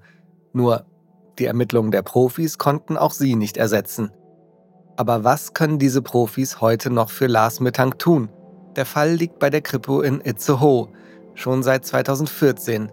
Nur 0.52 0.84
die 1.38 1.46
Ermittlungen 1.46 1.90
der 1.90 2.02
Profis 2.02 2.58
konnten 2.58 2.98
auch 2.98 3.12
sie 3.12 3.34
nicht 3.34 3.56
ersetzen. 3.56 4.10
Aber 4.98 5.24
was 5.24 5.54
können 5.54 5.78
diese 5.78 6.02
Profis 6.02 6.60
heute 6.60 6.90
noch 6.90 7.08
für 7.08 7.28
Lars 7.28 7.60
Mittank 7.60 7.98
tun? 7.98 8.28
Der 8.76 8.84
Fall 8.84 9.12
liegt 9.12 9.38
bei 9.38 9.48
der 9.48 9.62
Kripo 9.62 10.02
in 10.02 10.20
Itzehoe, 10.20 10.88
schon 11.32 11.62
seit 11.62 11.86
2014. 11.86 12.92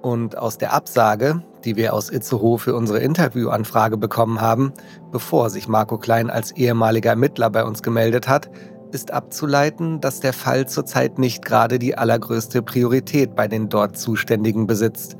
Und 0.00 0.38
aus 0.38 0.58
der 0.58 0.72
Absage, 0.72 1.42
die 1.64 1.74
wir 1.74 1.92
aus 1.92 2.08
Itzehoe 2.08 2.58
für 2.58 2.76
unsere 2.76 3.00
Interviewanfrage 3.00 3.96
bekommen 3.96 4.40
haben, 4.40 4.72
bevor 5.10 5.50
sich 5.50 5.66
Marco 5.66 5.98
Klein 5.98 6.30
als 6.30 6.52
ehemaliger 6.52 7.10
Ermittler 7.10 7.50
bei 7.50 7.64
uns 7.64 7.82
gemeldet 7.82 8.28
hat, 8.28 8.48
ist 8.92 9.10
abzuleiten, 9.12 10.00
dass 10.00 10.20
der 10.20 10.32
Fall 10.32 10.68
zurzeit 10.68 11.18
nicht 11.18 11.44
gerade 11.44 11.78
die 11.78 11.96
allergrößte 11.96 12.62
Priorität 12.62 13.34
bei 13.34 13.48
den 13.48 13.68
dort 13.68 13.96
Zuständigen 13.96 14.66
besitzt. 14.66 15.16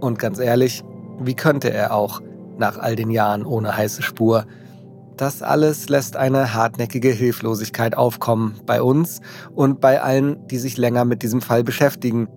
Und 0.00 0.18
ganz 0.18 0.38
ehrlich, 0.38 0.82
wie 1.20 1.34
könnte 1.34 1.72
er 1.72 1.94
auch, 1.94 2.20
nach 2.58 2.78
all 2.78 2.96
den 2.96 3.10
Jahren 3.10 3.46
ohne 3.46 3.76
heiße 3.76 4.02
Spur? 4.02 4.44
Das 5.16 5.42
alles 5.42 5.88
lässt 5.88 6.16
eine 6.16 6.54
hartnäckige 6.54 7.10
Hilflosigkeit 7.10 7.96
aufkommen, 7.96 8.60
bei 8.66 8.82
uns 8.82 9.20
und 9.54 9.80
bei 9.80 10.00
allen, 10.00 10.46
die 10.48 10.58
sich 10.58 10.76
länger 10.76 11.04
mit 11.04 11.22
diesem 11.22 11.42
Fall 11.42 11.62
beschäftigen. 11.62 12.28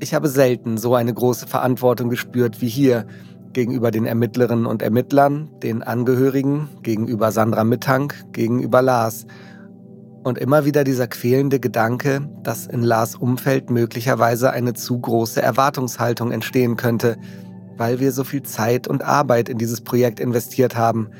Ich 0.00 0.14
habe 0.14 0.28
selten 0.28 0.78
so 0.78 0.94
eine 0.94 1.12
große 1.12 1.46
Verantwortung 1.46 2.10
gespürt 2.10 2.60
wie 2.60 2.68
hier, 2.68 3.06
gegenüber 3.52 3.90
den 3.90 4.04
Ermittlerinnen 4.04 4.66
und 4.66 4.82
Ermittlern, 4.82 5.50
den 5.62 5.82
Angehörigen, 5.82 6.68
gegenüber 6.82 7.32
Sandra 7.32 7.64
Mittank, 7.64 8.14
gegenüber 8.32 8.82
Lars. 8.82 9.26
Und 10.28 10.38
immer 10.38 10.64
wieder 10.64 10.84
dieser 10.84 11.08
quälende 11.08 11.58
Gedanke, 11.58 12.28
dass 12.42 12.66
in 12.66 12.82
Lars 12.82 13.14
Umfeld 13.16 13.70
möglicherweise 13.70 14.50
eine 14.50 14.74
zu 14.74 14.98
große 14.98 15.40
Erwartungshaltung 15.40 16.32
entstehen 16.32 16.76
könnte, 16.76 17.16
weil 17.76 17.98
wir 17.98 18.12
so 18.12 18.24
viel 18.24 18.42
Zeit 18.42 18.86
und 18.86 19.02
Arbeit 19.02 19.48
in 19.48 19.58
dieses 19.58 19.80
Projekt 19.80 20.20
investiert 20.20 20.76
haben– 20.76 21.08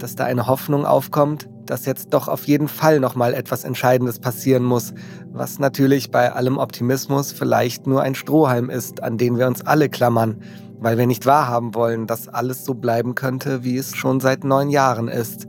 dass 0.00 0.16
da 0.16 0.24
eine 0.24 0.46
Hoffnung 0.46 0.84
aufkommt, 0.84 1.48
dass 1.66 1.86
jetzt 1.86 2.12
doch 2.12 2.28
auf 2.28 2.46
jeden 2.46 2.68
Fall 2.68 3.00
nochmal 3.00 3.34
etwas 3.34 3.64
Entscheidendes 3.64 4.18
passieren 4.18 4.64
muss, 4.64 4.92
was 5.32 5.58
natürlich 5.58 6.10
bei 6.10 6.32
allem 6.32 6.58
Optimismus 6.58 7.32
vielleicht 7.32 7.86
nur 7.86 8.02
ein 8.02 8.14
Strohhalm 8.14 8.70
ist, 8.70 9.02
an 9.02 9.18
den 9.18 9.38
wir 9.38 9.46
uns 9.46 9.62
alle 9.62 9.88
klammern, 9.88 10.42
weil 10.78 10.98
wir 10.98 11.06
nicht 11.06 11.26
wahrhaben 11.26 11.74
wollen, 11.74 12.06
dass 12.06 12.28
alles 12.28 12.64
so 12.64 12.74
bleiben 12.74 13.14
könnte, 13.14 13.62
wie 13.62 13.76
es 13.76 13.94
schon 13.94 14.20
seit 14.20 14.44
neun 14.44 14.70
Jahren 14.70 15.08
ist. 15.08 15.46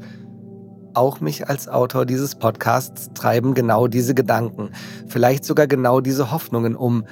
Auch 0.94 1.22
mich 1.22 1.48
als 1.48 1.70
Autor 1.70 2.06
dieses 2.06 2.36
Podcasts 2.36 3.12
treiben 3.14 3.54
genau 3.54 3.88
diese 3.88 4.14
Gedanken, 4.14 4.72
vielleicht 5.08 5.46
sogar 5.46 5.68
genau 5.68 6.02
diese 6.02 6.32
Hoffnungen 6.32 6.76
um, 6.76 7.06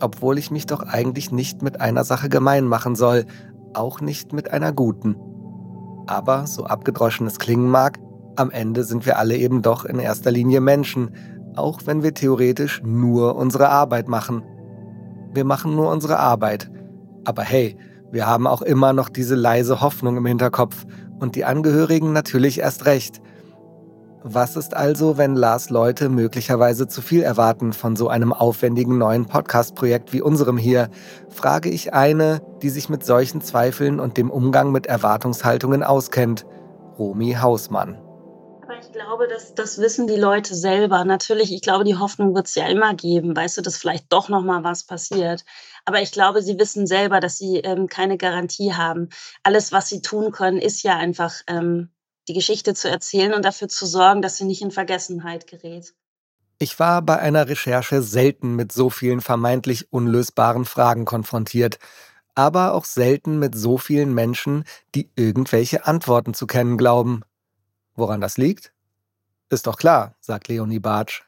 obwohl 0.00 0.36
ich 0.38 0.50
mich 0.50 0.66
doch 0.66 0.80
eigentlich 0.80 1.30
nicht 1.30 1.62
mit 1.62 1.80
einer 1.80 2.02
Sache 2.02 2.28
gemein 2.28 2.64
machen 2.64 2.96
soll, 2.96 3.26
auch 3.72 4.00
nicht 4.00 4.32
mit 4.32 4.50
einer 4.50 4.72
guten. 4.72 5.16
Aber, 6.06 6.48
so 6.48 6.64
abgedroschen 6.64 7.26
es 7.28 7.38
klingen 7.38 7.68
mag, 7.68 8.00
am 8.34 8.50
Ende 8.50 8.82
sind 8.82 9.06
wir 9.06 9.18
alle 9.18 9.36
eben 9.36 9.62
doch 9.62 9.84
in 9.84 10.00
erster 10.00 10.32
Linie 10.32 10.60
Menschen, 10.60 11.10
auch 11.54 11.82
wenn 11.84 12.02
wir 12.02 12.14
theoretisch 12.14 12.82
nur 12.84 13.36
unsere 13.36 13.68
Arbeit 13.68 14.08
machen. 14.08 14.42
Wir 15.34 15.44
machen 15.44 15.76
nur 15.76 15.90
unsere 15.90 16.18
Arbeit. 16.18 16.70
Aber 17.24 17.42
hey, 17.42 17.76
wir 18.10 18.26
haben 18.26 18.48
auch 18.48 18.62
immer 18.62 18.92
noch 18.92 19.08
diese 19.08 19.36
leise 19.36 19.80
Hoffnung 19.80 20.16
im 20.16 20.26
Hinterkopf 20.26 20.84
und 21.20 21.36
die 21.36 21.44
Angehörigen 21.44 22.12
natürlich 22.12 22.60
erst 22.60 22.86
recht. 22.86 23.20
Was 24.22 24.56
ist 24.56 24.76
also, 24.76 25.16
wenn 25.16 25.34
Lars 25.34 25.70
Leute 25.70 26.10
möglicherweise 26.10 26.86
zu 26.86 27.00
viel 27.00 27.22
erwarten 27.22 27.72
von 27.72 27.96
so 27.96 28.08
einem 28.08 28.34
aufwendigen 28.34 28.98
neuen 28.98 29.24
Podcast-Projekt 29.24 30.12
wie 30.12 30.20
unserem 30.20 30.58
hier? 30.58 30.90
Frage 31.30 31.70
ich 31.70 31.94
eine, 31.94 32.42
die 32.60 32.68
sich 32.68 32.90
mit 32.90 33.02
solchen 33.02 33.40
Zweifeln 33.40 33.98
und 33.98 34.18
dem 34.18 34.30
Umgang 34.30 34.72
mit 34.72 34.86
Erwartungshaltungen 34.86 35.82
auskennt. 35.82 36.44
Romy 36.98 37.36
Hausmann. 37.40 37.96
Glaube, 39.02 39.28
das, 39.28 39.54
das 39.54 39.78
wissen 39.78 40.06
die 40.06 40.16
Leute 40.16 40.54
selber. 40.54 41.06
Natürlich, 41.06 41.54
ich 41.54 41.62
glaube, 41.62 41.84
die 41.84 41.96
Hoffnung 41.96 42.34
wird 42.34 42.48
es 42.48 42.54
ja 42.54 42.66
immer 42.66 42.92
geben, 42.92 43.34
weißt 43.34 43.56
du, 43.56 43.62
dass 43.62 43.78
vielleicht 43.78 44.12
doch 44.12 44.28
noch 44.28 44.42
mal 44.42 44.62
was 44.62 44.84
passiert. 44.84 45.46
Aber 45.86 46.02
ich 46.02 46.12
glaube, 46.12 46.42
sie 46.42 46.58
wissen 46.58 46.86
selber, 46.86 47.18
dass 47.18 47.38
sie 47.38 47.60
ähm, 47.60 47.86
keine 47.86 48.18
Garantie 48.18 48.74
haben. 48.74 49.08
Alles, 49.42 49.72
was 49.72 49.88
sie 49.88 50.02
tun 50.02 50.32
können, 50.32 50.58
ist 50.58 50.82
ja 50.82 50.98
einfach 50.98 51.32
ähm, 51.46 51.88
die 52.28 52.34
Geschichte 52.34 52.74
zu 52.74 52.90
erzählen 52.90 53.32
und 53.32 53.42
dafür 53.42 53.68
zu 53.68 53.86
sorgen, 53.86 54.20
dass 54.20 54.36
sie 54.36 54.44
nicht 54.44 54.60
in 54.60 54.70
Vergessenheit 54.70 55.46
gerät. 55.46 55.94
Ich 56.58 56.78
war 56.78 57.00
bei 57.00 57.18
einer 57.18 57.48
Recherche 57.48 58.02
selten 58.02 58.54
mit 58.54 58.70
so 58.70 58.90
vielen 58.90 59.22
vermeintlich 59.22 59.90
unlösbaren 59.90 60.66
Fragen 60.66 61.06
konfrontiert, 61.06 61.78
aber 62.34 62.74
auch 62.74 62.84
selten 62.84 63.38
mit 63.38 63.54
so 63.54 63.78
vielen 63.78 64.12
Menschen, 64.12 64.64
die 64.94 65.10
irgendwelche 65.16 65.86
Antworten 65.86 66.34
zu 66.34 66.46
kennen 66.46 66.76
glauben. 66.76 67.22
Woran 67.94 68.20
das 68.20 68.36
liegt? 68.36 68.74
Ist 69.50 69.66
doch 69.66 69.76
klar, 69.76 70.14
sagt 70.20 70.46
Leonie 70.46 70.78
Bartsch. 70.78 71.24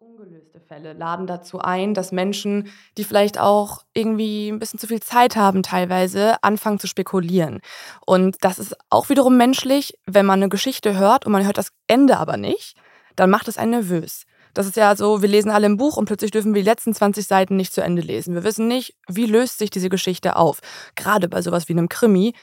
Ungelöste 0.00 0.60
Fälle 0.60 0.92
laden 0.92 1.26
dazu 1.26 1.60
ein, 1.60 1.94
dass 1.94 2.12
Menschen, 2.12 2.70
die 2.98 3.04
vielleicht 3.04 3.38
auch 3.40 3.84
irgendwie 3.94 4.50
ein 4.50 4.58
bisschen 4.58 4.78
zu 4.78 4.86
viel 4.86 5.00
Zeit 5.00 5.34
haben, 5.34 5.62
teilweise 5.62 6.42
anfangen 6.42 6.78
zu 6.78 6.86
spekulieren. 6.86 7.60
Und 8.04 8.36
das 8.42 8.58
ist 8.58 8.76
auch 8.90 9.08
wiederum 9.08 9.38
menschlich, 9.38 9.98
wenn 10.04 10.26
man 10.26 10.40
eine 10.40 10.50
Geschichte 10.50 10.98
hört 10.98 11.24
und 11.24 11.32
man 11.32 11.46
hört 11.46 11.56
das 11.56 11.72
Ende 11.86 12.18
aber 12.18 12.36
nicht, 12.36 12.76
dann 13.16 13.30
macht 13.30 13.48
es 13.48 13.56
einen 13.56 13.70
nervös. 13.70 14.24
Das 14.52 14.66
ist 14.66 14.76
ja 14.76 14.94
so, 14.94 15.22
wir 15.22 15.28
lesen 15.28 15.50
alle 15.50 15.66
ein 15.66 15.78
Buch 15.78 15.96
und 15.96 16.04
plötzlich 16.04 16.32
dürfen 16.32 16.52
wir 16.52 16.62
die 16.62 16.68
letzten 16.68 16.92
20 16.92 17.26
Seiten 17.26 17.56
nicht 17.56 17.72
zu 17.72 17.80
Ende 17.80 18.02
lesen. 18.02 18.34
Wir 18.34 18.44
wissen 18.44 18.68
nicht, 18.68 18.94
wie 19.08 19.24
löst 19.24 19.56
sich 19.56 19.70
diese 19.70 19.88
Geschichte 19.88 20.36
auf. 20.36 20.60
Gerade 20.96 21.28
bei 21.28 21.40
sowas 21.40 21.68
wie 21.68 21.72
einem 21.72 21.88
Krimi 21.88 22.34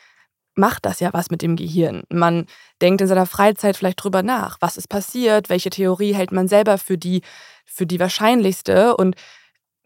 macht 0.55 0.85
das 0.85 0.99
ja 0.99 1.13
was 1.13 1.29
mit 1.29 1.41
dem 1.41 1.55
Gehirn. 1.55 2.03
Man 2.09 2.45
denkt 2.81 3.01
in 3.01 3.07
seiner 3.07 3.25
Freizeit 3.25 3.77
vielleicht 3.77 4.03
drüber 4.03 4.23
nach, 4.23 4.57
was 4.61 4.77
ist 4.77 4.87
passiert, 4.87 5.49
welche 5.49 5.69
Theorie 5.69 6.13
hält 6.13 6.31
man 6.31 6.47
selber 6.47 6.77
für 6.77 6.97
die, 6.97 7.21
für 7.65 7.85
die 7.85 7.99
wahrscheinlichste? 7.99 8.95
Und 8.97 9.15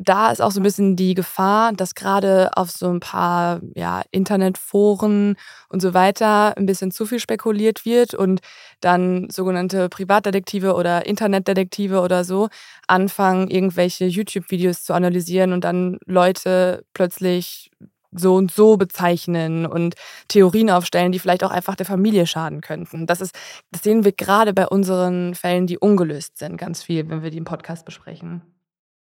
da 0.02 0.32
ist 0.32 0.42
auch 0.42 0.52
so 0.52 0.62
ein 0.62 0.64
bisschen 0.64 0.96
die 0.96 1.14
Gefahr, 1.14 1.74
dass 1.74 1.94
gerade 1.94 2.52
auf 2.56 2.72
so 2.72 2.90
ein 2.90 3.02
paar 3.02 3.60
ja, 3.76 4.02
Internetforen 4.12 5.36
und 5.68 5.82
so 5.82 5.94
weiter 5.94 6.58
ein 6.58 6.66
bisschen 6.66 6.92
zu 6.92 7.06
viel 7.06 7.20
spekuliert 7.20 7.84
wird 7.86 8.14
und 8.14 8.40
dann 8.80 9.30
sogenannte 9.30 9.90
Privatdetektive 9.90 10.74
oder 10.74 11.06
Internetdetektive 11.06 12.00
oder 12.00 12.24
so 12.24 12.48
anfangen, 12.88 13.50
irgendwelche 13.50 14.06
YouTube-Videos 14.06 14.84
zu 14.84 14.94
analysieren 14.94 15.52
und 15.52 15.66
dann 15.66 16.00
Leute 16.06 16.86
plötzlich 16.94 17.70
so 18.12 18.36
und 18.36 18.52
so 18.52 18.78
bezeichnen 18.78 19.66
und 19.66 19.96
Theorien 20.28 20.70
aufstellen, 20.70 21.12
die 21.12 21.20
vielleicht 21.20 21.44
auch 21.44 21.52
einfach 21.52 21.76
der 21.76 21.86
Familie 21.86 22.26
schaden 22.26 22.62
könnten. 22.62 23.06
Das 23.06 23.22
ist, 23.22 23.36
das 23.72 23.84
sehen 23.84 24.04
wir 24.04 24.12
gerade 24.12 24.54
bei 24.54 24.68
unseren 24.68 25.36
Fällen, 25.36 25.68
die 25.68 25.78
ungelöst 25.78 26.38
sind, 26.38 26.58
ganz 26.58 26.84
viel, 26.84 27.08
wenn 27.10 27.24
wir 27.24 27.30
die 27.30 27.38
im 27.38 27.46
Podcast 27.46 27.86
besprechen. 27.86 28.42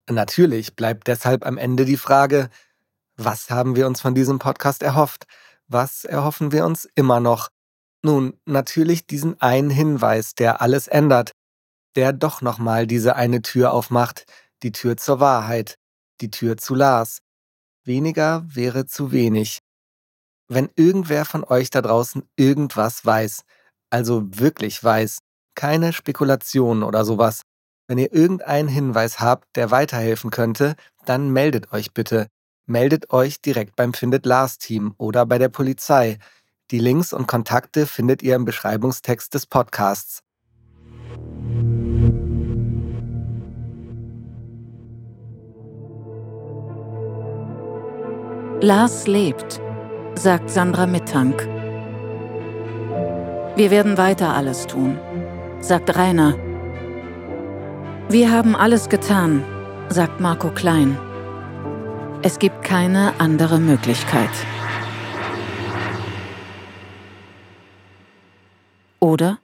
Natürlich 0.08 0.76
bleibt 0.76 1.08
deshalb 1.08 1.44
am 1.44 1.58
Ende 1.58 1.84
die 1.84 1.96
Frage, 1.96 2.48
was 3.16 3.50
haben 3.50 3.76
wir 3.76 3.86
uns 3.86 4.00
von 4.00 4.14
diesem 4.14 4.38
Podcast 4.38 4.82
erhofft? 4.82 5.24
Was 5.68 6.04
erhoffen 6.04 6.52
wir 6.52 6.64
uns 6.64 6.88
immer 6.94 7.18
noch? 7.18 7.48
Nun, 8.02 8.38
natürlich 8.44 9.06
diesen 9.06 9.40
einen 9.40 9.70
Hinweis, 9.70 10.34
der 10.34 10.60
alles 10.60 10.86
ändert, 10.86 11.32
der 11.96 12.12
doch 12.12 12.40
nochmal 12.40 12.86
diese 12.86 13.16
eine 13.16 13.42
Tür 13.42 13.72
aufmacht, 13.72 14.26
die 14.62 14.70
Tür 14.70 14.96
zur 14.96 15.18
Wahrheit, 15.18 15.76
die 16.20 16.30
Tür 16.30 16.56
zu 16.56 16.74
Lars, 16.74 17.22
Weniger 17.86 18.44
wäre 18.46 18.86
zu 18.86 19.12
wenig. 19.12 19.60
Wenn 20.48 20.68
irgendwer 20.76 21.24
von 21.24 21.44
euch 21.44 21.70
da 21.70 21.82
draußen 21.82 22.22
irgendwas 22.36 23.06
weiß, 23.06 23.44
also 23.90 24.24
wirklich 24.26 24.82
weiß, 24.82 25.18
keine 25.54 25.92
Spekulation 25.92 26.82
oder 26.82 27.04
sowas, 27.04 27.42
wenn 27.88 27.98
ihr 27.98 28.12
irgendeinen 28.12 28.68
Hinweis 28.68 29.20
habt, 29.20 29.56
der 29.56 29.70
weiterhelfen 29.70 30.30
könnte, 30.30 30.74
dann 31.04 31.30
meldet 31.30 31.72
euch 31.72 31.94
bitte. 31.94 32.26
Meldet 32.66 33.12
euch 33.12 33.40
direkt 33.40 33.76
beim 33.76 33.94
Findet 33.94 34.26
Lars 34.26 34.58
Team 34.58 34.94
oder 34.98 35.24
bei 35.24 35.38
der 35.38 35.48
Polizei. 35.48 36.18
Die 36.72 36.80
Links 36.80 37.12
und 37.12 37.28
Kontakte 37.28 37.86
findet 37.86 38.22
ihr 38.22 38.34
im 38.34 38.44
Beschreibungstext 38.44 39.32
des 39.32 39.46
Podcasts. 39.46 40.25
Lars 48.62 49.06
lebt, 49.06 49.60
sagt 50.14 50.48
Sandra 50.48 50.86
Mittank. 50.86 51.46
Wir 53.54 53.70
werden 53.70 53.98
weiter 53.98 54.34
alles 54.34 54.66
tun. 54.66 54.98
sagt 55.60 55.94
Rainer. 55.96 56.34
Wir 58.08 58.30
haben 58.30 58.56
alles 58.56 58.88
getan, 58.88 59.44
sagt 59.90 60.20
Marco 60.20 60.48
Klein. 60.48 60.96
Es 62.22 62.38
gibt 62.38 62.62
keine 62.62 63.12
andere 63.18 63.58
Möglichkeit. 63.58 64.30
Oder? 69.00 69.38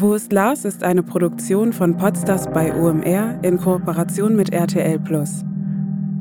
Wo 0.00 0.14
ist 0.14 0.32
Lars 0.32 0.64
ist 0.64 0.82
eine 0.82 1.02
Produktion 1.02 1.74
von 1.74 1.98
Podstars 1.98 2.46
bei 2.46 2.74
OMR 2.74 3.38
in 3.42 3.58
Kooperation 3.58 4.34
mit 4.34 4.50
RTL 4.50 4.98
Plus. 4.98 5.44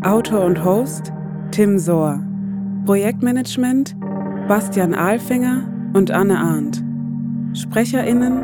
Autor 0.04 0.44
und 0.44 0.66
Host 0.66 1.14
Tim 1.52 1.80
Sohr. 1.80 2.22
Projektmanagement 2.86 3.96
Bastian 4.50 4.94
Ahlfinger 4.94 5.64
und 5.94 6.12
Anne 6.12 6.38
Arndt. 6.38 6.84
SprecherInnen 7.54 8.44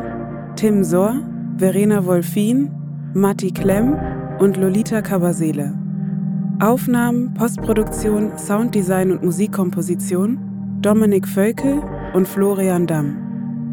Tim 0.56 0.86
Sohr, 0.86 1.20
Verena 1.58 2.06
Wolfin, 2.06 2.72
Matti 3.14 3.52
Klemm 3.52 4.00
und 4.40 4.56
Lolita 4.56 5.02
Kabasele. 5.02 5.78
Aufnahmen, 6.62 7.34
Postproduktion, 7.34 8.38
Sounddesign 8.38 9.12
und 9.12 9.22
Musikkomposition 9.22 10.40
Dominik 10.80 11.28
Völkel 11.28 11.84
und 12.14 12.26
Florian 12.26 12.88
Damm. 12.88 13.25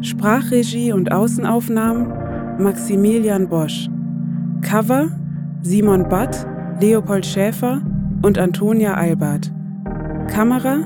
Sprachregie 0.03 0.91
und 0.91 1.11
Außenaufnahmen 1.11 2.07
Maximilian 2.59 3.47
Bosch. 3.47 3.89
Cover 4.61 5.09
Simon 5.61 6.07
Batt, 6.09 6.45
Leopold 6.81 7.25
Schäfer 7.25 7.81
und 8.21 8.37
Antonia 8.37 8.95
Albert. 8.95 9.51
Kamera 10.27 10.79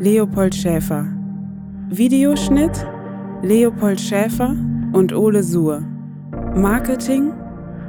Leopold 0.00 0.54
Schäfer. 0.54 1.06
Videoschnitt 1.90 2.86
Leopold 3.42 4.00
Schäfer 4.00 4.56
und 4.92 5.14
Ole 5.14 5.44
Suhr. 5.44 5.82
Marketing 6.56 7.32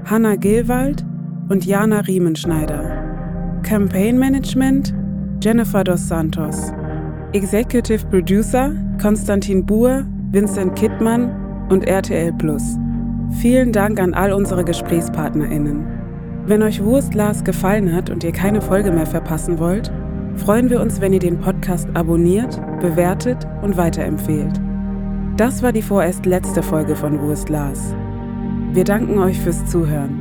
Hanna 0.06 0.36
Gilwald 0.36 1.04
und 1.50 1.66
Jana 1.66 2.02
Riemenschneider. 2.02 3.60
Campaign 3.64 4.20
Management 4.20 4.94
Jennifer 5.44 5.84
dos 5.84 6.08
Santos. 6.08 6.72
Executive 7.34 8.06
Producer 8.08 8.76
Konstantin 9.02 9.66
Buhr 9.66 10.06
Vincent 10.32 10.78
Kittmann 10.78 11.68
und 11.70 11.86
RTL 11.86 12.32
Plus. 12.32 12.78
Vielen 13.32 13.74
Dank 13.74 14.00
an 14.00 14.14
all 14.14 14.32
unsere 14.32 14.64
GesprächspartnerInnen. 14.64 15.86
Wenn 16.46 16.64
euch 16.64 16.82
Wurst 16.82 17.14
Lars 17.14 17.44
gefallen 17.44 17.94
hat 17.94 18.10
und 18.10 18.24
ihr 18.24 18.32
keine 18.32 18.62
Folge 18.62 18.92
mehr 18.92 19.06
verpassen 19.06 19.60
wollt, 19.60 19.92
freuen 20.38 20.70
wir 20.70 20.80
uns, 20.80 21.02
wenn 21.02 21.12
ihr 21.12 21.20
den 21.20 21.42
Podcast 21.42 21.90
abonniert, 21.96 22.62
bewertet 22.80 23.46
und 23.62 23.76
weiterempfehlt. 23.76 24.62
Das 25.36 25.64
war 25.64 25.74
die 25.74 25.82
vorerst 25.82 26.26
letzte 26.26 26.64
Folge 26.64 26.96
von 26.96 27.20
Wurst 27.20 27.50
Lars. 27.50 27.94
Wir 28.72 28.86
danken 28.86 29.20
euch 29.20 29.38
fürs 29.38 29.66
Zuhören. 29.66 30.21